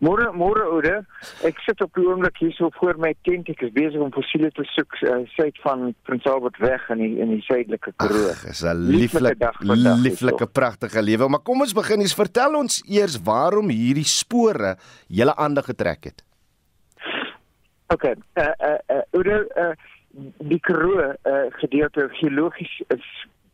Môre 0.00 0.30
môre 0.32 0.62
oude, 0.64 0.94
ek 1.44 1.58
sit 1.66 1.82
op 1.84 1.92
die 1.98 2.06
oomblik 2.08 2.38
hier 2.40 2.54
so 2.56 2.70
voor 2.78 2.96
my 2.96 3.10
tent. 3.26 3.50
Ek 3.52 3.60
is 3.66 3.72
besig 3.74 4.00
om 4.00 4.12
fossiele 4.14 4.48
te 4.56 4.64
soek 4.72 4.96
uh, 5.04 5.18
suid 5.34 5.58
van 5.60 5.90
Prins 6.08 6.24
Albert 6.30 6.56
weg 6.64 6.86
in 6.94 7.02
die 7.02 7.10
in 7.20 7.34
die 7.34 7.42
suidelike 7.44 7.92
Karoo. 8.00 8.30
Dis 8.46 8.64
'n 8.64 8.80
lieflike 8.88 9.50
lieflike 10.00 10.48
pragtige 10.48 11.04
lewe, 11.04 11.28
maar 11.28 11.44
kom 11.44 11.60
ons 11.60 11.76
begin 11.76 12.00
eens 12.00 12.16
vertel 12.16 12.56
ons 12.56 12.80
eers 12.88 13.20
waarom 13.20 13.68
hierdie 13.68 14.08
spore 14.08 14.78
julle 15.08 15.36
aandag 15.36 15.68
getrek 15.68 16.08
het. 16.08 16.24
OK, 17.92 18.04
eh 18.04 18.16
uh, 18.40 18.54
eh 18.56 18.78
uh, 18.88 19.02
oude 19.12 19.36
uh, 19.52 19.74
die 20.48 20.60
Karoo 20.60 20.96
uh, 20.96 21.52
gedeelte 21.60 22.08
geologies 22.16 22.72
is 22.88 23.04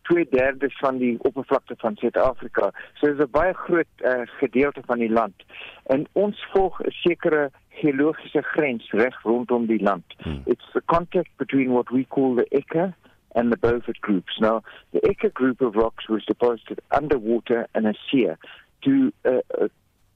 twee 0.08 0.26
derde 0.30 0.70
van 0.70 0.98
die 0.98 1.16
oppervlakte 1.18 1.74
van 1.78 1.96
Suid-Afrika. 1.96 2.70
So 2.94 3.06
dis 3.06 3.26
'n 3.26 3.30
baie 3.30 3.54
groot 3.54 3.92
uh, 3.96 4.20
gedeelte 4.24 4.82
van 4.86 4.98
die 4.98 5.10
land. 5.10 5.44
En 5.86 6.06
ons 6.12 6.46
volg 6.52 6.82
'n 6.82 6.90
sekere 6.90 7.50
geologiese 7.68 8.42
grens 8.42 8.90
reg 8.90 9.22
rondom 9.22 9.66
die 9.66 9.82
land. 9.82 10.04
Hmm. 10.18 10.40
It's 10.44 10.68
the 10.72 10.82
contact 10.84 11.30
between 11.36 11.70
what 11.70 11.88
we 11.88 12.06
call 12.08 12.34
the 12.34 12.46
Eka 12.48 12.94
and 13.32 13.50
the 13.50 13.58
Beaufort 13.58 13.98
groups. 14.00 14.38
Now, 14.38 14.62
the 14.90 15.00
Eka 15.00 15.32
group 15.32 15.60
of 15.60 15.74
rocks 15.74 16.06
was 16.08 16.24
deposited 16.24 16.80
underwater 16.90 17.66
in 17.74 17.86
a 17.86 17.94
sea 18.10 18.34
to 18.80 19.12
uh, 19.24 19.42
uh, 19.60 19.68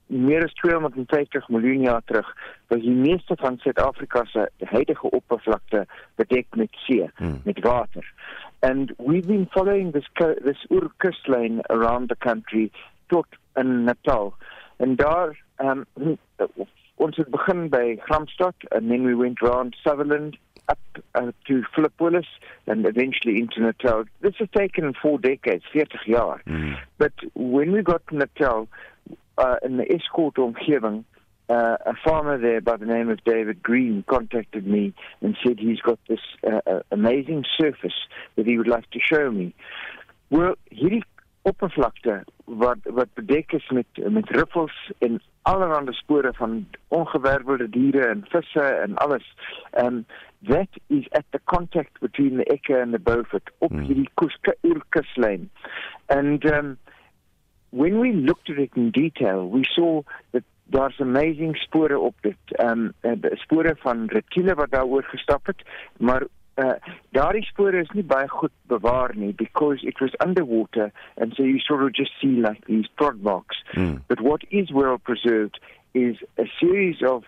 meer 0.06 0.44
as 0.44 0.52
250 0.52 1.48
miljoen 1.48 1.80
jaar 1.80 2.02
terug 2.04 2.36
was 2.66 2.80
die 2.80 2.94
meeste 2.94 3.36
van 3.38 3.58
Suid-Afrika 3.58 4.24
se 4.24 4.50
huidige 4.58 5.10
oppervlakte 5.10 5.86
bedek 6.14 6.46
met 6.54 6.68
see, 6.72 7.10
hmm. 7.14 7.40
met 7.44 7.60
water. 7.60 8.12
And 8.62 8.94
we've 8.98 9.26
been 9.26 9.48
following 9.54 9.92
this 9.92 10.04
this 10.18 10.56
Ur 10.70 10.90
coastline 11.02 11.62
around 11.70 12.08
the 12.08 12.16
country 12.16 12.72
tot 13.08 13.26
in 13.56 13.84
Natal. 13.84 14.34
And 14.78 14.98
daar 14.98 15.36
um 15.56 15.86
ons 16.96 17.16
het 17.16 17.30
begin 17.30 17.68
by 17.68 17.96
Gramstad 18.06 18.54
and 18.72 18.90
then 18.90 19.04
we 19.04 19.14
went 19.14 19.42
around 19.42 19.76
Sutherland 19.82 20.36
up 20.68 20.78
uh, 21.14 21.32
to 21.46 21.62
Philippolis 21.74 22.26
and 22.66 22.86
eventually 22.86 23.40
into 23.40 23.60
Natal. 23.60 24.04
This 24.20 24.34
has 24.38 24.48
taken 24.56 24.94
four 25.02 25.18
decades, 25.18 25.64
40 25.72 25.98
jaar. 26.06 26.40
Mm. 26.46 26.76
But 26.98 27.12
when 27.34 27.72
we 27.72 27.82
got 27.82 28.06
to 28.08 28.16
Natal 28.16 28.68
uh, 29.38 29.56
in 29.64 29.78
the 29.78 29.90
Escort 29.92 30.34
omgewing 30.34 31.04
uh, 31.50 31.76
a 31.84 31.94
farmer 32.04 32.38
there 32.38 32.60
by 32.60 32.76
the 32.76 32.86
name 32.86 33.10
of 33.10 33.22
David 33.24 33.62
Green 33.62 34.04
contacted 34.06 34.66
me 34.66 34.94
and 35.20 35.36
said 35.44 35.58
he's 35.58 35.80
got 35.80 35.98
this 36.08 36.20
uh, 36.46 36.80
amazing 36.90 37.44
surface 37.60 38.06
that 38.36 38.46
he 38.46 38.56
would 38.56 38.68
like 38.68 38.88
to 38.90 39.00
show 39.00 39.30
me. 39.30 39.52
Well, 40.30 40.54
hierdie 40.70 41.02
oppervlakte 41.42 42.20
wat 42.44 42.78
wat 42.84 43.08
bedek 43.14 43.52
is 43.52 43.68
met 43.70 44.10
met 44.12 44.30
riffels 44.30 44.76
en 44.98 45.20
allerlei 45.48 45.94
spore 45.96 46.32
van 46.36 46.68
ongewervelde 46.88 47.68
diere 47.68 48.06
en 48.06 48.24
visse 48.28 48.62
en 48.62 48.96
alles. 48.96 49.26
Um 49.82 50.04
that 50.46 50.68
is 50.86 51.08
at 51.10 51.24
the 51.30 51.40
contact 51.44 52.00
between 52.00 52.36
the 52.36 52.44
Eka 52.52 52.82
and 52.82 52.92
the 52.92 52.98
Beaufort 52.98 53.50
op 53.58 53.72
mm. 53.72 53.86
hierdie 53.88 54.10
kuslyn. 54.88 55.50
And 56.06 56.44
um 56.52 56.78
when 57.70 58.00
we 58.00 58.12
looked 58.12 58.50
at 58.50 58.58
it 58.58 58.70
in 58.74 58.90
detail, 58.90 59.48
we 59.48 59.64
saw 59.64 60.02
that 60.32 60.44
daar's 60.70 61.00
amazing 61.00 61.56
spore 61.56 61.98
op 61.98 62.14
dit. 62.20 62.36
Ehm 62.46 62.90
um, 63.00 63.18
spore 63.44 63.76
van 63.78 64.06
reptiele 64.06 64.54
wat 64.54 64.70
daaroor 64.70 65.04
gestap 65.04 65.46
het, 65.46 65.62
maar 65.98 66.22
uh 66.54 66.72
daardie 67.10 67.44
spore 67.44 67.80
is 67.80 67.90
nie 67.94 68.04
baie 68.04 68.28
goed 68.28 68.52
bewaar 68.66 69.16
nie 69.16 69.32
because 69.34 69.86
it 69.86 70.00
was 70.00 70.14
underwater 70.26 70.90
and 71.16 71.34
so 71.34 71.42
you 71.42 71.58
sort 71.58 71.82
of 71.82 71.92
just 71.92 72.12
see 72.20 72.40
like 72.40 72.64
these 72.66 72.88
prod 72.94 73.22
marks. 73.22 73.62
Mm. 73.72 74.02
But 74.06 74.20
what 74.20 74.42
is 74.48 74.70
well 74.70 74.98
preserved 74.98 75.60
is 75.92 76.16
a 76.38 76.46
series 76.58 77.02
of 77.02 77.24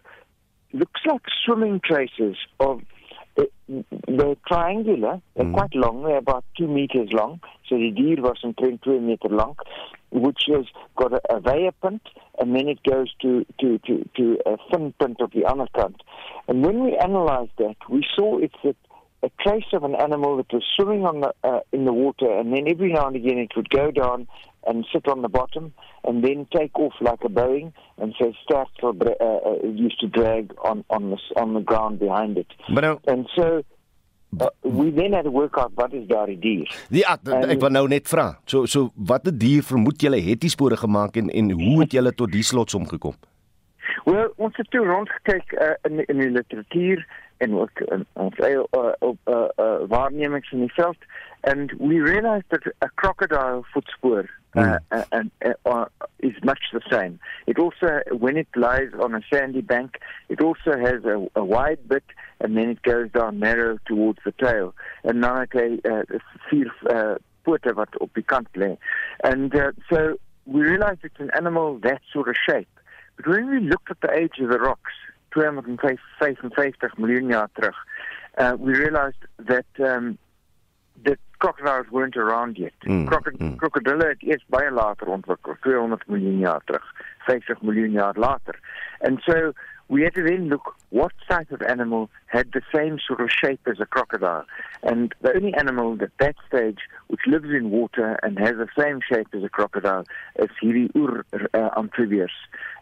looks 0.72 1.00
like 1.04 1.22
swimming 1.44 1.80
traces 1.80 2.46
of 2.58 2.80
they're 3.36 4.36
triangular, 4.46 5.20
they're 5.34 5.46
mm. 5.46 5.54
quite 5.54 5.74
long, 5.74 6.02
they're 6.02 6.18
about 6.18 6.44
two 6.56 6.68
meters 6.68 7.08
long. 7.12 7.40
So 7.68 7.76
the 7.76 7.90
deer 7.90 8.20
was 8.20 8.38
omtrent 8.44 8.82
two 8.82 9.00
meter 9.00 9.28
long, 9.28 9.56
which 10.10 10.42
has 10.48 10.66
got 10.96 11.12
a, 11.12 11.20
a 11.30 11.40
veil 11.40 11.72
punt, 11.80 12.02
and 12.38 12.54
then 12.54 12.68
it 12.68 12.82
goes 12.82 13.12
to, 13.22 13.46
to, 13.60 13.78
to, 13.86 14.08
to 14.16 14.38
a 14.46 14.56
fin 14.70 14.92
punt 14.98 15.20
of 15.20 15.30
the 15.32 15.44
other 15.44 15.66
kant. 15.74 16.02
And 16.48 16.64
when 16.64 16.84
we 16.84 16.96
analyzed 16.96 17.52
that, 17.58 17.76
we 17.88 18.04
saw 18.14 18.38
it's 18.38 18.54
a, 18.64 18.74
a 19.24 19.30
trace 19.40 19.72
of 19.72 19.84
an 19.84 19.94
animal 19.94 20.36
that 20.36 20.52
was 20.52 20.64
swimming 20.76 21.06
on 21.06 21.20
the, 21.20 21.32
uh, 21.44 21.60
in 21.72 21.84
the 21.84 21.92
water, 21.92 22.30
and 22.30 22.52
then 22.52 22.68
every 22.68 22.92
now 22.92 23.06
and 23.06 23.16
again 23.16 23.38
it 23.38 23.52
would 23.56 23.70
go 23.70 23.90
down 23.90 24.26
and 24.66 24.86
sit 24.92 25.08
on 25.08 25.22
the 25.22 25.28
bottom 25.28 25.72
and 26.04 26.24
then 26.24 26.46
take 26.54 26.78
off 26.78 26.94
like 27.00 27.22
a 27.24 27.28
Boeing 27.28 27.72
and 27.98 28.14
so 28.18 28.32
start 28.42 28.68
uh, 28.82 28.88
uh, 28.88 29.66
used 29.74 30.00
to 30.00 30.08
drag 30.08 30.54
on 30.64 30.84
on 30.90 31.10
the 31.10 31.18
on 31.36 31.54
the 31.54 31.60
ground 31.60 31.98
behind 31.98 32.38
it. 32.38 32.46
But 32.74 32.80
now, 32.82 33.00
and 33.06 33.28
so 33.36 33.62
uh, 34.40 34.48
we 34.62 34.90
then 34.90 35.12
had 35.12 35.24
to 35.24 35.30
work 35.30 35.58
out 35.58 35.72
wat 35.74 35.92
is 35.92 36.06
daardie 36.08 36.38
dier. 36.40 36.70
Ja, 36.90 37.16
ek 37.16 37.60
wil 37.60 37.74
nou 37.74 37.86
net 37.88 38.08
vra. 38.08 38.32
So 38.46 38.64
so 38.66 38.92
watter 38.96 39.34
dier 39.34 39.66
vermoed 39.66 40.00
julle 40.02 40.20
het 40.22 40.40
die 40.40 40.52
spore 40.52 40.78
gemaak 40.80 41.18
en 41.20 41.28
en 41.30 41.50
hoe 41.50 41.82
het 41.84 41.92
julle 41.98 42.14
tot 42.14 42.32
die 42.32 42.46
slotsom 42.46 42.88
gekom? 42.88 43.18
Wel, 44.04 44.32
ons 44.36 44.56
het 44.56 44.70
toe 44.70 44.82
rondgekyk 44.86 45.52
uh, 45.58 45.74
in 45.88 46.04
in 46.06 46.22
die 46.22 46.30
literatuur 46.30 47.04
ook 47.38 47.80
in 47.80 48.06
ons 48.12 48.38
uh, 48.38 48.62
uh, 48.72 49.14
uh, 49.26 49.78
waarnemings 49.88 50.52
in 50.52 50.58
die 50.58 50.72
veld 50.74 50.98
and 51.42 51.72
we 51.78 52.00
realized 52.00 52.46
that 52.50 52.62
a 52.82 52.88
crocodile 52.96 53.64
footspoor 53.74 54.28
uh, 54.54 54.78
uh, 54.90 55.04
uh, 55.12 55.52
uh, 55.64 55.86
is 56.18 56.34
much 56.44 56.60
the 56.72 56.82
same. 56.90 57.18
It 57.46 57.58
also, 57.58 58.00
when 58.10 58.36
it 58.36 58.48
lies 58.54 58.90
on 59.00 59.14
a 59.14 59.20
sandy 59.32 59.62
bank, 59.62 59.98
it 60.28 60.40
also 60.40 60.78
has 60.78 61.04
a, 61.04 61.26
a 61.34 61.44
wide 61.44 61.88
bit 61.88 62.04
and 62.40 62.56
then 62.56 62.68
it 62.68 62.82
goes 62.82 63.10
down 63.12 63.38
narrow 63.38 63.78
towards 63.86 64.18
the 64.24 64.32
tail. 64.32 64.74
And 65.04 65.24
het 65.24 65.54
hy 65.56 65.80
uh, 65.88 66.02
vier 66.50 66.70
uh, 66.90 67.14
pote 67.46 67.72
wat 67.78 67.96
op 67.98 68.12
die 68.14 68.26
kant 68.26 68.50
lê. 68.58 68.76
And 69.24 69.54
uh, 69.54 69.72
so 69.88 70.18
we 70.44 70.60
realized 70.60 71.00
it's 71.02 71.20
an 71.20 71.30
animal 71.38 71.78
that 71.82 72.02
sort 72.12 72.28
of 72.28 72.36
shape. 72.48 72.68
But 73.16 73.28
when 73.28 73.50
we 73.50 73.60
looked 73.60 73.90
at 73.90 74.00
the 74.00 74.12
age 74.12 74.38
of 74.40 74.50
the 74.50 74.58
rocks, 74.58 74.92
255 75.32 76.96
miljoen 76.96 77.26
jaar 77.26 77.48
terug, 77.52 77.76
uh, 78.40 78.52
we 78.58 78.72
realized 78.72 79.26
that 79.36 79.68
um, 79.78 80.18
the 81.04 81.16
crocodiles 81.38 81.86
weren't 81.90 82.16
around 82.16 82.56
yet. 82.58 82.72
Mm, 82.86 83.06
Crocod 83.06 83.38
mm. 83.38 83.56
Krokodille 83.56 84.06
het 84.06 84.22
eers 84.22 84.44
baie 84.46 84.70
later 84.70 85.06
ontwikkel, 85.06 85.56
200 85.60 86.06
miljoen 86.06 86.38
jaar 86.38 86.60
terug, 86.64 86.84
50 87.26 87.62
miljoen 87.62 87.90
jaar 87.90 88.18
later. 88.18 88.58
And 89.00 89.20
so 89.26 89.52
we 89.88 90.02
had 90.02 90.14
to 90.14 90.22
then 90.22 90.48
look 90.48 90.74
what 90.88 91.12
type 91.28 91.50
of 91.52 91.62
animal 91.62 92.08
had 92.26 92.46
the 92.52 92.62
same 92.72 92.98
sort 92.98 93.20
of 93.20 93.30
shape 93.30 93.60
as 93.66 93.80
a 93.80 93.86
crocodile. 93.86 94.44
And 94.82 95.14
the 95.20 95.34
only 95.34 95.54
animal 95.54 95.96
at 96.00 96.10
that 96.18 96.36
stage 96.46 96.88
which 97.08 97.20
lives 97.26 97.48
in 97.50 97.70
water 97.70 98.18
and 98.22 98.38
has 98.38 98.56
the 98.56 98.68
same 98.78 99.00
shape 99.08 99.28
as 99.34 99.42
a 99.42 99.48
crocodile 99.48 100.04
is 100.36 100.48
hierdie 100.62 100.90
oer 100.96 101.24
uh, 101.54 101.70
amphibians, 101.76 102.30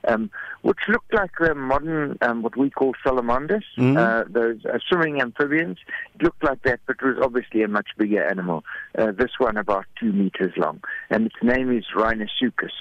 um, 0.08 0.30
which 0.62 0.78
looked 0.88 1.12
like 1.12 1.40
uh, 1.40 1.54
modern, 1.54 2.16
um, 2.22 2.42
what 2.42 2.56
we 2.56 2.70
call 2.70 2.94
salamanders, 3.04 3.64
Mhm. 3.78 3.96
uh, 3.96 4.24
those 4.28 4.64
uh, 4.66 4.78
swimming 4.88 5.20
amphibians. 5.20 5.78
It 6.14 6.22
looked 6.22 6.42
like 6.44 6.62
that, 6.62 6.80
but 6.86 6.96
it 7.00 7.04
was 7.04 7.18
obviously 7.22 7.62
a 7.62 7.68
much 7.68 7.88
bigger 7.96 8.24
animal. 8.24 8.64
Uh, 8.96 9.12
this 9.12 9.32
one 9.38 9.56
about 9.56 9.86
two 9.98 10.12
meters 10.12 10.52
long. 10.56 10.80
And 11.10 11.26
its 11.26 11.36
name 11.42 11.76
is 11.76 11.84
Rhinosuchus. 11.94 12.76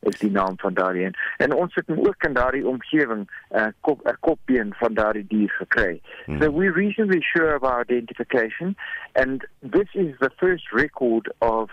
Is 0.00 0.18
die 0.18 0.30
naam 0.30 0.58
van 0.58 0.74
daardie 0.74 1.04
een. 1.04 1.14
En 1.36 1.52
ons 1.52 1.74
het 1.74 1.84
ook 1.88 2.22
in 2.24 2.32
daardie 2.32 2.66
omgewing 2.66 3.30
'n 3.50 3.56
uh, 3.58 3.66
kop 3.80 4.00
'n 4.06 4.16
kopbeen 4.20 4.74
van 4.74 4.94
daardie 4.94 5.26
dier 5.28 5.50
gekry. 5.50 6.00
Hmm. 6.24 6.42
So 6.42 6.52
we're 6.52 6.72
reasonably 6.72 7.20
sure 7.20 7.54
of 7.54 7.62
our 7.62 7.80
identification 7.80 8.76
and 9.12 9.46
this 9.70 9.88
is 9.92 10.18
the 10.18 10.30
first 10.36 10.72
record 10.72 11.32
of 11.38 11.70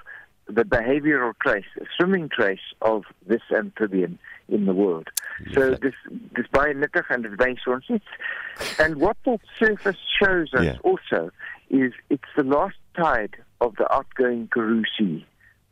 the 0.47 0.65
behavioral 0.65 1.33
trace, 1.39 1.67
a 1.81 1.85
swimming 1.95 2.29
trace 2.29 2.73
of 2.81 3.05
this 3.27 3.41
amphibian 3.51 4.17
in 4.47 4.65
the 4.65 4.73
world. 4.73 5.09
So 5.53 5.75
this 5.81 5.93
this 6.31 6.47
nuttig 6.53 7.09
and 7.09 7.25
ons 7.67 7.89
iets. 7.89 8.05
And 8.79 8.95
what 8.95 9.17
that 9.25 9.41
surface 9.59 9.97
shows 10.19 10.53
us 10.53 10.63
Yeah. 10.63 10.77
also 10.83 11.31
is 11.69 11.93
it's 12.09 12.31
the 12.35 12.43
last 12.43 12.77
tide 12.95 13.35
of 13.59 13.75
the 13.75 13.91
outgoing 13.93 14.47
Karoo 14.47 14.83
Sea 14.97 15.25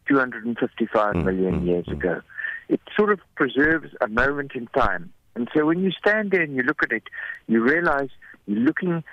255 0.08 1.16
million 1.16 1.66
years 1.66 1.88
ago. 1.88 2.22
It 2.70 2.82
sort 2.96 3.12
of 3.12 3.20
preserves 3.36 3.90
a 4.02 4.08
moment 4.08 4.52
in 4.56 4.68
time. 4.68 5.12
And 5.36 5.50
so 5.54 5.66
when 5.66 5.80
you 5.80 5.92
stand 5.92 6.32
there 6.32 6.42
and 6.42 6.56
you 6.56 6.64
look 6.64 6.82
at 6.84 6.92
it, 6.92 7.04
you 7.48 7.62
realize 7.62 8.10
you're 8.48 8.60
looking 8.60 9.04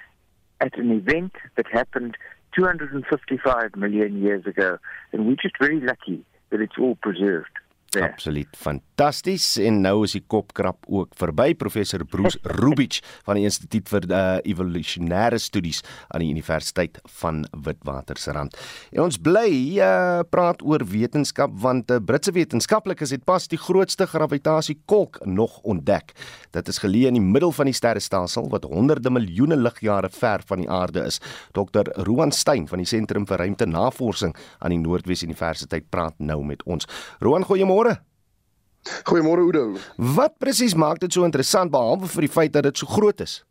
at 0.60 0.78
an 0.78 0.90
event 0.92 1.32
that 1.56 1.66
happened 1.66 2.16
255 2.56 3.76
million 3.76 4.22
years 4.22 4.46
ago. 4.46 4.78
And 5.12 5.26
we're 5.26 5.36
just 5.36 5.58
very 5.58 5.80
lucky 5.80 6.24
that 6.50 6.60
it's 6.60 6.78
all 6.78 6.96
preserved. 7.02 7.51
There. 7.92 8.08
Absoluut 8.12 8.56
fantasties 8.56 9.56
en 9.62 9.80
nou 9.84 10.02
is 10.06 10.14
die 10.16 10.22
kopkrap 10.30 10.86
ook 10.90 11.14
verby 11.18 11.52
professor 11.58 12.04
Bruce 12.08 12.38
Rubich 12.58 13.00
van 13.26 13.38
die 13.38 13.46
Instituut 13.48 13.90
vir 13.92 14.06
uh, 14.10 14.20
Evolusionêre 14.48 15.38
Studies 15.42 15.82
aan 16.12 16.24
die 16.24 16.30
Universiteit 16.32 17.00
van 17.20 17.42
Witwatersrand. 17.64 18.56
En 18.94 19.04
ons 19.06 19.18
bly 19.22 19.50
uh, 19.78 20.22
praat 20.32 20.62
oor 20.64 20.84
wetenskap 20.88 21.54
want 21.62 21.90
'n 21.90 22.00
uh, 22.00 22.04
Britse 22.04 22.32
wetenskaplikes 22.32 23.14
het 23.14 23.24
pas 23.24 23.48
die 23.48 23.60
grootste 23.60 24.06
gravitasie-kolk 24.06 25.24
nog 25.26 25.60
ontdek. 25.62 26.12
Dit 26.52 26.68
is 26.68 26.78
geleë 26.78 27.12
in 27.12 27.18
die 27.20 27.24
middel 27.24 27.52
van 27.52 27.66
die 27.66 27.76
sterrestelsel 27.76 28.48
wat 28.52 28.64
honderde 28.68 29.10
miljoene 29.10 29.56
ligjare 29.56 30.10
ver 30.10 30.42
van 30.46 30.58
die 30.58 30.70
aarde 30.70 31.04
is. 31.06 31.20
Dr. 31.52 31.88
Roan 32.06 32.32
Stein 32.32 32.68
van 32.68 32.78
die 32.78 32.88
Sentrum 32.88 33.26
vir 33.26 33.38
Ruimtenavorsing 33.38 34.36
aan 34.58 34.70
die 34.70 34.80
Noordwes 34.80 35.22
Universiteit 35.22 35.88
praat 35.90 36.14
nou 36.18 36.42
met 36.44 36.62
ons. 36.62 36.86
Roan, 37.20 37.44
goeiemôre. 37.44 37.81
Goeiemôre 39.06 39.42
Oudo. 39.46 39.78
Wat 39.96 40.38
presies 40.38 40.74
maak 40.74 40.98
dit 41.02 41.12
so 41.12 41.24
interessant 41.24 41.70
behalwe 41.70 42.08
vir 42.10 42.26
die 42.26 42.32
feit 42.32 42.52
dat 42.52 42.66
dit 42.66 42.78
so 42.78 42.86
groot 42.86 43.20
is? 43.20 43.42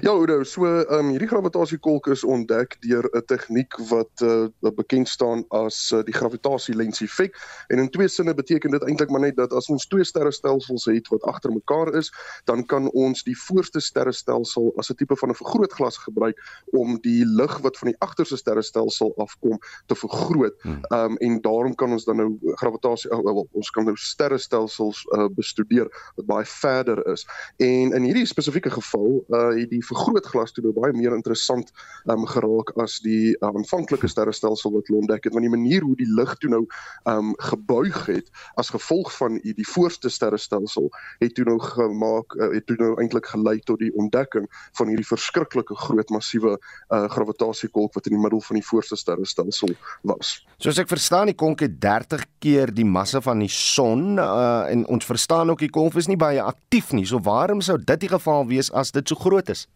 Ja 0.00 0.10
Oudo, 0.10 0.42
so 0.44 0.66
ehm 0.66 0.98
um, 0.98 1.08
hierdie 1.10 1.28
gravitasiekolk 1.28 2.06
is 2.14 2.22
ontdek 2.24 2.76
deur 2.86 3.08
'n 3.10 3.22
tegniek 3.26 3.74
wat 3.90 4.22
uh, 4.22 4.46
bekend 4.60 5.08
staan 5.08 5.44
as 5.48 5.90
uh, 5.90 6.02
die 6.06 6.14
gravitasielens-effek. 6.14 7.34
En 7.68 7.78
in 7.78 7.90
twee 7.90 8.08
sinne 8.08 8.34
beteken 8.34 8.70
dit 8.70 8.82
eintlik 8.82 9.10
maar 9.10 9.20
net 9.20 9.36
dat 9.36 9.52
as 9.52 9.66
ons 9.66 9.86
twee 9.86 10.04
sterrestelsels 10.04 10.84
het 10.84 11.08
wat 11.08 11.22
agter 11.22 11.52
mekaar 11.52 11.94
is, 11.94 12.12
dan 12.44 12.66
kan 12.66 12.90
ons 12.90 13.22
die 13.22 13.34
voorste 13.38 13.80
sterrestelsel 13.80 14.72
as 14.76 14.90
'n 14.90 14.94
tipe 14.94 15.16
van 15.16 15.30
'n 15.30 15.34
vergrootglas 15.34 15.96
gebruik 15.96 16.38
om 16.70 17.00
die 17.00 17.26
lig 17.26 17.58
wat 17.58 17.78
van 17.78 17.88
die 17.88 17.98
agterste 17.98 18.36
sterrestelsel 18.36 19.14
afkom 19.16 19.58
te 19.86 19.94
vergroot. 19.94 20.54
Ehm 20.62 20.78
um, 20.90 21.16
en 21.16 21.40
daarom 21.40 21.74
kan 21.74 21.90
ons 21.90 22.04
dan 22.04 22.16
nou 22.16 22.38
gravitasie 22.54 23.10
oh, 23.10 23.24
well, 23.24 23.48
ons 23.52 23.70
kan 23.70 23.84
nou 23.84 23.96
sterrestelsels 23.96 25.06
uh, 25.16 25.26
bestudeer 25.28 25.90
wat 26.14 26.26
baie 26.26 26.44
verder 26.44 27.06
is. 27.06 27.26
En 27.56 27.92
in 27.92 28.02
hierdie 28.02 28.26
spesifieke 28.26 28.70
geval 28.70 29.24
uh 29.28 29.55
het 29.60 29.70
die 29.70 29.84
vergrootglas 29.84 30.52
toe 30.52 30.72
baie 30.76 30.92
meer 30.96 31.14
interessant 31.16 31.72
um 32.12 32.26
geraak 32.28 32.72
as 32.82 32.98
die 33.04 33.36
aanvanklike 33.44 34.08
sterrestelsel 34.08 34.74
wat 34.74 34.88
hulle 34.88 35.02
ontdek 35.04 35.28
het 35.28 35.36
want 35.36 35.46
die 35.46 35.52
manier 35.52 35.84
hoe 35.86 35.96
die 35.98 36.08
lig 36.18 36.34
toe 36.42 36.50
nou 36.52 36.62
um 37.10 37.34
gebuig 37.50 38.00
het 38.06 38.30
as 38.60 38.72
gevolg 38.74 39.12
van 39.16 39.40
die, 39.42 39.54
die 39.56 39.68
voorste 39.68 40.10
sterrestelsel 40.12 40.90
het 41.20 41.34
toe 41.36 41.46
nou 41.48 41.58
gemaak 41.62 42.36
uh, 42.36 42.50
het 42.54 42.66
toe 42.66 42.76
nou 42.80 42.94
eintlik 43.00 43.26
gelei 43.32 43.58
tot 43.64 43.80
die 43.82 43.92
ontdekking 43.94 44.46
van 44.78 44.92
hierdie 44.92 45.08
verskriklike 45.08 45.76
groot 45.86 46.10
massiewe 46.14 46.56
uh 46.56 47.04
gravitasiekolk 47.16 47.94
wat 47.94 48.06
in 48.06 48.16
die 48.16 48.22
middel 48.22 48.40
van 48.40 48.58
die 48.58 48.66
voorste 48.66 48.96
sterrestelsel 48.96 49.72
was. 50.02 50.40
Soos 50.62 50.78
ek 50.80 50.88
verstaan, 50.90 51.30
die 51.30 51.36
konk 51.38 51.62
het 51.64 51.76
30 51.82 52.24
keer 52.42 52.72
die 52.74 52.86
massa 52.88 53.20
van 53.24 53.42
die 53.42 53.50
son 53.52 54.16
uh, 54.20 54.66
en 54.70 54.86
ons 54.92 55.06
verstaan 55.06 55.50
ook 55.52 55.62
die 55.64 55.72
kolk 55.72 55.96
is 56.00 56.08
nie 56.10 56.18
baie 56.20 56.42
aktief 56.42 56.92
nie. 56.96 57.06
So 57.08 57.20
waarom 57.24 57.62
sou 57.64 57.78
dit 57.78 58.06
die 58.06 58.12
geval 58.12 58.46
wees 58.50 58.70
as 58.72 58.92
dit 58.96 59.08
so 59.08 59.18
groot 59.20 59.45
is? 59.50 59.66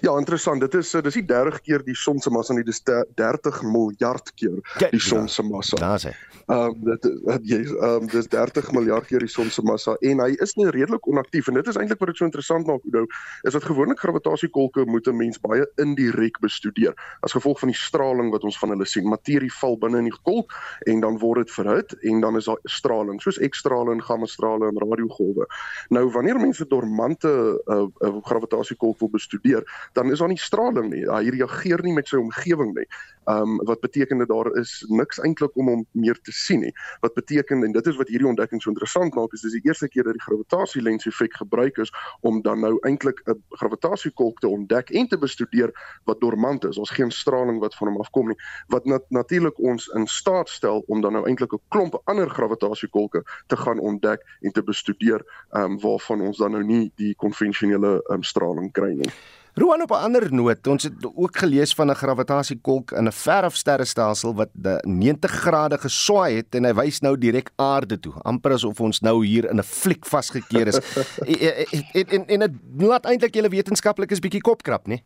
Ja, 0.00 0.18
interessant. 0.18 0.60
Dit 0.60 0.74
is 0.74 0.94
uh, 0.94 1.02
dis 1.02 1.14
nie 1.14 1.24
30 1.26 1.60
keer 1.60 1.84
die 1.84 1.96
son 1.96 2.20
se 2.20 2.30
massa 2.30 2.54
nie, 2.54 2.64
dis 2.64 2.82
de- 2.82 3.06
30 3.14 3.62
miljard 3.62 4.32
keer 4.34 4.60
die 4.90 5.00
son 5.00 5.28
se 5.28 5.42
massa. 5.42 5.76
Daar's 5.80 6.08
hy. 6.08 6.14
Ehm 6.44 6.74
um, 6.74 6.80
dit 6.84 7.06
yes, 7.48 7.70
ehm 7.72 8.04
um, 8.04 8.06
dis 8.12 8.28
30 8.28 8.72
miljard 8.76 9.06
keer 9.08 9.24
die 9.24 9.30
son 9.32 9.50
se 9.50 9.62
massa 9.64 9.94
en 10.00 10.20
hy 10.20 10.34
is 10.44 10.54
nie 10.58 10.66
redelik 10.68 11.06
onaktief 11.08 11.48
en 11.48 11.56
dit 11.56 11.70
is 11.72 11.78
eintlik 11.80 12.02
wat 12.02 12.12
dit 12.12 12.20
so 12.20 12.28
interessant 12.28 12.66
maak 12.68 12.84
Oudo, 12.84 13.06
is 13.48 13.56
dat 13.56 13.64
gewoonlik 13.64 14.00
gravitasiekolke 14.02 14.84
moet 14.84 15.08
'n 15.08 15.16
mens 15.16 15.40
baie 15.40 15.64
indirek 15.80 16.40
bestudeer 16.40 16.92
as 17.22 17.32
gevolg 17.32 17.58
van 17.58 17.72
die 17.72 17.78
straling 17.78 18.30
wat 18.30 18.44
ons 18.44 18.58
van 18.58 18.68
hulle 18.74 18.84
sien. 18.84 19.08
Materie 19.08 19.52
val 19.52 19.78
binne 19.78 19.98
in 19.98 20.10
die 20.10 20.20
kolk 20.22 20.52
en 20.86 21.00
dan 21.00 21.18
word 21.18 21.46
dit 21.46 21.54
verhit 21.54 21.96
en 22.02 22.20
dan 22.20 22.36
is 22.36 22.44
daar 22.44 22.58
straling 22.64 23.22
soos 23.22 23.38
X-strale 23.38 23.92
en 23.92 24.02
gamma-strale 24.02 24.68
en 24.68 24.78
radiogolwe. 24.78 25.46
Nou 25.88 26.10
wanneer 26.10 26.40
mense 26.40 26.66
dormante 26.66 27.30
uh, 27.66 27.86
uh, 28.00 28.16
gravitasiekolk 28.22 28.98
wil 28.98 29.10
bestudeer, 29.10 29.53
dan 29.92 30.10
is 30.10 30.18
daar 30.18 30.28
nie 30.28 30.40
straling 30.40 30.90
nie. 30.90 31.04
Hy 31.08 31.30
reageer 31.34 31.82
nie 31.82 31.92
met 31.92 32.08
sy 32.08 32.16
omgewing 32.16 32.74
nie. 32.74 32.86
Um 33.30 33.56
wat 33.64 33.80
beteken 33.80 34.18
dat 34.18 34.28
daar 34.28 34.50
is 34.60 34.84
niks 34.88 35.20
eintlik 35.20 35.56
om 35.56 35.68
hom 35.68 35.86
meer 35.92 36.18
te 36.22 36.32
sien 36.32 36.60
nie. 36.60 36.72
Wat 37.00 37.14
beteken 37.14 37.64
en 37.64 37.72
dit 37.72 37.86
is 37.86 37.96
wat 37.96 38.08
hierdie 38.08 38.28
ontdekking 38.28 38.62
so 38.62 38.70
interessant 38.70 39.14
maak 39.14 39.32
is 39.32 39.44
dis 39.44 39.56
die 39.56 39.64
eerste 39.64 39.88
keer 39.88 40.04
dat 40.04 40.18
die 40.18 40.24
gravitasielens 40.24 41.06
effek 41.06 41.36
gebruik 41.40 41.78
is 41.78 41.92
om 42.20 42.42
dan 42.42 42.60
nou 42.60 42.78
eintlik 42.82 43.22
'n 43.26 43.40
gravitasiekolk 43.60 44.40
te 44.40 44.48
ontdek 44.48 44.90
en 44.90 45.08
te 45.08 45.18
bestudeer 45.18 45.72
wat 46.04 46.20
dormant 46.20 46.64
is. 46.64 46.78
Ons 46.78 46.90
geen 46.90 47.10
straling 47.10 47.60
wat 47.60 47.74
van 47.74 47.88
hom 47.88 48.00
afkom 48.00 48.28
nie. 48.28 48.38
Wat 48.68 48.84
nat 48.84 49.04
natuurlik 49.08 49.58
ons 49.58 49.88
in 49.94 50.06
staat 50.06 50.48
stel 50.48 50.84
om 50.86 51.00
dan 51.00 51.12
nou 51.12 51.26
eintlik 51.26 51.52
'n 51.52 51.60
klomp 51.68 52.00
ander 52.04 52.30
gravitasiekolke 52.30 53.22
te 53.46 53.56
gaan 53.56 53.78
ontdek 53.78 54.20
en 54.40 54.52
te 54.52 54.62
bestudeer 54.62 55.24
um 55.52 55.78
waarvan 55.80 56.20
ons 56.20 56.38
dan 56.38 56.50
nou 56.50 56.64
nie 56.64 56.92
die 57.00 57.14
konvensionele 57.14 57.98
um, 58.10 58.22
straling 58.22 58.72
kry 58.72 58.92
nie. 58.98 59.10
Roan 59.54 59.82
op 59.82 59.90
'n 59.90 59.94
ander 59.94 60.34
noot, 60.34 60.66
ons 60.66 60.82
het 60.82 60.94
ook 61.14 61.38
gelees 61.38 61.74
van 61.74 61.90
'n 61.90 61.94
gravitasiekolk 61.94 62.90
in 62.90 63.06
'n 63.06 63.12
veraf 63.12 63.54
sterrestelsel 63.56 64.34
wat 64.34 64.48
de 64.52 64.82
90 64.86 65.30
grade 65.30 65.78
geswaai 65.78 66.36
het 66.36 66.54
en 66.54 66.64
hy 66.64 66.74
wys 66.74 67.00
nou 67.00 67.18
direk 67.18 67.50
aarde 67.56 68.00
toe, 68.00 68.12
amper 68.22 68.52
asof 68.52 68.80
ons 68.80 69.00
nou 69.00 69.26
hier 69.26 69.50
in 69.50 69.56
'n 69.56 69.62
fliek 69.62 70.06
vasgekeer 70.06 70.66
is. 70.66 70.78
en 71.92 72.06
en 72.08 72.26
en 72.26 72.38
dit 72.40 72.52
laat 72.76 73.04
eintlik 73.04 73.34
julle 73.34 73.48
wetenskaplikes 73.48 74.18
bietjie 74.18 74.40
kopkrap, 74.40 74.86
né? 74.86 75.02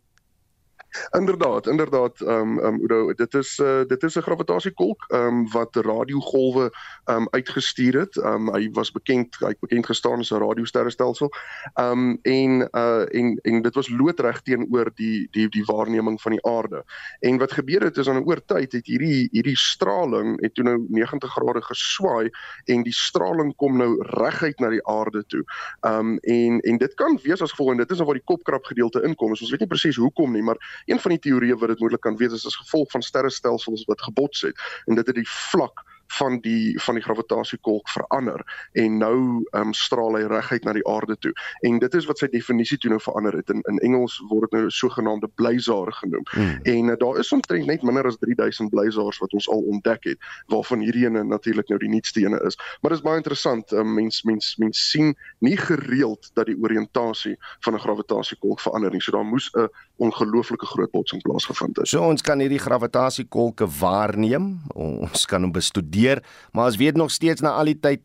Inderdaad, 1.11 1.67
inderdaad, 1.67 2.21
ehm 2.21 2.57
um, 2.57 2.65
um, 2.65 2.81
Udo, 2.83 3.13
dit 3.13 3.33
is 3.33 3.57
uh, 3.57 3.83
dit 3.87 4.03
is 4.03 4.15
'n 4.15 4.21
gravitasiekolk 4.21 5.05
ehm 5.07 5.21
um, 5.21 5.51
wat 5.51 5.75
radiogolwe 5.75 6.71
ehm 7.03 7.17
um, 7.17 7.27
uitgestuur 7.29 7.99
het. 7.99 8.17
Ehm 8.17 8.47
um, 8.47 8.53
hy 8.55 8.69
was 8.71 8.91
bekend, 8.91 9.35
hy 9.39 9.47
het 9.47 9.59
bekend 9.59 9.85
gestaan 9.85 10.19
as 10.19 10.31
'n 10.31 10.37
radiosterrestelsel. 10.37 11.29
Ehm 11.73 11.91
um, 11.91 12.19
en 12.21 12.69
uh 12.71 13.15
en 13.15 13.39
en 13.41 13.61
dit 13.61 13.75
was 13.75 13.89
loodreg 13.89 14.41
teenoor 14.41 14.91
die 14.95 15.27
die 15.31 15.49
die 15.49 15.65
waarneming 15.65 16.21
van 16.21 16.31
die 16.31 16.45
aarde. 16.45 16.83
En 17.19 17.37
wat 17.37 17.51
gebeur 17.51 17.83
het 17.83 17.97
is 17.97 18.09
aan 18.09 18.21
'n 18.21 18.27
oor 18.27 18.45
tyd 18.45 18.71
het 18.71 18.85
hierdie 18.85 19.27
hierdie 19.31 19.57
straling 19.57 20.41
het 20.41 20.53
toe 20.53 20.63
nou 20.63 20.85
90 20.89 21.31
grade 21.31 21.61
geswaai 21.61 22.29
en 22.65 22.83
die 22.83 22.93
straling 22.93 23.55
kom 23.55 23.77
nou 23.77 23.95
reguit 23.99 24.59
na 24.59 24.69
die 24.69 24.85
aarde 24.85 25.25
toe. 25.25 25.43
Ehm 25.79 25.99
um, 25.99 26.17
en 26.17 26.59
en 26.59 26.77
dit 26.77 26.93
kan 26.93 27.19
wees 27.23 27.41
as 27.41 27.51
gevolg 27.51 27.71
en 27.71 27.77
dit 27.77 27.91
is 27.91 27.97
nou 27.97 28.05
waar 28.05 28.19
die 28.19 28.25
kopkrap 28.33 28.65
gedeelte 28.65 29.01
inkom. 29.01 29.29
Ons 29.29 29.49
weet 29.49 29.59
nie 29.59 29.67
presies 29.67 29.95
hoekom 29.95 30.31
nie, 30.31 30.41
maar 30.41 30.57
een 30.85 30.99
van 30.99 31.11
die 31.11 31.19
teorieë 31.19 31.57
wat 31.59 31.73
dit 31.73 31.79
moontlik 31.79 32.01
kan 32.01 32.17
wees 32.17 32.33
is 32.33 32.45
as 32.45 32.55
gevolg 32.55 32.91
van 32.91 33.01
sterrestelsels 33.01 33.85
wat 33.85 34.01
gebots 34.01 34.41
het. 34.41 34.59
En 34.85 34.95
dit 34.95 35.07
het 35.07 35.15
die 35.15 35.29
vlak 35.29 35.83
van 36.17 36.39
die 36.39 36.79
van 36.81 36.97
die 36.97 37.03
gravitasiekolk 37.03 37.89
verander 37.89 38.41
en 38.71 38.97
nou 38.97 39.45
um, 39.51 39.73
straal 39.73 40.15
hy 40.17 40.23
reguit 40.29 40.63
na 40.65 40.73
die 40.73 40.85
aarde 40.87 41.17
toe. 41.21 41.31
En 41.67 41.79
dit 41.79 41.93
is 41.93 42.07
wat 42.09 42.21
sy 42.21 42.29
definisie 42.31 42.77
toe 42.81 42.91
nou 42.93 42.99
verander 43.03 43.37
het. 43.37 43.49
In 43.53 43.61
in 43.69 43.77
Engels 43.85 44.17
word 44.29 44.49
dit 44.49 44.59
nou 44.59 44.71
sogenaamde 44.73 45.29
blazar 45.35 45.91
genoem. 46.01 46.25
Hmm. 46.31 46.57
En 46.63 46.91
uh, 46.93 46.97
daar 46.97 47.19
is 47.21 47.31
omtrent 47.35 47.65
net 47.69 47.85
minder 47.85 48.07
as 48.09 48.17
3000 48.17 48.69
blazars 48.73 49.19
wat 49.21 49.33
ons 49.37 49.49
al 49.49 49.61
ontdek 49.61 50.09
het, 50.13 50.29
waarvan 50.47 50.83
hierdie 50.85 51.05
ene 51.05 51.23
natuurlik 51.23 51.69
nou 51.69 51.79
die 51.79 51.91
nuutste 51.91 52.25
ene 52.25 52.41
is. 52.47 52.57
Maar 52.81 52.95
dit 52.95 52.99
is 52.99 53.05
baie 53.05 53.21
interessant. 53.21 53.71
Um, 53.71 53.93
mens 53.93 54.23
mens 54.23 54.55
mens 54.57 54.89
sien 54.89 55.15
nie 55.45 55.57
gereeld 55.57 56.31
dat 56.33 56.49
die 56.49 56.57
oriëntasie 56.57 57.37
van 57.59 57.73
'n 57.73 57.85
gravitasiekolk 57.85 58.59
verander 58.59 58.91
nie. 58.91 59.01
So 59.01 59.11
daar 59.11 59.25
moes 59.25 59.49
'n 59.53 59.69
ongelooflike 59.97 60.65
groot 60.65 60.91
botsing 60.91 61.21
plaasgevind 61.21 61.77
het. 61.77 61.87
So 61.87 62.01
ons 62.01 62.21
kan 62.21 62.39
hierdie 62.39 62.59
gravitasiekolke 62.59 63.67
waarneem. 63.79 64.59
Ons 64.73 65.25
kan 65.25 65.41
hom 65.41 65.51
bestudeer 65.51 65.98
gebeur, 65.99 66.23
maar 66.51 66.71
ons 66.71 66.79
weet 66.79 66.97
nog 66.97 67.11
steeds 67.11 67.43
na 67.45 67.55
al 67.59 67.71
die 67.71 67.79
tyd 67.79 68.01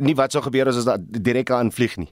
nie 0.00 0.14
wat 0.16 0.32
sou 0.32 0.42
gebeur 0.44 0.70
as 0.70 0.80
ons 0.80 0.88
direk 1.00 1.50
aanvlieg 1.52 1.96
nie. 2.00 2.10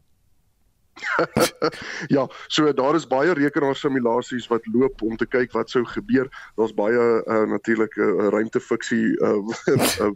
ja, 2.16 2.28
so 2.46 2.72
daar 2.72 2.94
is 2.94 3.06
baie 3.06 3.32
rekenaarsimulasies 3.34 4.46
wat 4.52 4.66
loop 4.72 5.02
om 5.02 5.16
te 5.16 5.26
kyk 5.26 5.52
wat 5.52 5.70
sou 5.70 5.84
gebeur. 5.84 6.30
Daar's 6.56 6.74
baie 6.74 6.98
uh, 6.98 7.42
natuurlik 7.50 7.96
'n 7.96 8.00
uh, 8.00 8.28
ruimtefiksie 8.28 9.16
uh, 9.20 9.42
uh, 10.04 10.10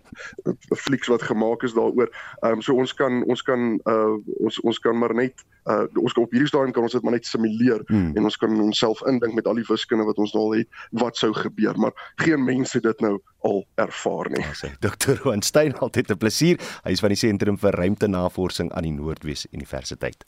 flieks 0.77 1.09
wat 1.09 1.23
gemaak 1.23 1.63
is 1.63 1.75
daaroor. 1.75 2.11
Ehm 2.41 2.53
um, 2.53 2.63
so 2.63 2.75
ons 2.75 2.95
kan 2.95 3.25
ons 3.25 3.43
kan 3.43 3.81
uh, 3.85 4.17
ons 4.39 4.61
ons 4.61 4.79
kan 4.79 4.99
maar 4.99 5.15
net 5.15 5.45
uh, 5.69 5.85
ons 6.03 6.13
kan 6.13 6.23
op 6.23 6.33
hierdie 6.33 6.49
stadium 6.49 6.73
kan 6.73 6.83
ons 6.83 6.93
dit 6.93 7.03
maar 7.03 7.17
net 7.17 7.27
simuleer 7.27 7.83
hmm. 7.87 8.13
en 8.17 8.25
ons 8.25 8.37
kan 8.37 8.61
onsself 8.61 9.03
indink 9.11 9.35
met 9.35 9.47
al 9.47 9.61
die 9.61 9.67
wiskunde 9.69 10.07
wat 10.09 10.19
ons 10.19 10.33
nou 10.37 10.45
al 10.49 10.57
het 10.63 10.69
wat 11.03 11.17
sou 11.17 11.33
gebeur, 11.37 11.79
maar 11.79 11.93
geen 12.23 12.45
mense 12.45 12.81
dit 12.81 13.05
nou 13.05 13.19
al 13.47 13.63
ervaar 13.75 14.31
nie. 14.35 14.45
Sê 14.59 14.73
Dr. 14.81 15.21
Juan 15.23 15.43
Stein 15.43 15.77
altyd 15.79 16.11
'n 16.11 16.19
plesier. 16.19 16.57
Hy 16.85 16.91
is 16.97 17.01
van 17.01 17.15
die 17.15 17.21
Sentrum 17.21 17.59
vir 17.59 17.73
Ruimtenavorsing 17.75 18.73
aan 18.73 18.83
die 18.89 18.97
Noordwes 18.97 19.47
Universiteit. 19.53 20.25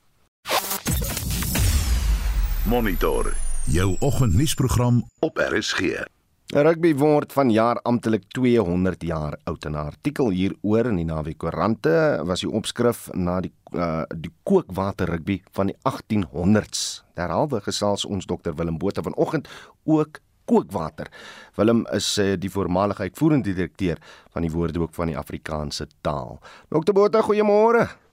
Monitor 2.70 3.32
jou 3.66 3.96
oggendnuusprogram 3.98 5.00
op 5.18 5.38
RSG. 5.38 5.80
Rugby 6.46 6.92
word 6.94 7.32
vanjaar 7.34 7.80
amptelik 7.82 8.28
200 8.28 9.02
jaar 9.02 9.34
oud 9.44 9.64
en 9.64 9.72
'n 9.72 9.86
artikel 9.90 10.30
hieroor 10.30 10.86
in 10.86 10.96
die 10.96 11.04
Naweek 11.04 11.38
Koerante 11.38 12.22
was 12.24 12.40
die 12.40 12.50
opskrif 12.50 13.08
na 13.12 13.40
die 13.40 13.52
uh, 13.74 14.02
die 14.14 14.30
kookwater 14.42 15.06
rugby 15.06 15.42
van 15.52 15.66
die 15.66 15.76
1800s. 15.82 17.02
Derhalwe 17.14 17.60
gesels 17.60 18.04
ons 18.04 18.26
dokter 18.26 18.54
Willem 18.54 18.78
Botha 18.78 19.02
vanoggend 19.02 19.48
ook 19.84 20.20
kookwater. 20.44 21.10
Willem 21.56 21.86
is 21.92 22.18
uh, 22.18 22.36
die 22.38 22.50
voormalige 22.50 23.02
uitvoerende 23.02 23.52
direkteur 23.52 23.98
van 24.30 24.42
die 24.42 24.50
Woordeboek 24.50 24.94
van 24.94 25.06
die 25.06 25.18
Afrikaanse 25.18 25.86
taal. 26.00 26.38
Dokter 26.68 26.94
Botha, 26.94 27.20
goeiemôre. 27.20 28.09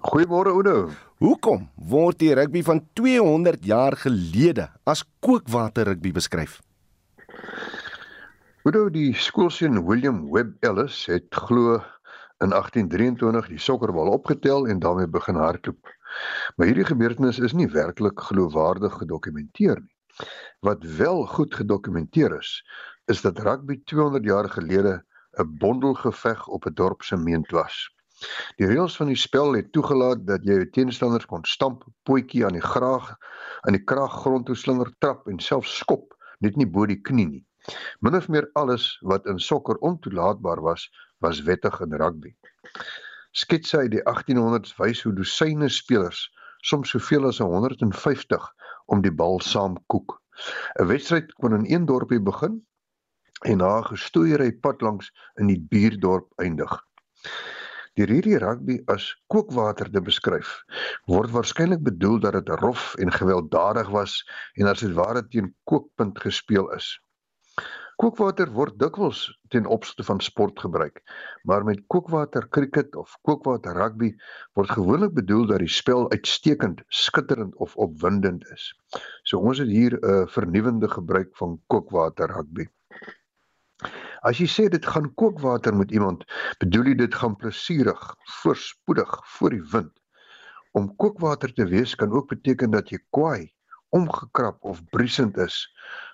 Goeiemôre 0.00 0.48
Oudo. 0.48 0.88
Hoekom 1.20 1.66
word 1.76 2.16
die 2.22 2.30
rugby 2.32 2.62
van 2.64 2.78
200 2.96 3.66
jaar 3.68 3.92
gelede 4.00 4.70
as 4.88 5.02
kookwater 5.20 5.90
rugby 5.90 6.08
beskryf? 6.16 6.54
Oudo, 8.64 8.86
die 8.94 9.10
skoolseun 9.12 9.82
William 9.84 10.22
Webb 10.32 10.64
Ellis 10.64 11.02
het 11.12 11.28
glo 11.44 11.76
in 12.40 12.56
1823 12.56 13.52
die 13.52 13.60
sokkerbal 13.60 14.08
opgetel 14.14 14.70
en 14.72 14.80
daarmee 14.80 15.10
begin 15.18 15.36
hardloop. 15.36 15.92
Maar 16.56 16.72
hierdie 16.72 16.88
gebeurtenis 16.88 17.42
is 17.44 17.52
nie 17.52 17.68
werklik 17.68 18.24
geloofwaardig 18.30 18.96
gedokumenteer 19.04 19.84
nie. 19.84 20.26
Wat 20.64 20.80
wel 20.96 21.26
goed 21.28 21.60
gedokumenteer 21.60 22.38
is, 22.40 22.56
is 23.12 23.20
dat 23.20 23.44
rugby 23.44 23.82
200 23.84 24.24
jaar 24.24 24.48
gelede 24.48 25.02
'n 25.36 25.56
bondelgeveg 25.60 26.48
op 26.48 26.64
'n 26.64 26.74
dorp 26.74 27.02
se 27.02 27.16
meent 27.16 27.50
was. 27.52 27.90
Die 28.60 28.66
reëls 28.68 28.96
van 29.00 29.08
die 29.08 29.18
spel 29.18 29.54
het 29.56 29.70
toegelaat 29.72 30.26
dat 30.28 30.44
jy 30.44 30.58
jou 30.58 30.70
teenstanders 30.76 31.28
kon 31.30 31.44
stamp, 31.48 31.84
pootjie 32.08 32.44
aan 32.46 32.58
die 32.58 32.64
graag 32.64 33.14
aan 33.66 33.76
die 33.76 33.84
kraag 33.92 34.18
grond 34.22 34.46
toe 34.48 34.56
slinger 34.56 34.90
trap 35.04 35.28
en 35.28 35.40
self 35.44 35.68
skop, 35.68 36.16
net 36.44 36.56
nie 36.60 36.68
bo 36.68 36.86
die 36.88 37.00
knie 37.00 37.28
nie. 37.28 37.44
Min 38.00 38.16
of 38.16 38.28
meer 38.28 38.48
alles 38.60 38.86
wat 39.12 39.26
in 39.28 39.38
sokker 39.38 39.80
ontoelaatbaar 39.84 40.60
was, 40.64 40.88
was 41.24 41.42
wettig 41.48 41.80
in 41.84 41.96
rugby. 42.02 42.32
Sketse 43.36 43.78
uit 43.84 43.92
die 43.94 44.04
1800s 44.08 44.72
wys 44.80 45.02
hoe 45.04 45.12
dosyne 45.16 45.68
spelers, 45.68 46.24
soms 46.64 46.92
soveel 46.92 47.28
as 47.28 47.38
150, 47.44 48.48
om 48.90 49.04
die 49.04 49.12
bal 49.12 49.40
saam 49.44 49.76
koek. 49.92 50.18
'n 50.80 50.88
Wedstryd 50.88 51.32
kon 51.40 51.54
in 51.54 51.66
een 51.68 51.86
dorpie 51.86 52.20
begin 52.20 52.60
en 53.44 53.58
na 53.58 53.78
'n 53.78 53.88
gestoeiery 53.92 54.52
pad 54.52 54.80
langs 54.82 55.12
in 55.36 55.46
die 55.52 55.60
buurdorp 55.60 56.32
eindig. 56.36 56.72
Deur 57.98 58.10
hierdie 58.14 58.38
rugby 58.38 58.76
as 58.92 59.04
kookwater 59.34 59.88
te 59.90 60.00
beskryf, 60.06 60.50
word 61.10 61.32
waarskynlik 61.34 61.80
bedoel 61.88 62.20
dat 62.22 62.36
dit 62.38 62.52
rof 62.60 62.92
en 63.02 63.10
gewelddadig 63.10 63.90
was 63.90 64.20
en 64.54 64.70
as 64.70 64.84
dit 64.84 64.94
ware 64.94 65.24
teen 65.32 65.48
kookpunt 65.66 66.20
gespeel 66.22 66.70
is. 66.76 66.92
Kookwater 68.00 68.48
word 68.54 68.78
dikwels 68.80 69.24
ten 69.52 69.66
opsigte 69.66 70.06
van 70.06 70.22
sport 70.24 70.62
gebruik, 70.62 71.02
maar 71.42 71.66
met 71.66 71.82
kookwater 71.92 72.46
kriket 72.48 72.94
of 72.96 73.18
kookwater 73.26 73.74
rugby 73.76 74.14
word 74.54 74.70
gewoonlik 74.78 75.18
bedoel 75.18 75.46
dat 75.50 75.60
die 75.66 75.74
spel 75.80 76.06
uitstekend, 76.14 76.86
skitterend 76.88 77.56
of 77.58 77.74
opwindend 77.76 78.46
is. 78.54 78.70
So 79.28 79.42
ons 79.42 79.58
het 79.58 79.68
hier 79.68 79.98
'n 79.98 80.28
vernuwende 80.28 80.88
gebruik 80.88 81.36
van 81.42 81.58
kookwater 81.66 82.30
rugby. 82.38 82.70
As 84.20 84.36
jy 84.36 84.46
sê 84.52 84.68
dit 84.68 84.84
gaan 84.84 85.08
kookwater 85.16 85.72
met 85.76 85.92
iemand, 85.96 86.26
bedoel 86.60 86.92
jy 86.92 86.96
dit 87.04 87.14
gaan 87.22 87.36
plesierig, 87.40 88.00
voorspoedig 88.40 89.14
voor 89.36 89.56
die 89.56 89.64
wind. 89.72 89.94
Om 90.76 90.90
kookwater 91.00 91.52
te 91.54 91.64
wees 91.70 91.94
kan 91.96 92.12
ook 92.12 92.28
beteken 92.28 92.70
dat 92.70 92.92
jy 92.92 93.00
kwaai, 93.16 93.48
omgekrap 93.96 94.60
of 94.64 94.82
briesend 94.92 95.38
is. 95.40 95.56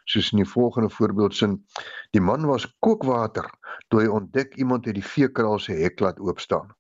Soos 0.07 0.31
in 0.33 0.41
die 0.45 0.49
volgende 0.49 0.91
voorbeeld 0.91 1.35
sin: 1.35 1.59
Die 2.15 2.23
man 2.23 2.47
was 2.47 2.69
kookwater 2.79 3.51
toe 3.89 4.05
hy 4.05 4.07
ontdek 4.07 4.55
iemand 4.55 4.87
het 4.87 4.97
die 4.97 5.05
veekraal 5.05 5.59
se 5.59 5.75
hek 5.83 6.01
laat 6.01 6.23
oop 6.23 6.41
staan. 6.41 6.71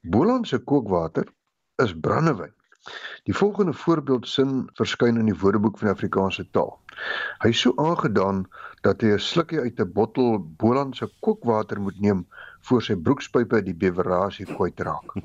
Boland 0.00 0.48
se 0.48 0.62
kookwater 0.62 1.26
is 1.82 1.92
brandewyn. 1.92 2.54
Die 3.28 3.36
volgende 3.36 3.72
voorbeeldsin 3.72 4.70
verskyn 4.78 5.18
in 5.20 5.26
die 5.28 5.36
Woordeboek 5.40 5.78
van 5.78 5.90
die 5.90 5.94
Afrikaanse 5.94 6.46
taal. 6.56 6.78
Hy 7.42 7.50
is 7.52 7.60
so 7.60 7.74
aangedaan 7.76 8.46
dat 8.86 9.04
hy 9.04 9.10
'n 9.16 9.24
slukkie 9.24 9.60
uit 9.60 9.80
'n 9.80 9.92
bottel 9.92 10.38
Boland 10.62 10.96
se 10.96 11.10
kookwater 11.20 11.80
moet 11.80 12.00
neem 12.00 12.26
voor 12.68 12.82
sy 12.82 12.96
broekspype 12.96 13.62
die 13.62 13.74
beverasie 13.74 14.46
kwyt 14.46 14.80
raak. 14.80 15.12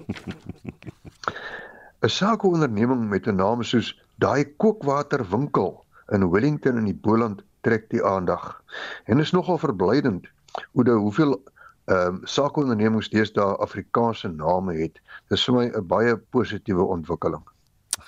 'n 2.04 2.14
Sakeonderneming 2.18 3.08
met 3.10 3.28
'n 3.28 3.36
naam 3.36 3.64
soos 3.64 3.96
daai 4.20 4.44
kookwaterwinkel 4.58 5.86
in 6.12 6.30
Wellington 6.30 6.78
in 6.78 6.92
die 6.92 7.02
Boland 7.08 7.44
trek 7.62 7.90
die 7.90 8.04
aandag. 8.04 8.62
En 9.06 9.20
is 9.20 9.32
nogal 9.32 9.58
verblydend 9.58 10.28
hoe 10.72 10.90
hoeveel 10.90 11.42
ehm 11.86 12.08
um, 12.08 12.22
sakeondernemings 12.26 13.10
deesdae 13.14 13.58
Afrikaanse 13.62 14.28
name 14.28 14.74
het. 14.74 15.02
Dis 15.30 15.46
vir 15.46 15.56
my 15.56 15.66
'n 15.68 15.88
baie 15.88 16.18
positiewe 16.18 16.84
ontwikkeling. 16.84 17.44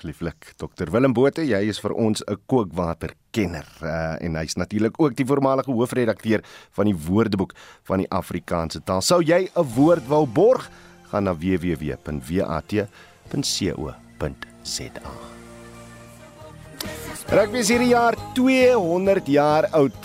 Lieflik, 0.02 0.54
Dr 0.58 0.92
Willem 0.92 1.14
Botha, 1.14 1.42
jy 1.42 1.70
is 1.70 1.80
vir 1.80 1.94
ons 1.94 2.24
'n 2.28 2.38
kookwaterkenner 2.46 3.66
uh, 3.82 4.16
en 4.22 4.36
hy's 4.36 4.56
natuurlik 4.56 5.00
ook 5.02 5.16
die 5.16 5.26
voormalige 5.26 5.72
hoofredakteur 5.72 6.42
van 6.72 6.86
die 6.86 6.96
Woordeboek 6.96 7.54
van 7.84 7.98
die 7.98 8.10
Afrikaanse 8.10 8.84
taal. 8.84 9.02
Sou 9.02 9.22
jy 9.24 9.50
'n 9.56 9.64
woord 9.76 10.08
wou 10.08 10.26
borg, 10.28 10.70
gaan 11.12 11.24
na 11.24 11.34
www.wat.co.za. 11.34 12.52
Rugby 17.28 17.58
is 17.58 17.68
hierdie 17.70 17.90
jaar 17.90 18.16
200 18.34 19.28
jaar 19.28 19.68
oud. 19.72 19.98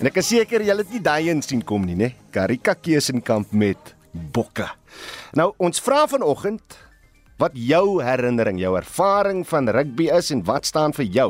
En 0.00 0.06
ek 0.06 0.16
is 0.16 0.28
seker 0.28 0.62
julle 0.62 0.82
het 0.82 0.90
nie 0.90 1.00
daai 1.00 1.30
in 1.30 1.42
sien 1.42 1.64
kom 1.64 1.84
nie, 1.84 1.96
né? 1.96 2.14
Karika 2.34 2.74
Keusenkamp 2.74 3.52
met 3.54 3.94
bokke. 4.34 4.66
Nou 5.38 5.52
ons 5.62 5.78
vra 5.82 6.02
vanoggend 6.10 6.80
wat 7.38 7.54
jou 7.58 8.00
herinnering, 8.02 8.58
jou 8.62 8.72
ervaring 8.78 9.42
van 9.46 9.70
rugby 9.70 10.08
is 10.14 10.32
en 10.34 10.42
wat 10.46 10.66
staan 10.66 10.94
vir 10.94 11.06
jou 11.14 11.28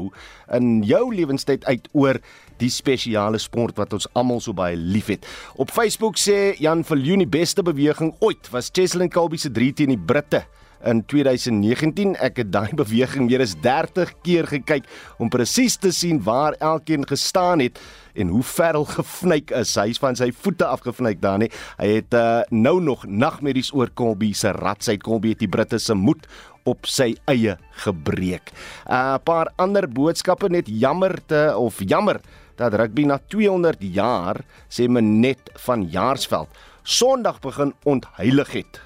in 0.56 0.82
jou 0.84 1.04
lewenstyd 1.12 1.64
uit 1.68 1.88
oor 1.92 2.20
die 2.60 2.70
spesiale 2.72 3.40
sport 3.40 3.76
wat 3.80 3.92
ons 3.96 4.08
almal 4.16 4.40
so 4.40 4.56
baie 4.56 4.76
liefhet. 4.76 5.24
Op 5.60 5.72
Facebook 5.72 6.20
sê 6.20 6.54
Jan 6.60 6.84
Viljoen 6.88 7.24
die 7.24 7.28
beste 7.28 7.64
beweging 7.64 8.14
ooit 8.24 8.48
was 8.52 8.72
Cheslin 8.72 9.12
Kolbe 9.12 9.40
se 9.40 9.52
3 9.52 9.72
teen 9.80 9.92
die 9.92 10.00
Britte 10.00 10.44
in 10.88 11.02
2019. 11.10 12.14
Ek 12.22 12.40
het 12.42 12.52
daai 12.54 12.74
beweging 12.82 13.28
meer 13.28 13.44
as 13.44 13.56
30 13.64 14.14
keer 14.24 14.48
gekyk 14.50 14.88
om 15.18 15.32
presies 15.32 15.76
te 15.80 15.92
sien 15.94 16.22
waar 16.24 16.56
elkeen 16.60 17.06
gestaan 17.08 17.64
het 17.64 17.80
en 18.14 18.30
hoe 18.30 18.44
ver 18.46 18.78
hy 18.78 18.84
gefnyk 18.94 19.50
is. 19.58 19.74
Hy 19.80 19.88
is 19.90 20.02
van 20.02 20.16
sy 20.18 20.30
voete 20.32 20.66
afgefnyk 20.68 21.20
daar 21.22 21.40
nie. 21.42 21.50
Hy 21.80 21.90
het 21.98 22.14
uh, 22.14 22.42
nou 22.54 22.78
nog 22.84 23.06
nagmerries 23.08 23.72
oor 23.74 23.90
Colby 23.94 24.32
se 24.36 24.54
ratsheid. 24.54 25.02
Colby 25.02 25.34
het 25.34 25.42
die 25.42 25.50
Britte 25.50 25.80
se 25.82 25.96
moed 25.98 26.28
op 26.64 26.86
sy 26.88 27.12
eie 27.28 27.58
gebreek. 27.84 28.54
'n 28.86 28.92
uh, 28.92 29.18
Paar 29.24 29.50
ander 29.60 29.88
boodskappe 29.88 30.48
net 30.48 30.70
jammer 30.70 31.18
te 31.26 31.52
of 31.56 31.82
jammer 31.82 32.20
dat 32.56 32.74
rugby 32.74 33.04
na 33.04 33.18
200 33.18 33.82
jaar 33.82 34.40
sê 34.70 34.86
men 34.88 35.20
net 35.20 35.50
van 35.66 35.88
Jaarsveld 35.90 36.48
Sondag 36.84 37.40
begin 37.40 37.72
ontheilig 37.84 38.52
het. 38.52 38.80